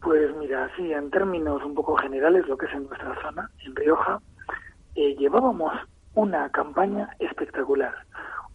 Pues 0.00 0.34
mira, 0.36 0.70
sí, 0.76 0.92
en 0.92 1.10
términos 1.10 1.64
un 1.64 1.74
poco 1.74 1.96
generales, 1.96 2.46
lo 2.46 2.56
que 2.56 2.66
es 2.66 2.72
en 2.72 2.86
nuestra 2.86 3.20
zona, 3.20 3.50
en 3.64 3.74
Rioja, 3.74 4.20
eh, 4.94 5.16
llevábamos 5.16 5.72
una 6.14 6.50
campaña 6.50 7.08
espectacular. 7.18 7.94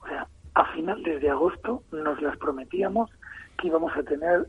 O 0.02 0.08
sea, 0.08 0.28
a 0.56 0.66
finales 0.74 1.22
de 1.22 1.30
agosto 1.30 1.84
nos 1.92 2.22
las 2.22 2.38
prometíamos 2.38 3.10
que 3.58 3.68
íbamos 3.68 3.96
a 3.96 4.04
tener 4.04 4.48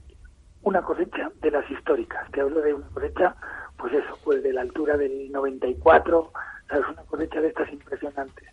una 0.62 0.82
cosecha 0.82 1.30
de 1.40 1.50
las 1.50 1.68
históricas. 1.70 2.30
Te 2.32 2.40
hablo 2.40 2.60
de 2.60 2.74
una 2.74 2.88
cosecha, 2.88 3.36
pues 3.76 3.92
eso, 3.92 4.18
pues 4.24 4.42
de 4.42 4.52
la 4.52 4.62
altura 4.62 4.96
del 4.96 5.30
94, 5.30 6.32
¿sabes? 6.68 6.88
Una 6.88 7.02
cosecha 7.02 7.40
de 7.40 7.48
estas 7.48 7.72
impresionantes. 7.72 8.48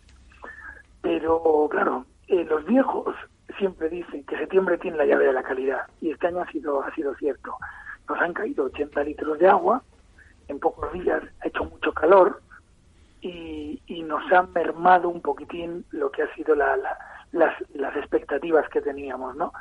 Pero, 1.00 1.68
claro, 1.70 2.06
eh, 2.28 2.44
los 2.44 2.64
viejos 2.64 3.14
siempre 3.58 3.88
dicen 3.88 4.24
que 4.24 4.38
septiembre 4.38 4.78
tiene 4.78 4.96
la 4.96 5.06
llave 5.06 5.26
de 5.26 5.32
la 5.32 5.42
calidad, 5.42 5.86
y 6.00 6.10
este 6.10 6.28
año 6.28 6.40
ha 6.42 6.50
sido, 6.50 6.82
ha 6.82 6.94
sido 6.94 7.14
cierto. 7.16 7.56
Nos 8.08 8.20
han 8.20 8.32
caído 8.32 8.64
80 8.64 9.04
litros 9.04 9.38
de 9.38 9.48
agua, 9.48 9.82
en 10.48 10.58
pocos 10.58 10.92
días 10.92 11.22
ha 11.40 11.48
hecho 11.48 11.64
mucho 11.64 11.92
calor, 11.92 12.40
y, 13.20 13.80
y 13.86 14.02
nos 14.02 14.30
ha 14.32 14.42
mermado 14.42 15.08
un 15.08 15.20
poquitín 15.22 15.84
lo 15.92 16.10
que 16.10 16.22
ha 16.22 16.34
sido 16.34 16.54
la, 16.56 16.76
las, 17.32 17.54
las 17.74 17.96
expectativas 17.96 18.68
que 18.68 18.80
teníamos, 18.80 19.36
¿no? 19.36 19.52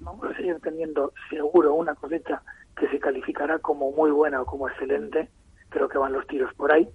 Vamos 0.00 0.30
a 0.30 0.34
seguir 0.36 0.58
teniendo 0.60 1.12
seguro 1.30 1.74
una 1.74 1.94
cosecha 1.94 2.42
que 2.76 2.88
se 2.88 2.98
calificará 2.98 3.58
como 3.58 3.92
muy 3.92 4.10
buena 4.10 4.42
o 4.42 4.46
como 4.46 4.68
excelente, 4.68 5.28
creo 5.68 5.88
que 5.88 5.98
van 5.98 6.12
los 6.12 6.26
tiros 6.26 6.52
por 6.54 6.72
ahí, 6.72 6.88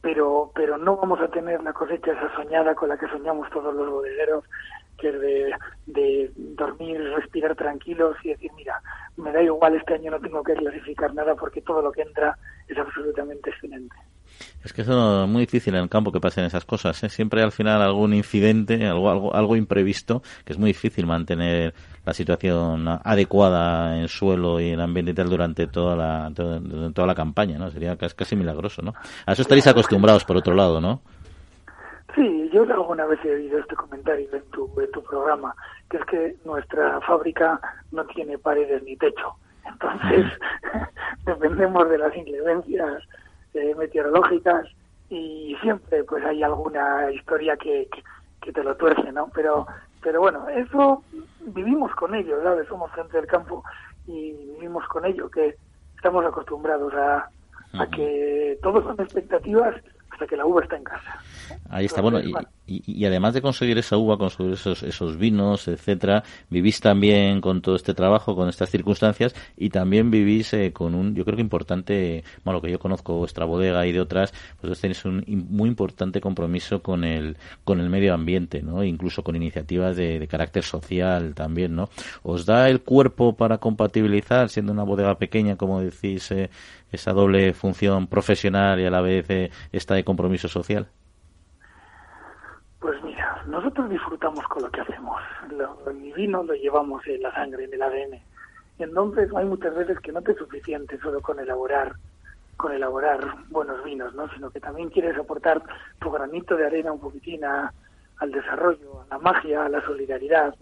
pero 0.00 0.50
pero 0.54 0.78
no 0.78 0.96
vamos 0.96 1.20
a 1.20 1.28
tener 1.28 1.62
la 1.62 1.72
cosecha 1.72 2.12
esa 2.12 2.34
soñada 2.36 2.74
con 2.74 2.88
la 2.88 2.96
que 2.96 3.08
soñamos 3.08 3.50
todos 3.50 3.74
los 3.74 3.90
bodegueros, 3.90 4.44
que 5.02 5.08
es 5.08 5.20
de, 5.20 5.52
de 5.86 6.32
dormir, 6.36 7.02
respirar 7.16 7.56
tranquilos 7.56 8.16
y 8.22 8.28
decir, 8.28 8.52
mira, 8.56 8.80
me 9.16 9.32
da 9.32 9.42
igual, 9.42 9.74
este 9.74 9.94
año 9.94 10.12
no 10.12 10.20
tengo 10.20 10.44
que 10.44 10.54
clasificar 10.54 11.12
nada 11.12 11.34
porque 11.34 11.60
todo 11.60 11.82
lo 11.82 11.90
que 11.90 12.02
entra 12.02 12.38
es 12.68 12.78
absolutamente 12.78 13.50
excelente. 13.50 13.96
Es 14.64 14.72
que 14.72 14.82
es 14.82 14.88
muy 14.88 15.40
difícil 15.40 15.74
en 15.74 15.82
el 15.82 15.88
campo 15.88 16.12
que 16.12 16.20
pasen 16.20 16.44
esas 16.44 16.64
cosas. 16.64 17.02
¿eh? 17.02 17.08
Siempre 17.08 17.40
hay 17.40 17.46
al 17.46 17.52
final 17.52 17.82
algún 17.82 18.14
incidente, 18.14 18.86
algo, 18.86 19.10
algo, 19.10 19.34
algo 19.34 19.56
imprevisto, 19.56 20.22
que 20.44 20.52
es 20.52 20.58
muy 20.58 20.68
difícil 20.68 21.04
mantener 21.04 21.74
la 22.06 22.14
situación 22.14 22.86
adecuada 22.88 23.98
en 23.98 24.08
suelo 24.08 24.60
y 24.60 24.70
en 24.70 24.80
ambiente 24.80 25.14
tal 25.14 25.28
durante 25.28 25.66
toda 25.66 25.96
la, 25.96 26.32
toda, 26.34 27.06
la 27.06 27.14
campaña, 27.14 27.58
¿no? 27.58 27.70
Sería 27.70 27.96
casi, 27.96 28.14
casi 28.14 28.36
milagroso, 28.36 28.82
¿no? 28.82 28.94
A 29.26 29.32
eso 29.32 29.42
estaréis 29.42 29.66
acostumbrados, 29.66 30.24
por 30.24 30.36
otro 30.36 30.54
lado, 30.54 30.80
¿no? 30.80 31.02
Sí, 32.14 32.50
yo 32.52 32.62
alguna 32.62 33.06
vez 33.06 33.24
he 33.24 33.34
oído 33.34 33.58
este 33.58 33.74
comentario 33.74 34.28
en 34.32 34.42
tu, 34.50 34.70
en 34.78 34.90
tu 34.90 35.02
programa, 35.02 35.54
que 35.88 35.96
es 35.96 36.04
que 36.04 36.36
nuestra 36.44 37.00
fábrica 37.00 37.58
no 37.90 38.04
tiene 38.06 38.36
paredes 38.36 38.82
ni 38.82 38.96
techo. 38.96 39.34
Entonces, 39.66 40.26
dependemos 41.24 41.88
de 41.88 41.98
las 41.98 42.14
inclemencias 42.14 43.02
eh, 43.54 43.74
meteorológicas 43.76 44.66
y 45.08 45.56
siempre 45.62 46.04
pues 46.04 46.24
hay 46.24 46.42
alguna 46.42 47.10
historia 47.10 47.56
que, 47.56 47.88
que, 48.42 48.52
te 48.52 48.62
lo 48.62 48.76
tuerce, 48.76 49.10
¿no? 49.12 49.30
Pero, 49.34 49.66
pero 50.02 50.20
bueno, 50.20 50.48
eso 50.50 51.02
vivimos 51.40 51.94
con 51.94 52.14
ello, 52.14 52.42
¿sabes? 52.42 52.68
Somos 52.68 52.92
gente 52.92 53.16
del 53.16 53.26
campo 53.26 53.64
y 54.06 54.32
vivimos 54.32 54.86
con 54.88 55.04
ello, 55.06 55.30
que 55.30 55.56
estamos 55.96 56.24
acostumbrados 56.26 56.92
a, 56.94 57.28
a 57.78 57.86
que 57.86 58.58
todos 58.62 58.84
son 58.84 59.00
expectativas 59.00 59.76
hasta 60.12 60.26
que 60.26 60.36
la 60.36 60.46
uva 60.46 60.62
está 60.62 60.76
en 60.76 60.84
casa. 60.84 61.20
Ahí 61.70 61.86
está, 61.86 62.00
bueno, 62.02 62.20
y, 62.20 62.32
y, 62.66 63.04
además 63.04 63.34
de 63.34 63.42
conseguir 63.42 63.76
esa 63.78 63.96
uva, 63.96 64.16
conseguir 64.16 64.52
esos, 64.52 64.82
esos 64.82 65.18
vinos, 65.18 65.66
etcétera, 65.66 66.22
vivís 66.48 66.80
también 66.80 67.40
con 67.40 67.60
todo 67.60 67.74
este 67.74 67.92
trabajo, 67.92 68.36
con 68.36 68.48
estas 68.48 68.70
circunstancias, 68.70 69.34
y 69.56 69.70
también 69.70 70.10
vivís 70.10 70.52
eh, 70.54 70.72
con 70.72 70.94
un, 70.94 71.14
yo 71.14 71.24
creo 71.24 71.36
que 71.36 71.42
importante, 71.42 72.24
bueno, 72.44 72.62
que 72.62 72.70
yo 72.70 72.78
conozco 72.78 73.14
vuestra 73.14 73.44
bodega 73.44 73.86
y 73.86 73.92
de 73.92 74.00
otras, 74.00 74.32
pues 74.60 74.80
tenéis 74.80 75.04
un 75.04 75.24
muy 75.50 75.68
importante 75.68 76.20
compromiso 76.20 76.82
con 76.82 77.04
el, 77.04 77.36
con 77.64 77.80
el 77.80 77.90
medio 77.90 78.14
ambiente, 78.14 78.62
¿no? 78.62 78.84
Incluso 78.84 79.22
con 79.22 79.36
iniciativas 79.36 79.96
de, 79.96 80.26
carácter 80.32 80.62
social 80.62 81.34
también, 81.34 81.74
¿no? 81.74 81.90
¿Os 82.22 82.46
da 82.46 82.68
el 82.70 82.80
cuerpo 82.82 83.34
para 83.36 83.58
compatibilizar, 83.58 84.48
siendo 84.48 84.72
una 84.72 84.84
bodega 84.84 85.18
pequeña, 85.18 85.56
como 85.56 85.80
decís, 85.80 86.30
eh, 86.30 86.48
esa 86.90 87.12
doble 87.12 87.52
función 87.54 88.06
profesional 88.06 88.80
y 88.80 88.84
a 88.84 88.90
la 88.90 89.00
vez 89.00 89.28
eh, 89.30 89.50
esta 89.72 89.94
de 89.94 90.04
compromiso 90.04 90.48
social? 90.48 90.88
Pues 92.82 93.00
mira, 93.04 93.40
nosotros 93.46 93.88
disfrutamos 93.88 94.44
con 94.48 94.64
lo 94.64 94.70
que 94.70 94.80
hacemos. 94.80 95.22
Lo, 95.50 95.88
el 95.88 96.12
vino 96.14 96.42
lo 96.42 96.52
llevamos 96.52 97.06
en 97.06 97.22
la 97.22 97.32
sangre, 97.32 97.64
en 97.64 97.72
el 97.72 97.80
ADN. 97.80 98.20
Entonces 98.80 99.30
hay 99.36 99.44
muchas 99.44 99.72
veces 99.76 100.00
que 100.00 100.10
no 100.10 100.20
te 100.20 100.32
es 100.32 100.38
suficiente 100.38 100.98
solo 100.98 101.20
con 101.20 101.38
elaborar 101.38 101.94
con 102.56 102.72
elaborar 102.72 103.20
buenos 103.50 103.82
vinos, 103.84 104.14
¿no? 104.14 104.28
sino 104.34 104.50
que 104.50 104.60
también 104.60 104.90
quieres 104.90 105.16
aportar 105.16 105.62
tu 106.00 106.10
granito 106.10 106.56
de 106.56 106.66
arena 106.66 106.92
un 106.92 107.00
poquitín 107.00 107.44
al 107.44 108.30
desarrollo, 108.30 109.02
a 109.02 109.14
la 109.14 109.18
magia, 109.18 109.64
a 109.64 109.68
la 109.68 109.80
solidaridad. 109.84 110.54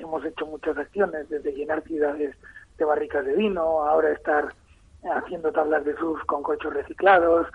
hemos 0.00 0.24
hecho 0.24 0.46
muchas 0.46 0.78
acciones, 0.78 1.28
desde 1.28 1.52
llenar 1.52 1.82
ciudades 1.82 2.34
de 2.78 2.84
barricas 2.84 3.24
de 3.24 3.34
vino, 3.34 3.60
ahora 3.60 4.12
estar 4.12 4.54
haciendo 5.14 5.52
tablas 5.52 5.84
de 5.84 5.96
surf 5.96 6.24
con 6.24 6.42
coches 6.42 6.72
reciclados. 6.72 7.46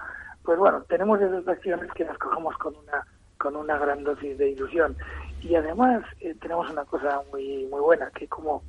Pues 0.43 0.59
bueno, 0.59 0.83
tenemos 0.87 1.19
esas 1.21 1.47
acciones 1.47 1.91
que 1.93 2.05
las 2.05 2.17
cogemos 2.17 2.55
con 2.57 2.75
una 2.75 3.03
con 3.43 3.57
una 3.57 3.77
gran 3.77 4.05
dosis 4.05 4.37
de 4.37 4.51
ilusión. 4.51 4.95
Y 5.41 5.53
además 5.55 6.01
eh, 6.21 6.33
tenemos 6.39 6.71
una 6.71 6.85
cosa 6.85 7.21
muy 7.29 7.67
muy 7.69 7.81
buena, 7.81 8.09
que 8.11 8.25
como, 8.29 8.63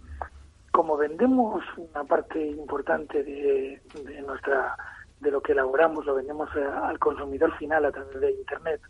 como 0.73 0.97
vendemos 0.97 1.63
una 1.77 2.03
parte 2.03 2.45
importante 2.45 3.23
de, 3.23 3.81
de 4.03 4.23
nuestra 4.23 4.77
de 5.21 5.31
lo 5.31 5.41
que 5.41 5.53
elaboramos, 5.53 6.05
lo 6.05 6.17
vendemos 6.17 6.49
al 6.57 6.99
consumidor 6.99 7.57
final 7.57 7.85
a 7.85 7.93
través 7.93 8.21
de 8.21 8.33
Internet 8.33 8.81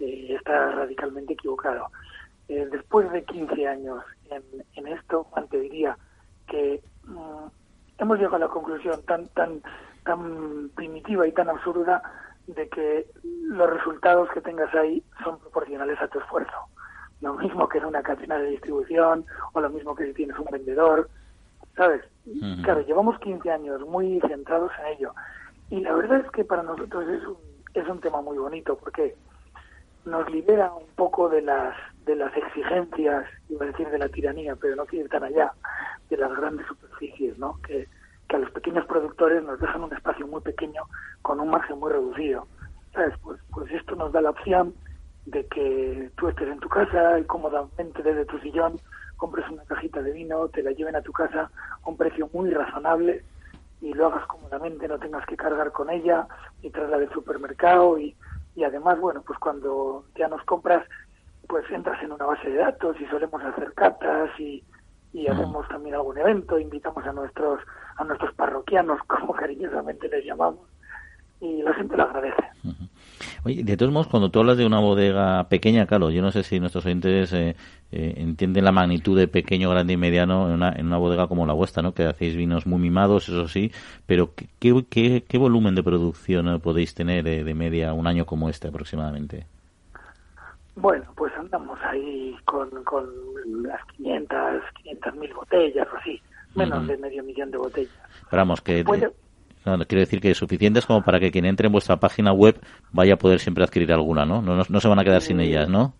eh, 0.00 0.34
está 0.34 0.72
radicalmente 0.72 1.34
equivocado. 1.34 1.88
Eh, 2.48 2.66
después 2.72 3.12
de 3.12 3.22
15 3.24 3.68
años 3.68 4.02
en, 4.30 4.86
esto, 4.88 5.24
Juan, 5.24 5.46
te 5.48 5.60
diría 5.60 5.98
que 6.48 6.82
mm, 7.04 7.46
hemos 7.98 8.16
llegado 8.16 8.36
a 8.36 8.38
la 8.38 8.48
conclusión 8.48 9.02
tan, 9.02 9.28
tan, 9.34 9.60
tan 10.04 10.70
primitiva 10.74 11.28
y 11.28 11.32
tan 11.32 11.50
absurda 11.50 12.00
de 12.46 12.66
que 12.70 13.10
los 13.42 13.68
resultados 13.68 14.30
que 14.30 14.40
tengas 14.40 14.74
ahí 14.74 15.02
son 15.22 15.38
proporcionales 15.38 16.00
a 16.00 16.08
tu 16.08 16.18
esfuerzo. 16.18 16.56
Lo 17.26 17.34
mismo 17.34 17.68
que 17.68 17.78
en 17.78 17.86
una 17.86 18.02
cadena 18.02 18.38
de 18.38 18.50
distribución 18.50 19.24
o 19.52 19.60
lo 19.60 19.70
mismo 19.70 19.94
que 19.94 20.06
si 20.06 20.14
tienes 20.14 20.38
un 20.38 20.46
vendedor 20.50 21.08
¿sabes? 21.76 22.02
Claro, 22.62 22.80
llevamos 22.80 23.18
15 23.20 23.50
años 23.50 23.80
muy 23.82 24.20
centrados 24.26 24.72
en 24.80 24.96
ello. 24.96 25.12
Y 25.70 25.80
la 25.80 25.94
verdad 25.94 26.24
es 26.24 26.30
que 26.32 26.44
para 26.44 26.62
nosotros 26.62 27.06
es 27.08 27.24
un, 27.26 27.36
es 27.74 27.88
un 27.88 28.00
tema 28.00 28.20
muy 28.20 28.38
bonito 28.38 28.76
porque 28.76 29.14
nos 30.04 30.28
libera 30.30 30.72
un 30.72 30.86
poco 30.94 31.28
de 31.28 31.42
las 31.42 31.74
de 32.04 32.14
las 32.14 32.34
exigencias, 32.36 33.26
iba 33.48 33.64
a 33.64 33.68
decir 33.68 33.88
de 33.88 33.98
la 33.98 34.08
tiranía, 34.08 34.54
pero 34.54 34.76
no 34.76 34.86
quiero 34.86 35.06
ir 35.06 35.10
tan 35.10 35.24
allá, 35.24 35.52
de 36.08 36.16
las 36.16 36.34
grandes 36.36 36.64
superficies, 36.66 37.36
¿no? 37.36 37.58
Que, 37.66 37.88
que 38.28 38.36
a 38.36 38.38
los 38.38 38.50
pequeños 38.52 38.86
productores 38.86 39.42
nos 39.42 39.58
dejan 39.58 39.82
un 39.82 39.92
espacio 39.92 40.24
muy 40.28 40.40
pequeño 40.40 40.84
con 41.22 41.40
un 41.40 41.50
margen 41.50 41.80
muy 41.80 41.90
reducido. 41.90 42.46
¿Sabes? 42.94 43.14
Pues, 43.22 43.40
pues 43.52 43.70
esto 43.72 43.96
nos 43.96 44.12
da 44.12 44.20
la 44.20 44.30
opción 44.30 44.72
de 45.26 45.44
que 45.46 46.10
tú 46.16 46.28
estés 46.28 46.48
en 46.48 46.60
tu 46.60 46.68
casa 46.68 47.18
y 47.18 47.24
cómodamente 47.24 48.02
desde 48.02 48.24
tu 48.24 48.38
sillón 48.38 48.80
compres 49.16 49.48
una 49.50 49.64
cajita 49.64 50.02
de 50.02 50.12
vino, 50.12 50.48
te 50.48 50.62
la 50.62 50.72
lleven 50.72 50.96
a 50.96 51.02
tu 51.02 51.12
casa 51.12 51.50
a 51.82 51.88
un 51.88 51.96
precio 51.96 52.28
muy 52.32 52.50
razonable 52.50 53.24
y 53.80 53.92
lo 53.92 54.06
hagas 54.06 54.26
cómodamente, 54.26 54.88
no 54.88 54.98
tengas 54.98 55.26
que 55.26 55.36
cargar 55.36 55.72
con 55.72 55.90
ella 55.90 56.26
y 56.62 56.70
traerla 56.70 56.98
del 56.98 57.10
supermercado 57.10 57.98
y, 57.98 58.14
y 58.54 58.64
además, 58.64 58.98
bueno, 59.00 59.22
pues 59.26 59.38
cuando 59.38 60.04
ya 60.16 60.28
nos 60.28 60.42
compras, 60.44 60.86
pues 61.48 61.64
entras 61.70 62.02
en 62.02 62.12
una 62.12 62.26
base 62.26 62.48
de 62.48 62.56
datos 62.56 62.96
y 63.00 63.06
solemos 63.06 63.42
hacer 63.42 63.72
cartas 63.74 64.30
y, 64.38 64.64
y 65.12 65.26
hacemos 65.28 65.66
también 65.68 65.94
algún 65.94 66.18
evento, 66.18 66.58
invitamos 66.58 67.04
a 67.06 67.12
nuestros 67.12 67.60
a 67.96 68.04
nuestros 68.04 68.34
parroquianos, 68.34 69.00
como 69.06 69.32
cariñosamente 69.32 70.08
les 70.08 70.24
llamamos, 70.24 70.68
y 71.40 71.62
la 71.62 71.74
gente 71.74 71.96
lo 71.96 72.04
agradece. 72.04 72.42
Oye, 73.46 73.62
de 73.62 73.76
todos 73.76 73.92
modos, 73.92 74.08
cuando 74.08 74.28
tú 74.28 74.40
hablas 74.40 74.56
de 74.56 74.66
una 74.66 74.80
bodega 74.80 75.48
pequeña, 75.48 75.86
claro, 75.86 76.10
yo 76.10 76.20
no 76.20 76.32
sé 76.32 76.42
si 76.42 76.58
nuestros 76.58 76.84
oyentes 76.84 77.32
eh, 77.32 77.54
eh, 77.92 78.14
entienden 78.16 78.64
la 78.64 78.72
magnitud 78.72 79.16
de 79.16 79.28
pequeño, 79.28 79.70
grande 79.70 79.92
y 79.92 79.96
mediano 79.96 80.48
en 80.48 80.54
una, 80.54 80.72
en 80.72 80.86
una 80.86 80.96
bodega 80.96 81.28
como 81.28 81.46
la 81.46 81.52
vuestra, 81.52 81.80
¿no? 81.80 81.94
Que 81.94 82.06
hacéis 82.06 82.34
vinos 82.34 82.66
muy 82.66 82.80
mimados, 82.80 83.28
eso 83.28 83.46
sí, 83.46 83.70
pero 84.04 84.30
¿qué, 84.34 84.84
qué, 84.90 85.22
qué 85.28 85.38
volumen 85.38 85.76
de 85.76 85.84
producción 85.84 86.48
eh, 86.48 86.58
podéis 86.58 86.96
tener 86.96 87.22
de 87.22 87.54
media 87.54 87.92
un 87.92 88.08
año 88.08 88.26
como 88.26 88.48
este 88.48 88.66
aproximadamente? 88.66 89.46
Bueno, 90.74 91.04
pues 91.14 91.32
andamos 91.38 91.78
ahí 91.84 92.34
con, 92.46 92.68
con 92.82 93.06
las 93.62 93.80
500, 93.96 94.36
500 94.82 95.14
mil 95.14 95.32
botellas 95.34 95.86
o 95.94 95.96
así, 95.98 96.20
menos 96.56 96.84
de 96.88 96.96
medio 96.96 97.22
millón 97.22 97.52
de 97.52 97.58
botellas. 97.58 97.94
vamos, 98.32 98.60
que... 98.60 98.84
No, 99.66 99.84
quiero 99.84 100.00
decir 100.00 100.20
que 100.20 100.32
suficientes 100.34 100.86
como 100.86 101.02
para 101.02 101.18
que 101.18 101.32
quien 101.32 101.44
entre 101.44 101.66
en 101.66 101.72
vuestra 101.72 101.96
página 101.96 102.32
web 102.32 102.56
vaya 102.92 103.14
a 103.14 103.16
poder 103.16 103.40
siempre 103.40 103.64
adquirir 103.64 103.92
alguna, 103.92 104.24
¿no? 104.24 104.40
No, 104.40 104.62
no, 104.68 104.80
se 104.80 104.88
van 104.88 105.00
a 105.00 105.04
quedar 105.04 105.20
sin 105.20 105.40
ellas, 105.40 105.68
¿no? 105.68 105.92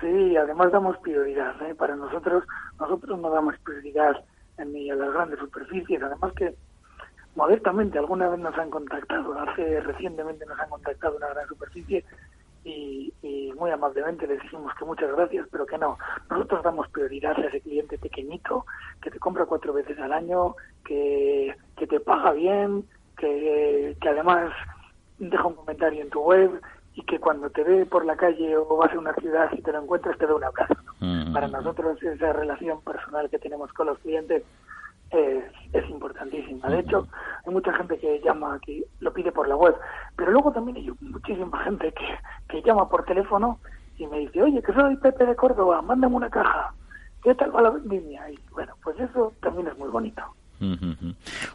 Sí, 0.00 0.36
además 0.36 0.72
damos 0.72 0.96
prioridad. 0.98 1.54
¿eh? 1.68 1.74
Para 1.74 1.96
nosotros, 1.96 2.44
nosotros 2.78 3.20
no 3.20 3.28
damos 3.28 3.54
prioridad 3.58 4.16
ni 4.64 4.90
a 4.90 4.94
las 4.94 5.12
grandes 5.12 5.38
superficies. 5.38 6.02
Además 6.02 6.32
que, 6.32 6.54
modestamente, 7.36 7.98
alguna 7.98 8.30
vez 8.30 8.40
nos 8.40 8.56
han 8.56 8.70
contactado, 8.70 9.38
hace 9.38 9.80
recientemente 9.80 10.46
nos 10.46 10.58
han 10.58 10.70
contactado 10.70 11.18
una 11.18 11.28
gran 11.28 11.46
superficie 11.46 12.02
y, 12.64 13.12
y, 13.22 13.52
muy 13.58 13.70
amablemente 13.70 14.26
les 14.26 14.40
dijimos 14.40 14.72
que 14.78 14.84
muchas 14.84 15.10
gracias, 15.14 15.46
pero 15.50 15.66
que 15.66 15.78
no. 15.78 15.98
Nosotros 16.30 16.62
damos 16.62 16.88
prioridad 16.88 17.38
a 17.38 17.46
ese 17.46 17.60
cliente 17.60 17.98
pequeñito 17.98 18.66
que 19.02 19.10
te 19.10 19.18
compra 19.18 19.46
cuatro 19.46 19.72
veces 19.72 19.98
al 19.98 20.12
año, 20.12 20.56
que, 20.84 21.54
que 21.76 21.86
te 21.86 22.00
paga 22.00 22.32
bien, 22.32 22.84
que, 23.20 23.96
que 24.00 24.08
además 24.08 24.52
deja 25.18 25.46
un 25.46 25.54
comentario 25.54 26.02
en 26.02 26.10
tu 26.10 26.20
web 26.20 26.60
y 26.94 27.02
que 27.02 27.20
cuando 27.20 27.50
te 27.50 27.62
ve 27.62 27.86
por 27.86 28.04
la 28.04 28.16
calle 28.16 28.56
o 28.56 28.76
vas 28.76 28.92
a 28.92 28.98
una 28.98 29.14
ciudad 29.14 29.50
y 29.52 29.62
te 29.62 29.72
lo 29.72 29.82
encuentras 29.82 30.18
te 30.18 30.26
da 30.26 30.34
un 30.34 30.44
abrazo. 30.44 30.74
Mm. 31.00 31.32
Para 31.32 31.48
nosotros 31.48 32.02
esa 32.02 32.32
relación 32.32 32.80
personal 32.82 33.30
que 33.30 33.38
tenemos 33.38 33.72
con 33.72 33.86
los 33.86 33.98
clientes 33.98 34.42
es, 35.10 35.44
es 35.72 35.90
importantísima. 35.90 36.68
De 36.68 36.80
hecho, 36.80 37.06
hay 37.46 37.52
mucha 37.52 37.72
gente 37.74 37.98
que 37.98 38.20
llama, 38.20 38.58
que 38.64 38.84
lo 39.00 39.12
pide 39.12 39.30
por 39.30 39.48
la 39.48 39.56
web, 39.56 39.74
pero 40.16 40.32
luego 40.32 40.52
también 40.52 40.78
hay 40.78 40.90
muchísima 41.00 41.62
gente 41.64 41.92
que, 41.92 42.06
que 42.48 42.62
llama 42.62 42.88
por 42.88 43.04
teléfono 43.04 43.58
y 43.98 44.06
me 44.06 44.20
dice, 44.20 44.42
oye, 44.42 44.62
que 44.62 44.72
soy 44.72 44.96
Pepe 44.96 45.26
de 45.26 45.36
Córdoba, 45.36 45.82
mándame 45.82 46.16
una 46.16 46.30
caja. 46.30 46.72
¿Qué 47.22 47.34
tal 47.34 47.54
va 47.54 47.60
la 47.60 47.70
vendimia? 47.70 48.30
Y 48.30 48.38
bueno, 48.52 48.74
pues 48.82 48.98
eso 48.98 49.34
también 49.42 49.68
es 49.68 49.76
muy 49.76 49.90
bonito. 49.90 50.22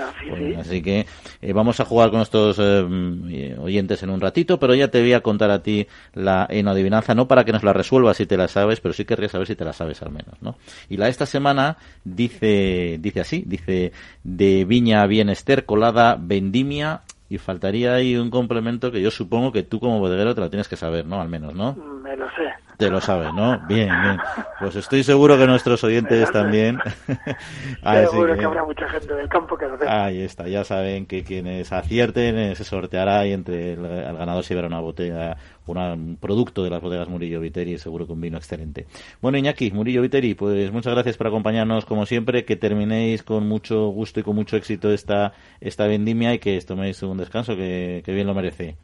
así 0.58 0.82
que 0.82 1.06
eh, 1.40 1.52
vamos 1.52 1.78
a 1.80 1.84
jugar 1.84 2.10
con 2.10 2.18
nuestros 2.18 2.58
eh, 2.60 3.56
oyentes 3.60 4.02
en 4.02 4.10
un 4.10 4.20
ratito, 4.20 4.58
pero 4.58 4.74
ya 4.74 4.88
te 4.88 5.00
voy 5.00 5.12
a 5.12 5.20
contar 5.20 5.50
a 5.50 5.62
ti 5.62 5.86
la 6.14 6.46
enoadivinanza, 6.50 7.14
no 7.14 7.28
para 7.28 7.44
que 7.44 7.52
nos 7.52 7.62
la 7.62 7.72
resuelvas 7.72 8.16
si 8.16 8.26
te 8.26 8.36
la 8.36 8.48
sabes, 8.48 8.80
pero 8.80 8.92
sí 8.92 9.04
querría 9.04 9.28
saber 9.28 9.46
si 9.46 9.54
te 9.54 9.64
la 9.64 9.72
sabes 9.72 10.02
al 10.02 10.10
menos, 10.10 10.34
¿no? 10.40 10.56
Y 10.88 10.96
la 10.96 11.04
de 11.04 11.12
esta 11.12 11.26
semana 11.26 11.76
dice, 12.04 12.98
dice 13.00 13.20
así, 13.20 13.44
dice 13.46 13.67
de 13.68 14.64
Viña 14.64 15.06
Bienestar, 15.06 15.64
colada 15.64 16.16
Vendimia 16.18 17.02
y 17.28 17.38
faltaría 17.38 17.94
ahí 17.94 18.16
un 18.16 18.30
complemento 18.30 18.90
que 18.90 19.02
yo 19.02 19.10
supongo 19.10 19.52
que 19.52 19.62
tú 19.62 19.80
como 19.80 20.00
bodeguero 20.00 20.34
te 20.34 20.40
lo 20.40 20.50
tienes 20.50 20.68
que 20.68 20.76
saber, 20.76 21.06
¿no? 21.06 21.20
Al 21.20 21.28
menos, 21.28 21.54
¿no? 21.54 21.74
Me 21.74 22.16
lo 22.16 22.26
sé. 22.30 22.48
Te 22.78 22.90
lo 22.90 23.00
sabes, 23.00 23.34
¿no? 23.34 23.58
Bien, 23.66 23.88
bien. 23.88 24.18
Pues 24.60 24.76
estoy 24.76 25.02
seguro 25.02 25.36
que 25.36 25.48
nuestros 25.48 25.82
oyentes 25.82 26.30
también. 26.30 26.78
seguro 28.08 28.36
que... 28.38 28.44
habrá 28.44 28.64
mucha 28.64 28.88
gente 28.88 29.14
del 29.14 29.28
campo 29.28 29.58
que 29.58 29.66
lo 29.66 29.76
sepa. 29.76 30.04
Ahí 30.04 30.22
está, 30.22 30.46
ya 30.46 30.62
saben 30.62 31.06
que 31.06 31.24
quienes 31.24 31.72
acierten 31.72 32.38
eh, 32.38 32.54
se 32.54 32.62
sorteará 32.62 33.26
y 33.26 33.32
entre 33.32 33.72
el, 33.72 33.82
ganador 33.82 34.44
se 34.44 34.54
verá 34.54 34.68
una 34.68 34.78
botella, 34.78 35.36
un 35.66 36.18
producto 36.20 36.62
de 36.62 36.70
las 36.70 36.80
bodegas 36.80 37.08
Murillo 37.08 37.40
Viteri, 37.40 37.78
seguro 37.78 38.06
que 38.06 38.12
un 38.12 38.20
vino 38.20 38.38
excelente. 38.38 38.86
Bueno, 39.20 39.38
Iñaki, 39.38 39.72
Murillo 39.72 40.00
Viteri, 40.00 40.34
pues 40.34 40.70
muchas 40.70 40.94
gracias 40.94 41.16
por 41.16 41.26
acompañarnos 41.26 41.84
como 41.84 42.06
siempre, 42.06 42.44
que 42.44 42.54
terminéis 42.54 43.24
con 43.24 43.48
mucho 43.48 43.88
gusto 43.88 44.20
y 44.20 44.22
con 44.22 44.36
mucho 44.36 44.56
éxito 44.56 44.92
esta, 44.92 45.32
esta 45.60 45.88
vendimia 45.88 46.32
y 46.32 46.38
que 46.38 46.60
toméis 46.60 47.02
un 47.02 47.18
descanso 47.18 47.56
que 47.56 48.04
bien 48.06 48.28
lo 48.28 48.34
merece. 48.34 48.76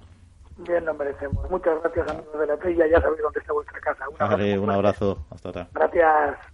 Bien, 0.57 0.84
lo 0.84 0.94
merecemos. 0.94 1.50
Muchas 1.50 1.80
gracias, 1.82 2.09
amigos 2.09 2.38
de 2.38 2.46
la 2.46 2.57
Trilla. 2.57 2.86
Ya 2.86 3.00
sabéis 3.00 3.22
dónde 3.22 3.40
está 3.40 3.52
vuestra 3.52 3.80
casa. 3.80 4.09
Un 4.09 4.16
abrazo. 4.22 4.62
un 4.62 4.70
abrazo. 4.70 5.26
Hasta 5.30 5.48
ahora. 5.48 5.68
Gracias. 5.74 6.53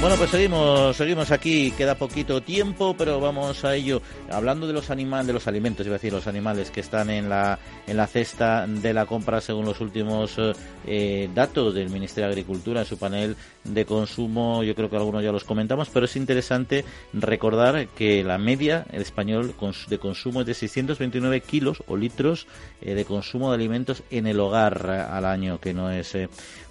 Bueno, 0.00 0.16
pues 0.16 0.30
seguimos, 0.30 0.96
seguimos 0.96 1.30
aquí, 1.30 1.72
queda 1.72 1.94
poquito 1.94 2.40
tiempo, 2.40 2.94
pero 2.96 3.20
vamos 3.20 3.66
a 3.66 3.74
ello. 3.74 4.00
Hablando 4.30 4.66
de 4.66 4.72
los 4.72 4.88
animales, 4.88 5.26
de 5.26 5.34
los 5.34 5.46
alimentos, 5.46 5.84
iba 5.84 5.96
a 5.96 5.98
decir, 5.98 6.10
los 6.10 6.26
animales 6.26 6.70
que 6.70 6.80
están 6.80 7.10
en 7.10 7.28
la, 7.28 7.58
en 7.86 7.98
la 7.98 8.06
cesta 8.06 8.66
de 8.66 8.94
la 8.94 9.04
compra 9.04 9.42
según 9.42 9.66
los 9.66 9.78
últimos 9.82 10.40
eh, 10.86 11.28
datos 11.34 11.74
del 11.74 11.90
Ministerio 11.90 12.28
de 12.28 12.32
Agricultura 12.32 12.80
en 12.80 12.86
su 12.86 12.96
panel 12.96 13.36
de 13.64 13.84
consumo, 13.84 14.62
yo 14.62 14.74
creo 14.74 14.88
que 14.88 14.96
algunos 14.96 15.22
ya 15.22 15.32
los 15.32 15.44
comentamos, 15.44 15.90
pero 15.90 16.06
es 16.06 16.16
interesante 16.16 16.86
recordar 17.12 17.86
que 17.88 18.24
la 18.24 18.38
media 18.38 18.86
el 18.92 19.02
español 19.02 19.54
de 19.88 19.98
consumo 19.98 20.40
es 20.40 20.46
de 20.46 20.54
629 20.54 21.42
kilos 21.42 21.82
o 21.88 21.98
litros 21.98 22.46
eh, 22.80 22.94
de 22.94 23.04
consumo 23.04 23.50
de 23.50 23.56
alimentos 23.56 24.02
en 24.10 24.26
el 24.26 24.40
hogar 24.40 24.88
al 24.88 25.26
año, 25.26 25.60
que 25.60 25.74
no 25.74 25.90
es 25.90 26.14
eh, 26.14 26.30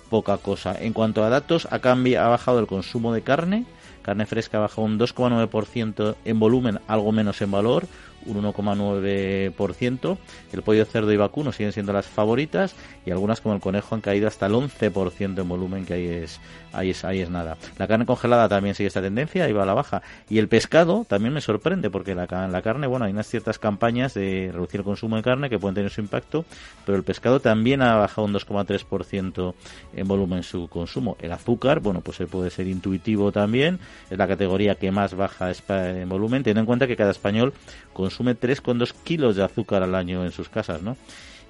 poca 0.09 0.37
cosa. 0.37 0.75
En 0.79 0.93
cuanto 0.93 1.23
a 1.23 1.29
datos, 1.29 1.67
ha, 1.71 1.75
ha 1.75 2.27
bajado 2.27 2.59
el 2.59 2.67
consumo 2.67 3.13
de 3.13 3.21
carne, 3.21 3.65
carne 4.01 4.25
fresca 4.25 4.57
ha 4.57 4.61
bajado 4.61 4.83
un 4.83 4.99
2,9% 4.99 6.15
en 6.25 6.39
volumen, 6.39 6.79
algo 6.87 7.11
menos 7.11 7.41
en 7.41 7.51
valor, 7.51 7.87
un 8.25 8.43
1,9%. 8.43 10.17
El 10.53 10.61
pollo, 10.61 10.85
cerdo 10.85 11.11
y 11.11 11.17
vacuno 11.17 11.51
siguen 11.51 11.73
siendo 11.73 11.93
las 11.93 12.07
favoritas 12.07 12.75
y 13.05 13.11
algunas 13.11 13.41
como 13.41 13.55
el 13.55 13.61
conejo 13.61 13.95
han 13.95 14.01
caído 14.01 14.27
hasta 14.27 14.45
el 14.45 14.53
11% 14.53 15.41
en 15.41 15.49
volumen, 15.49 15.85
que 15.85 15.93
ahí 15.93 16.07
es, 16.07 16.39
ahí 16.73 16.91
es, 16.91 17.03
ahí 17.05 17.21
es 17.21 17.29
nada. 17.29 17.57
La 17.77 17.87
carne 17.87 18.05
congelada 18.05 18.49
también 18.49 18.75
sigue 18.75 18.87
esta 18.87 19.01
tendencia, 19.01 19.45
ahí 19.45 19.53
va 19.53 19.63
a 19.63 19.65
la 19.65 19.73
baja. 19.73 20.01
Y 20.29 20.37
el 20.37 20.47
pescado 20.47 21.05
también 21.07 21.33
me 21.33 21.41
sorprende 21.41 21.89
porque 21.89 22.15
la, 22.15 22.25
la 22.25 22.61
carne, 22.61 22.87
bueno, 22.87 23.05
hay 23.05 23.11
unas 23.11 23.27
ciertas 23.27 23.59
campañas 23.59 24.13
de 24.13 24.51
reducir 24.53 24.81
el 24.81 24.85
consumo 24.85 25.15
de 25.15 25.23
carne 25.23 25.49
que 25.49 25.59
pueden 25.59 25.75
tener 25.75 25.91
su 25.91 26.01
impacto, 26.01 26.45
pero 26.85 26.97
el 26.97 27.03
pescado 27.03 27.39
también 27.39 27.81
ha 27.81 27.95
bajado 27.95 28.25
un 28.25 28.33
2,3% 28.33 29.53
en 29.95 30.07
volumen 30.07 30.43
su 30.43 30.67
consumo. 30.67 31.17
El 31.19 31.31
azúcar, 31.31 31.79
bueno, 31.79 32.01
pues 32.01 32.19
puede 32.29 32.49
ser 32.49 32.67
intuitivo 32.67 33.31
también, 33.31 33.79
es 34.09 34.17
la 34.17 34.27
categoría 34.27 34.75
que 34.75 34.91
más 34.91 35.15
baja 35.15 35.51
en 35.69 36.09
volumen, 36.09 36.43
teniendo 36.43 36.61
en 36.61 36.65
cuenta 36.65 36.87
que 36.87 36.95
cada 36.95 37.11
español 37.11 37.53
con 37.93 38.08
consume 38.09 38.35
3,2 38.35 38.93
kilos 39.03 39.35
de 39.35 39.43
azúcar 39.43 39.83
al 39.83 39.93
año 39.93 40.25
en 40.25 40.31
sus 40.31 40.49
casas, 40.49 40.81
¿no? 40.81 40.97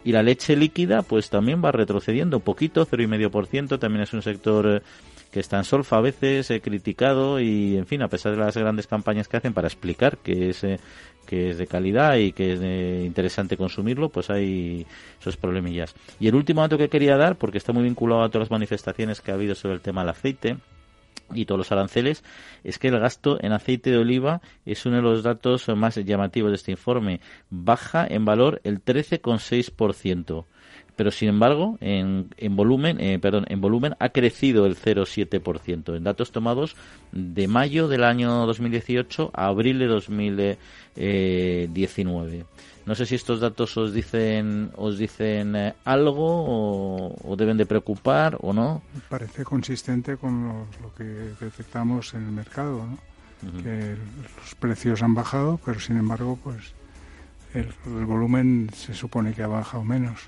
Y 0.03 0.11
la 0.11 0.23
leche 0.23 0.55
líquida, 0.55 1.01
pues 1.01 1.29
también 1.29 1.63
va 1.63 1.71
retrocediendo 1.71 2.37
un 2.37 2.43
poquito, 2.43 2.85
0,5%, 2.85 3.79
también 3.79 4.03
es 4.03 4.13
un 4.13 4.21
sector 4.21 4.67
eh, 4.67 4.81
que 5.31 5.39
está 5.39 5.57
en 5.57 5.63
solfa 5.63 5.97
a 5.97 6.01
veces, 6.01 6.51
criticado 6.61 7.39
y, 7.39 7.77
en 7.77 7.85
fin, 7.85 8.01
a 8.01 8.07
pesar 8.07 8.31
de 8.31 8.37
las 8.37 8.55
grandes 8.57 8.87
campañas 8.87 9.27
que 9.27 9.37
hacen 9.37 9.53
para 9.53 9.67
explicar 9.67 10.17
que 10.17 10.49
es, 10.49 10.63
eh, 10.63 10.79
que 11.25 11.49
es 11.49 11.57
de 11.57 11.67
calidad 11.67 12.15
y 12.17 12.31
que 12.31 12.53
es 12.53 12.59
eh, 12.61 13.03
interesante 13.05 13.57
consumirlo, 13.57 14.09
pues 14.09 14.29
hay 14.29 14.85
esos 15.19 15.37
problemillas. 15.37 15.95
Y 16.19 16.27
el 16.27 16.35
último 16.35 16.61
dato 16.61 16.77
que 16.77 16.89
quería 16.89 17.17
dar, 17.17 17.37
porque 17.37 17.57
está 17.57 17.73
muy 17.73 17.83
vinculado 17.83 18.23
a 18.23 18.29
todas 18.29 18.47
las 18.47 18.51
manifestaciones 18.51 19.21
que 19.21 19.31
ha 19.31 19.35
habido 19.35 19.55
sobre 19.55 19.75
el 19.75 19.81
tema 19.81 20.01
del 20.01 20.09
aceite, 20.09 20.57
y 21.33 21.45
todos 21.45 21.59
los 21.59 21.71
aranceles, 21.71 22.23
es 22.63 22.79
que 22.79 22.87
el 22.87 22.97
gasto 22.99 23.37
en 23.41 23.51
aceite 23.51 23.91
de 23.91 23.97
oliva 23.97 24.41
es 24.65 24.85
uno 24.85 24.95
de 24.97 25.01
los 25.01 25.23
datos 25.23 25.67
más 25.69 25.95
llamativos 25.95 26.51
de 26.51 26.55
este 26.55 26.71
informe. 26.71 27.21
Baja 27.49 28.05
en 28.07 28.25
valor 28.25 28.61
el 28.63 28.83
13,6% 28.83 30.45
pero 30.95 31.11
sin 31.11 31.29
embargo 31.29 31.77
en, 31.79 32.29
en 32.35 32.55
volumen 32.57 32.99
eh, 32.99 33.19
perdón 33.19 33.45
en 33.47 33.61
volumen 33.61 33.95
ha 33.99 34.09
crecido 34.09 34.65
el 34.65 34.75
0,7% 34.75 35.95
en 35.95 36.03
datos 36.03 36.33
tomados 36.33 36.75
de 37.13 37.47
mayo 37.47 37.87
del 37.87 38.03
año 38.03 38.45
2018 38.45 39.31
a 39.33 39.45
abril 39.45 39.79
de 39.79 39.87
2019 39.87 42.45
no 42.89 42.95
sé 42.95 43.05
si 43.05 43.13
estos 43.13 43.39
datos 43.39 43.77
os 43.77 43.93
dicen 43.93 44.73
os 44.73 44.97
dicen 44.97 45.55
eh, 45.55 45.75
algo 45.85 47.13
o, 47.21 47.35
deben 47.37 47.53
de 47.61 47.69
preocupar 47.69 48.41
o 48.41 48.49
no. 48.49 48.81
Parece 49.13 49.45
consistente 49.45 50.17
con 50.17 50.65
lo 50.81 50.89
que 50.97 51.05
detectamos 51.37 52.15
en 52.15 52.25
el 52.25 52.31
mercado 52.31 52.81
¿no? 52.89 52.97
que 53.61 53.93
los 53.93 54.55
precios 54.55 55.03
han 55.03 55.13
bajado 55.13 55.59
pero 55.63 55.79
sin 55.79 55.97
embargo 55.97 56.39
pues 56.43 56.73
el 57.53 57.69
volumen 58.05 58.71
se 58.73 58.95
supone 58.95 59.33
que 59.35 59.43
ha 59.43 59.47
bajado 59.47 59.83
menos 59.83 60.27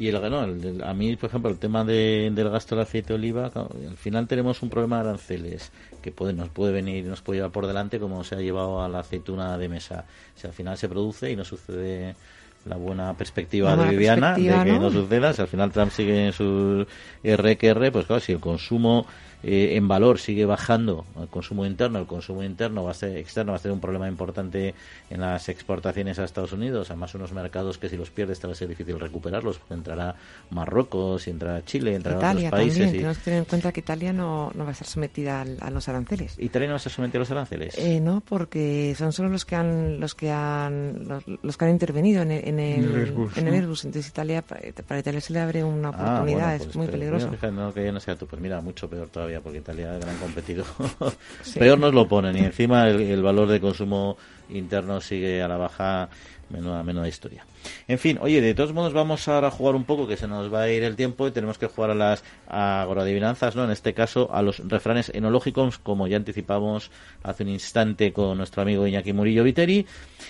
y 0.00 0.08
el, 0.08 0.30
no, 0.30 0.40
a 0.86 0.94
mí, 0.94 1.14
por 1.16 1.28
ejemplo, 1.28 1.50
el 1.50 1.58
tema 1.58 1.84
de, 1.84 2.30
del 2.32 2.48
gasto 2.48 2.74
del 2.74 2.84
aceite 2.84 3.08
de 3.08 3.14
oliva, 3.16 3.52
al 3.54 3.96
final 3.98 4.26
tenemos 4.26 4.62
un 4.62 4.70
problema 4.70 4.96
de 5.02 5.10
aranceles 5.10 5.72
que 6.00 6.10
puede, 6.10 6.32
nos 6.32 6.48
puede 6.48 6.72
venir, 6.72 7.04
nos 7.04 7.20
puede 7.20 7.40
llevar 7.40 7.52
por 7.52 7.66
delante 7.66 8.00
como 8.00 8.24
se 8.24 8.34
ha 8.34 8.38
llevado 8.38 8.82
a 8.82 8.88
la 8.88 9.00
aceituna 9.00 9.58
de 9.58 9.68
mesa. 9.68 10.06
Si 10.34 10.46
al 10.46 10.54
final 10.54 10.78
se 10.78 10.88
produce 10.88 11.30
y 11.30 11.36
no 11.36 11.44
sucede 11.44 12.16
la 12.64 12.76
buena 12.76 13.12
perspectiva 13.12 13.76
de 13.76 13.90
Viviana 13.90 14.36
de 14.36 14.42
que 14.42 14.78
¿no? 14.78 14.90
suceda, 14.90 15.34
si 15.34 15.42
al 15.42 15.48
final 15.48 15.70
Trump 15.70 15.92
sigue 15.92 16.28
en 16.28 16.32
su 16.32 16.86
RQR, 17.22 17.92
pues 17.92 18.06
claro, 18.06 18.20
si 18.20 18.32
el 18.32 18.40
consumo 18.40 19.04
eh, 19.42 19.76
en 19.76 19.88
valor 19.88 20.18
sigue 20.18 20.44
bajando 20.44 21.04
el 21.20 21.28
consumo 21.28 21.64
interno, 21.64 21.98
el 21.98 22.06
consumo 22.06 22.42
interno 22.42 22.84
va 22.84 22.90
a 22.90 22.94
ser 22.94 23.16
externo 23.16 23.52
va 23.52 23.56
a 23.56 23.60
ser 23.60 23.72
un 23.72 23.80
problema 23.80 24.08
importante 24.08 24.74
en 25.08 25.20
las 25.20 25.48
exportaciones 25.48 26.18
a 26.18 26.24
Estados 26.24 26.52
Unidos, 26.52 26.90
además 26.90 27.14
unos 27.14 27.32
mercados 27.32 27.78
que 27.78 27.88
si 27.88 27.96
los 27.96 28.10
pierdes 28.10 28.40
te 28.40 28.46
va 28.46 28.52
a 28.52 28.56
ser 28.56 28.68
difícil 28.68 28.98
recuperarlos, 28.98 29.58
porque 29.58 29.74
entrará 29.74 30.14
Marruecos, 30.50 31.26
y 31.26 31.30
entrará 31.30 31.64
Chile, 31.64 31.94
entrará 31.94 32.30
otros 32.30 32.50
países. 32.50 32.78
También. 32.78 32.92
Tenemos 32.92 33.18
que 33.18 33.24
tener 33.24 33.38
en 33.40 33.44
cuenta 33.44 33.72
que 33.72 33.80
Italia 33.80 34.12
no, 34.12 34.50
no 34.54 34.64
va 34.64 34.70
a 34.70 34.72
estar 34.72 34.86
sometida 34.86 35.42
a 35.60 35.70
los 35.70 35.88
aranceles. 35.88 36.38
¿Italia 36.38 36.68
no 36.68 36.72
va 36.72 36.76
a 36.76 36.78
estar 36.78 36.92
sometida 36.92 37.18
a 37.18 37.20
los 37.20 37.30
aranceles? 37.30 37.78
Eh, 37.78 38.00
no, 38.00 38.20
porque 38.20 38.94
son 38.96 39.12
solo 39.12 39.28
los 39.28 39.44
que 39.44 39.56
han 39.56 40.00
los 40.00 40.14
que 40.14 40.30
han 40.30 41.06
los, 41.42 41.56
que 41.56 41.64
han 41.64 41.70
intervenido 41.70 42.22
en 42.22 42.30
el, 42.30 42.48
en 42.48 42.60
el, 42.60 42.94
Airbus, 42.94 43.36
en 43.36 43.48
el 43.48 43.54
Airbus. 43.54 43.84
Entonces 43.84 44.10
Italia 44.10 44.42
para 44.42 45.00
Italia 45.00 45.20
se 45.20 45.32
le 45.32 45.40
abre 45.40 45.64
una 45.64 45.88
ah, 45.88 45.90
oportunidad, 45.90 46.56
es 46.56 46.64
pues 46.64 46.76
muy 46.76 46.86
peligroso. 46.86 47.30
no, 47.52 47.72
que 47.72 47.92
no 47.92 48.00
sea 48.00 48.16
tú, 48.16 48.26
pues 48.26 48.40
mira, 48.40 48.60
mucho 48.60 48.88
peor 48.88 49.08
todavía 49.08 49.29
porque 49.38 49.58
Italia 49.58 49.94
es 49.94 50.04
gran 50.04 50.16
competidor. 50.16 50.66
Peor 51.58 51.78
nos 51.78 51.94
lo 51.94 52.08
ponen 52.08 52.36
y 52.36 52.40
encima 52.40 52.88
el, 52.88 53.22
valor 53.22 53.48
de 53.48 53.60
consumo 53.60 54.16
interno 54.48 55.00
sigue 55.00 55.40
a 55.40 55.46
la 55.46 55.56
baja, 55.56 56.08
menuda, 56.48 56.82
menuda 56.82 57.06
historia. 57.06 57.46
En 57.86 57.98
fin, 57.98 58.18
oye, 58.20 58.40
de 58.40 58.54
todos 58.54 58.72
modos 58.72 58.92
vamos 58.92 59.28
ahora 59.28 59.48
a 59.48 59.50
jugar 59.50 59.76
un 59.76 59.84
poco, 59.84 60.08
que 60.08 60.16
se 60.16 60.26
nos 60.26 60.52
va 60.52 60.62
a 60.62 60.70
ir 60.70 60.82
el 60.82 60.96
tiempo 60.96 61.28
y 61.28 61.30
tenemos 61.30 61.58
que 61.58 61.66
jugar 61.66 61.90
a 61.90 61.94
las 61.94 62.24
agroadivinanzas, 62.48 63.54
¿no? 63.54 63.64
En 63.64 63.70
este 63.70 63.94
caso 63.94 64.28
a 64.32 64.42
los 64.42 64.66
refranes 64.68 65.10
enológicos, 65.14 65.78
como 65.78 66.08
ya 66.08 66.16
anticipamos 66.16 66.90
hace 67.22 67.44
un 67.44 67.50
instante 67.50 68.12
con 68.12 68.36
nuestro 68.38 68.62
amigo 68.62 68.86
Iñaki 68.86 69.12
Murillo 69.12 69.44
Viteri. 69.44 69.86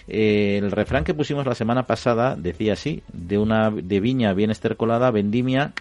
Eh, 0.08 0.58
el 0.62 0.70
refrán 0.70 1.04
que 1.04 1.14
pusimos 1.14 1.46
la 1.46 1.54
semana 1.54 1.86
pasada 1.86 2.36
decía 2.36 2.74
así, 2.74 3.02
de 3.12 3.38
una 3.38 3.70
de 3.70 4.00
viña 4.00 4.34
bien 4.34 4.50
estercolada, 4.50 5.10
vendimia 5.10 5.72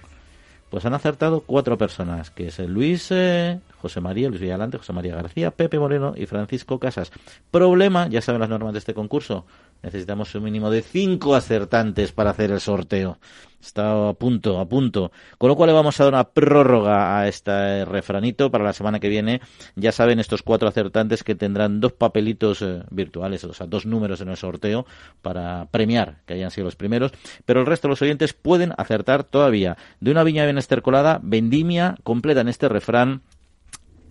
pues 0.70 0.86
han 0.86 0.94
acertado 0.94 1.42
cuatro 1.42 1.78
personas, 1.78 2.30
que 2.30 2.48
es 2.48 2.60
Luis 2.60 3.08
eh, 3.12 3.60
José 3.82 4.02
María, 4.02 4.30
Luis 4.30 4.42
Villalante, 4.42 4.78
José 4.78 4.94
María 4.94 5.16
García, 5.16 5.52
Pepe 5.52 5.80
Moreno 5.80 6.14
y 6.16 6.26
Francisco 6.26 6.80
Casas. 6.80 7.12
Problema, 7.52 8.08
ya 8.08 8.22
saben 8.22 8.42
las 8.42 8.50
normas 8.50 8.74
de 8.74 8.80
este 8.80 8.94
concurso, 8.94 9.46
necesitamos 9.82 10.34
un 10.36 10.44
mínimo 10.44 10.70
de 10.70 10.82
cinco 10.82 11.36
acertantes 11.36 12.12
para 12.12 12.32
hacer 12.32 12.52
el 12.52 12.60
sorteo. 12.60 13.18
Está 13.62 14.10
a 14.10 14.14
punto, 14.14 14.58
a 14.60 14.68
punto. 14.68 15.12
Con 15.38 15.50
lo 15.50 15.56
cual 15.56 15.68
le 15.68 15.74
vamos 15.74 16.00
a 16.00 16.06
dar 16.06 16.14
una 16.14 16.24
prórroga 16.24 17.20
a 17.20 17.28
este 17.28 17.84
refranito 17.84 18.50
para 18.50 18.64
la 18.64 18.72
semana 18.72 19.00
que 19.00 19.10
viene. 19.10 19.42
Ya 19.76 19.92
saben 19.92 20.20
estos 20.20 20.44
cuatro 20.44 20.70
acertantes 20.70 21.24
que 21.24 21.36
tendrán 21.36 21.82
dos 21.82 21.92
papelitos 21.92 22.62
eh, 22.62 22.84
virtuales, 22.90 23.44
o 23.44 23.54
sea, 23.54 23.68
dos 23.68 23.86
números 23.86 24.22
en 24.22 24.30
el 24.30 24.38
sorteo 24.38 24.86
para 25.22 25.68
premiar 25.72 26.22
que 26.26 26.36
hayan 26.36 26.52
sido 26.52 26.66
los 26.66 26.78
primeros. 26.78 27.12
Pero 27.46 27.60
el 27.60 27.66
resto 27.66 27.88
de 27.88 27.92
los 27.92 28.02
oyentes 28.02 28.34
pueden 28.34 28.74
acertar 28.78 29.26
todavía. 29.26 29.78
De 30.00 30.12
una 30.12 30.24
viña 30.24 30.46
bien 30.46 30.58
estercolada, 30.58 31.20
vendimia 31.22 31.98
completa 32.04 32.42
en 32.42 32.48
este 32.48 32.70
refrán 32.70 33.24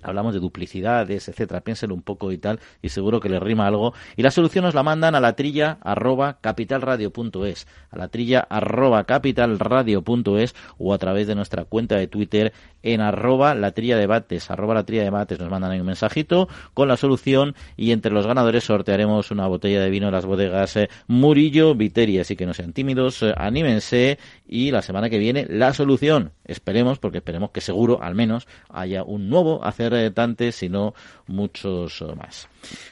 hablamos 0.08 0.34
de 0.34 0.40
duplicidades, 0.40 1.28
etcétera, 1.28 1.60
piénselo 1.60 1.94
un 1.94 2.02
poco 2.02 2.32
y 2.32 2.38
tal, 2.38 2.60
y 2.82 2.88
seguro 2.88 3.20
que 3.20 3.28
le 3.28 3.40
rima 3.40 3.66
algo. 3.66 3.94
Y 4.16 4.22
la 4.22 4.30
solución 4.30 4.64
nos 4.64 4.74
la 4.74 4.82
mandan 4.82 5.14
a 5.14 5.20
la 5.20 5.34
trilla 5.34 5.78
arroba 5.82 6.38
capitalradio.es, 6.40 7.66
a 7.90 7.98
la 7.98 8.08
trilla 8.08 8.40
arroba 8.40 9.04
capitalradio.es 9.04 10.54
o 10.78 10.94
a 10.94 10.98
través 10.98 11.26
de 11.26 11.34
nuestra 11.34 11.64
cuenta 11.64 11.96
de 11.96 12.08
Twitter 12.08 12.52
en 12.82 13.00
arroba 13.00 13.54
la 13.54 13.72
trilla 13.72 13.96
debates, 13.96 14.50
arroba 14.50 14.74
la 14.74 14.84
trilla 14.84 15.02
debates, 15.02 15.38
nos 15.38 15.50
mandan 15.50 15.72
ahí 15.72 15.80
un 15.80 15.86
mensajito 15.86 16.48
con 16.74 16.88
la 16.88 16.96
solución 16.96 17.54
y 17.76 17.92
entre 17.92 18.12
los 18.12 18.26
ganadores 18.26 18.64
sortearemos 18.64 19.30
una 19.30 19.46
botella 19.46 19.80
de 19.80 19.90
vino 19.90 20.06
de 20.06 20.12
las 20.12 20.26
bodegas 20.26 20.76
eh, 20.76 20.88
Murillo 21.06 21.74
Viteri, 21.74 22.18
así 22.18 22.36
que 22.36 22.46
no 22.46 22.54
sean 22.54 22.72
tímidos, 22.72 23.22
eh, 23.22 23.34
anímense 23.36 24.18
y 24.46 24.70
la 24.70 24.82
semana 24.82 25.10
que 25.10 25.18
viene 25.18 25.46
la 25.48 25.72
solución, 25.72 26.32
esperemos, 26.48 26.98
porque 26.98 27.18
esperemos 27.18 27.50
que 27.50 27.60
seguro 27.60 28.02
al 28.02 28.14
menos 28.14 28.48
haya 28.68 29.04
un 29.04 29.28
nuevo 29.28 29.64
hacer 29.64 30.12
tantes, 30.12 30.56
sino 30.56 30.94
muchos 31.26 32.04
más. 32.16 32.48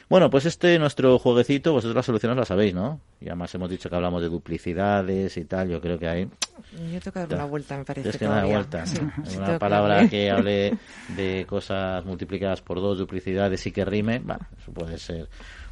Bueno, 0.09 0.29
pues 0.29 0.45
este 0.45 0.79
nuestro 0.79 1.19
jueguecito, 1.19 1.73
vosotros 1.73 1.95
las 1.95 2.05
soluciones 2.05 2.37
las 2.37 2.47
sabéis, 2.47 2.73
¿no? 2.73 3.01
Y 3.19 3.25
además 3.25 3.53
hemos 3.55 3.69
dicho 3.69 3.89
que 3.89 3.95
hablamos 3.95 4.21
de 4.21 4.29
duplicidades 4.29 5.35
y 5.37 5.45
tal, 5.45 5.69
yo 5.69 5.81
creo 5.81 5.97
que 5.97 6.07
hay... 6.07 6.29
Yo 6.91 6.99
tengo 6.99 7.11
que 7.11 7.19
dar 7.19 7.33
una 7.33 7.45
vuelta, 7.45 7.77
me 7.77 7.85
parece. 7.85 8.09
Es 8.09 8.17
que 8.17 8.27
una 8.27 8.45
vuelta. 8.45 8.83
una 9.35 9.59
palabra 9.59 10.07
que, 10.07 10.29
hable 10.29 10.77
de 11.15 11.45
cosas 11.47 12.05
multiplicadas 12.05 12.61
por 12.61 12.79
dos, 12.79 12.97
duplicidades 12.97 13.65
y 13.65 13.71
que 13.71 13.85
rime, 13.85 14.19
bueno, 14.19 14.45
eso 14.61 14.71
puede 14.71 14.97
ser 14.97 15.27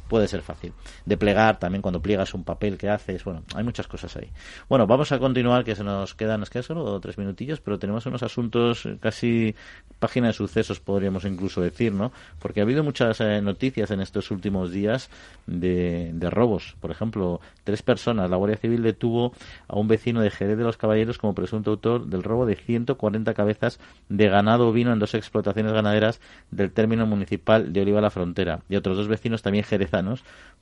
puede 0.08 0.28
ser 0.28 0.42
fácil. 0.42 0.72
De 1.04 1.16
plegar 1.16 1.58
también 1.58 1.82
cuando 1.82 2.00
pliegas 2.00 2.34
un 2.34 2.44
papel 2.44 2.78
que 2.78 2.88
haces, 2.88 3.24
bueno, 3.24 3.42
hay 3.54 3.64
muchas 3.64 3.88
cosas 3.88 4.16
ahí. 4.16 4.30
Bueno, 4.68 4.86
vamos 4.86 5.12
a 5.12 5.18
continuar, 5.18 5.64
que 5.64 5.74
se 5.74 5.84
nos 5.84 6.14
quedan, 6.14 6.40
nos 6.40 6.50
quedan 6.50 6.64
solo 6.64 7.00
tres 7.00 7.18
minutillos, 7.18 7.60
pero 7.60 7.78
tenemos 7.78 8.06
unos 8.06 8.22
asuntos 8.22 8.88
casi 9.00 9.54
página 9.98 10.28
de 10.28 10.32
sucesos, 10.32 10.80
podríamos 10.80 11.24
incluso 11.24 11.60
decir, 11.60 11.92
¿no? 11.92 12.12
Porque 12.38 12.60
ha 12.60 12.62
habido 12.64 12.84
muchas 12.84 13.20
eh, 13.20 13.40
noticias 13.42 13.90
en 13.90 14.00
estos 14.00 14.30
últimos 14.30 14.70
días 14.70 15.10
de, 15.46 16.12
robos. 16.30 16.76
Por 16.80 16.90
ejemplo, 16.90 17.40
tres 17.64 17.82
personas, 17.82 18.28
la 18.28 18.36
Guardia 18.36 18.58
Civil 18.58 18.82
detuvo 18.82 19.32
a 19.68 19.76
un 19.78 19.88
vecino 19.88 20.20
de 20.20 20.30
Jerez 20.30 20.58
de 20.58 20.64
los 20.64 20.76
Caballeros 20.76 21.18
como 21.18 21.34
presunto 21.34 21.70
autor 21.70 22.06
del 22.06 22.22
robo 22.22 22.46
de 22.46 22.56
140 22.56 23.32
cabezas 23.34 23.78
de 24.08 24.28
ganado 24.28 24.72
vino 24.72 24.92
en 24.92 24.98
dos 24.98 25.14
explotaciones 25.14 25.72
ganaderas 25.72 26.20
del 26.50 26.72
término 26.72 27.06
municipal 27.06 27.72
de 27.72 27.80
Oliva 27.80 28.00
la 28.00 28.10
Frontera. 28.10 28.60
Y 28.68 28.76
otros 28.76 28.96
dos 28.96 29.08
vecinos 29.08 29.42
también 29.42 29.64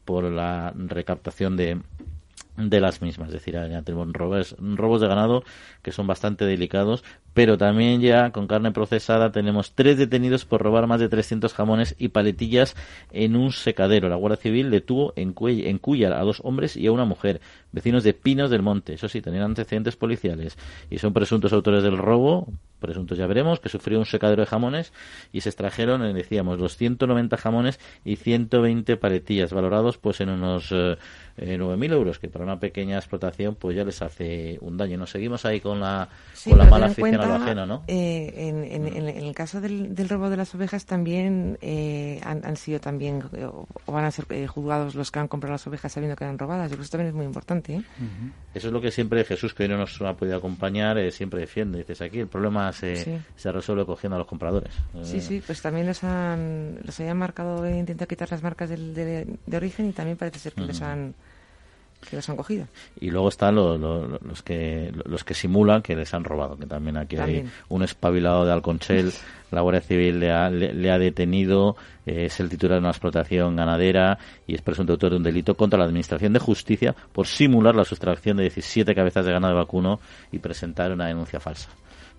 por 0.05 0.24
la 0.24 0.72
recaptación 0.76 1.57
de, 1.57 1.80
de 2.57 2.80
las 2.80 3.03
mismas. 3.03 3.28
Es 3.28 3.35
decir, 3.35 3.55
ya 3.55 3.82
tenemos 3.82 4.12
robos, 4.12 4.57
robos 4.59 5.01
de 5.01 5.09
ganado 5.09 5.45
que 5.82 5.93
son 5.93 6.07
bastante 6.07 6.45
delicados, 6.45 7.03
pero 7.32 7.59
también 7.59 8.01
ya 8.01 8.30
con 8.30 8.47
carne 8.47 8.70
procesada 8.70 9.32
tenemos 9.32 9.72
tres 9.74 9.99
detenidos 9.99 10.45
por 10.45 10.62
robar 10.62 10.87
más 10.87 11.01
de 11.01 11.09
300 11.09 11.53
jamones 11.53 11.97
y 11.99 12.09
paletillas 12.09 12.76
en 13.11 13.35
un 13.35 13.51
secadero. 13.51 14.09
La 14.09 14.16
Guardia 14.16 14.41
Civil 14.41 14.70
detuvo 14.70 15.12
en, 15.16 15.35
en 15.41 15.78
Cuyar 15.78 16.12
a 16.12 16.22
dos 16.22 16.41
hombres 16.45 16.76
y 16.76 16.87
a 16.87 16.93
una 16.93 17.05
mujer, 17.05 17.41
vecinos 17.72 18.05
de 18.05 18.14
Pinos 18.14 18.51
del 18.51 18.62
Monte. 18.62 18.95
Eso 18.95 19.09
sí, 19.09 19.20
tenían 19.20 19.45
antecedentes 19.45 19.97
policiales 19.97 20.57
y 20.91 20.99
son 20.99 21.12
presuntos 21.12 21.53
autores 21.53 21.82
del 21.82 21.99
robo, 21.99 22.47
presuntos 22.85 23.16
ya 23.16 23.26
veremos, 23.26 23.61
que 23.61 23.68
sufrió 23.68 23.99
un 23.99 24.05
secadero 24.05 24.43
de 24.43 24.47
jamones 24.47 24.93
y 25.32 25.41
se 25.41 25.49
extrajeron, 25.49 26.05
eh, 26.05 26.12
decíamos, 26.12 26.59
los 26.59 26.76
190 26.76 27.37
jamones 27.37 27.80
y 28.05 28.16
120 28.16 28.97
paletillas, 28.97 29.53
valorados 29.53 29.97
pues 29.99 30.20
en 30.20 30.28
unos 30.28 30.70
eh, 30.72 30.97
9.000 31.37 31.93
euros, 31.93 32.18
que 32.18 32.28
para 32.28 32.45
una 32.45 32.61
pequeña 32.61 32.97
explotación 32.97 33.57
pues 33.57 33.76
ya 33.76 33.85
les 33.85 34.01
hace 34.03 34.59
un 34.61 34.76
daño. 34.76 34.99
Nos 34.99 35.11
seguimos 35.11 35.45
ahí 35.45 35.61
con 35.61 35.80
la, 35.80 36.09
con 36.45 36.59
la 36.59 36.64
mala 36.66 36.87
afición 36.87 37.20
a 37.20 37.26
lo 37.26 37.35
ajeno, 37.35 37.66
¿no? 37.66 37.82
Eh, 37.89 38.32
en, 38.37 38.87
en, 38.87 39.09
el 39.09 39.35
caso 39.35 39.61
del, 39.61 39.95
del, 39.95 40.09
robo 40.09 40.30
de 40.30 40.37
las 40.37 40.55
ovejas 40.55 40.87
también 40.87 41.59
eh, 41.61 42.20
han, 42.22 42.57
sido 42.57 42.80
también 42.80 43.22
o 43.45 43.66
van 43.93 44.05
a 44.05 44.11
ser 44.11 44.26
eh, 44.30 44.47
juzgados 44.47 44.95
los 44.95 45.11
que 45.11 45.18
han 45.18 45.28
comprado 45.28 45.55
las 45.55 45.66
ovejas 45.66 45.93
sabiendo 45.93 46.16
que 46.16 46.24
eran 46.24 46.39
robadas. 46.39 46.70
Yo 46.70 46.76
creo 46.76 46.78
que 46.78 46.85
eso 46.85 46.93
también 46.93 47.09
es 47.09 47.14
muy 47.14 47.26
importante. 47.26 47.82
Eso 48.55 48.68
es 48.68 48.72
lo 48.72 48.80
que 48.80 48.91
siempre 48.91 49.24
Jesús, 49.24 49.55
que 49.55 49.64
hoy 49.64 49.68
no 49.68 49.78
nos 49.78 50.01
ha 50.03 50.14
podido 50.14 50.37
acompañar, 50.37 50.99
siempre 51.11 51.41
defiende. 51.41 51.78
Dices 51.78 52.01
aquí 52.01 52.20
el 52.20 52.28
problema 52.28 52.72
se, 52.74 53.20
se 53.36 53.52
resuelve 53.52 53.86
cogiendo 53.86 54.16
a 54.16 54.18
los 54.18 54.28
compradores. 54.28 54.74
Sí, 55.02 55.20
sí, 55.20 55.42
pues 55.44 55.62
también 55.62 55.86
los 55.86 56.04
han, 56.04 56.78
los 56.84 56.98
hayan 57.00 57.16
marcado, 57.16 57.68
intentado 57.68 58.08
quitar 58.08 58.30
las 58.30 58.42
marcas 58.42 58.68
de, 58.68 58.76
de, 59.46 59.56
origen 59.56 59.88
y 59.88 59.92
también 59.92 60.16
parece 60.16 60.38
ser 60.38 60.52
que 60.52 60.62
les 60.62 60.82
han 60.82 61.14
que 62.08 62.16
los 62.16 62.28
han 62.28 62.36
cogido. 62.36 62.66
Y 63.00 63.10
luego 63.10 63.28
están 63.28 63.54
los, 63.54 64.42
que 64.42 64.92
los 65.04 65.24
que 65.24 65.34
simulan 65.34 65.82
que 65.82 65.96
les 65.96 66.12
han 66.14 66.24
robado, 66.24 66.56
que 66.56 66.66
también 66.66 66.96
aquí 66.96 67.16
hay 67.16 67.48
un 67.68 67.82
espabilado 67.82 68.44
de 68.44 68.52
Alconchel, 68.52 69.12
la 69.50 69.60
Guardia 69.60 69.80
Civil 69.80 70.20
le 70.20 70.30
ha, 70.30 70.50
le, 70.50 70.90
ha 70.90 70.98
detenido, 70.98 71.76
eh, 72.06 72.26
es 72.26 72.40
el 72.40 72.48
titular 72.48 72.76
de 72.76 72.80
una 72.80 72.90
explotación 72.90 73.56
ganadera 73.56 74.18
y 74.46 74.54
es 74.54 74.62
presunto 74.62 74.92
autor 74.92 75.10
de 75.10 75.16
un 75.16 75.22
delito 75.22 75.56
contra 75.56 75.78
la 75.78 75.86
Administración 75.86 76.32
de 76.32 76.40
Justicia 76.40 76.94
por 77.12 77.26
simular 77.26 77.74
la 77.74 77.84
sustracción 77.84 78.36
de 78.36 78.44
17 78.44 78.94
cabezas 78.94 79.24
de 79.24 79.32
ganado 79.32 79.54
vacuno 79.54 80.00
y 80.32 80.38
presentar 80.38 80.92
una 80.92 81.06
denuncia 81.06 81.40
falsa. 81.40 81.70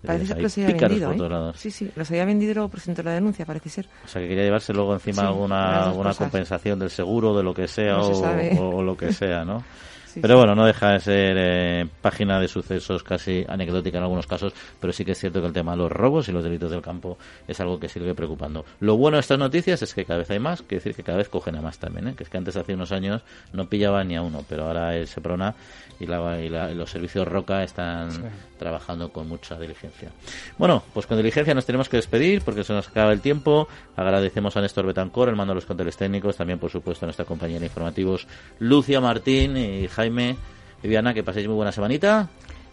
Parece 0.06 0.36
que 0.36 0.42
los 0.42 0.58
había 0.58 0.88
vendido. 0.88 1.50
¿eh? 1.50 1.54
Sí, 1.56 1.72
sí, 1.72 1.92
los 1.96 2.10
había 2.10 2.26
vendido 2.26 2.52
y 2.52 2.56
luego 2.56 2.70
presentó 2.70 3.04
la 3.04 3.12
denuncia, 3.12 3.46
parece 3.46 3.70
ser. 3.70 3.88
O 4.04 4.08
sea, 4.08 4.22
que 4.22 4.28
quería 4.28 4.44
llevarse 4.44 4.74
luego 4.74 4.94
encima 4.94 5.24
alguna, 5.24 5.86
alguna 5.86 6.14
compensación 6.14 6.80
del 6.80 6.90
seguro, 6.90 7.36
de 7.36 7.44
lo 7.44 7.54
que 7.54 7.68
sea 7.68 7.98
o, 8.00 8.78
o, 8.78 8.84
lo 8.84 8.96
que 8.96 9.14
sea, 9.14 9.44
¿no? 9.46 9.64
pero 10.22 10.38
bueno, 10.38 10.56
no 10.56 10.66
deja 10.66 10.92
de 10.92 11.00
ser 11.00 11.36
eh, 11.38 11.88
página 12.02 12.40
de 12.40 12.48
sucesos 12.48 13.04
casi 13.04 13.46
anecdótica 13.48 13.98
en 13.98 14.04
algunos 14.04 14.28
casos, 14.28 14.54
pero 14.80 14.94
sí 14.94 15.06
que 15.06 15.12
es 15.12 15.20
cierto 15.20 15.42
que 15.42 15.48
el 15.48 15.54
tema 15.54 15.72
de 15.72 15.78
los 15.78 15.92
robos 15.92 16.28
y 16.30 16.32
los 16.32 16.44
delitos 16.44 16.72
del 16.72 16.82
campo 16.82 17.18
es 17.48 17.60
algo 17.60 17.80
que 17.80 17.90
sigue 17.90 18.14
preocupando. 18.14 18.66
Lo 18.80 18.98
bueno 18.98 19.18
de 19.18 19.22
estas 19.22 19.40
noticias 19.40 19.82
es 19.82 19.94
que 19.94 20.06
cada 20.06 20.20
vez 20.20 20.30
hay 20.30 20.40
más, 20.40 20.62
quiere 20.62 20.78
decir 20.78 20.96
que 20.96 21.04
cada 21.04 21.18
vez 21.18 21.30
cogen 21.30 21.56
a 21.56 21.62
más 21.62 21.78
también, 21.78 22.10
¿eh? 22.10 22.14
que 22.16 22.24
es 22.24 22.30
que 22.30 22.38
antes 22.38 22.56
hace 22.56 22.74
unos 22.74 22.92
años 22.92 23.22
no 23.54 23.68
pillaba 23.68 24.04
ni 24.04 24.16
a 24.16 24.22
uno, 24.22 24.46
pero 24.48 24.66
ahora 24.66 24.96
el 24.96 25.08
Seprona 25.08 25.56
y, 26.00 26.06
la, 26.06 26.42
y, 26.42 26.76
los 26.76 26.90
servicios 26.90 27.28
Roca 27.28 27.64
están 27.64 28.10
trabajando 28.58 29.10
con 29.12 29.28
mucha 29.28 29.58
diligencia. 29.58 30.12
Bueno, 30.58 30.84
pues 30.94 31.06
con 31.06 31.18
diligencia 31.18 31.54
nos 31.54 31.66
tenemos 31.66 31.90
que 31.90 31.98
despedir 31.98 32.42
porque 32.42 32.64
se 32.64 32.74
nos 32.74 32.88
acaba 32.88 33.12
el 33.12 33.22
tiempo. 33.22 33.68
Agradecemos 33.96 34.56
a 34.58 34.62
Néstor 34.62 34.86
Betancor, 34.86 35.30
el 35.30 35.36
mando 35.36 35.52
de 35.52 35.56
los 35.56 35.66
controles 35.66 35.98
técnicos, 35.98 36.38
también 36.38 36.60
por 36.60 36.72
supuesto 36.72 37.06
a 37.06 37.08
nuestra 37.08 37.26
compañera 37.26 37.60
de 37.60 37.68
informativos 37.68 38.28
Lucia 38.60 39.00
Martín 39.00 39.58
y 39.58 39.88
Jaime 39.88 40.05
Jaime, 40.06 40.36
Viviana, 40.84 41.14
que 41.14 41.24
paséis 41.24 41.48
muy 41.48 41.56
buena 41.56 41.72
semanita. 41.72 42.30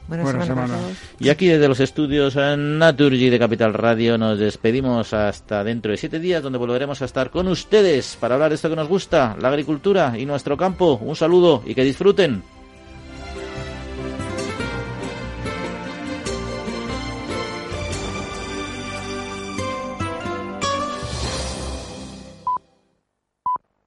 Buena, 0.07 0.45
semana. 0.45 0.77
Y 1.19 1.29
aquí 1.29 1.47
desde 1.47 1.69
los 1.69 1.81
estudios 1.81 2.37
Naturgy 2.37 3.31
de 3.31 3.39
Capital 3.39 3.73
Radio 3.73 4.19
nos 4.19 4.39
despedimos 4.39 5.15
hasta 5.15 5.65
dentro 5.65 5.93
de 5.93 5.97
siete 5.97 6.19
días 6.19 6.43
donde 6.43 6.59
volveremos 6.59 7.01
a 7.01 7.05
estar 7.05 7.31
con 7.31 7.49
ustedes 7.49 8.19
para 8.21 8.35
hablar 8.35 8.51
de 8.51 8.57
esto 8.57 8.69
que 8.69 8.77
nos 8.77 8.89
gusta, 8.89 9.37
la 9.41 9.49
agricultura 9.49 10.15
y 10.19 10.27
nuestro 10.27 10.57
campo. 10.57 11.01
Un 11.03 11.17
saludo 11.17 11.63
y 11.65 11.75
que 11.75 11.85
disfruten. 11.85 12.43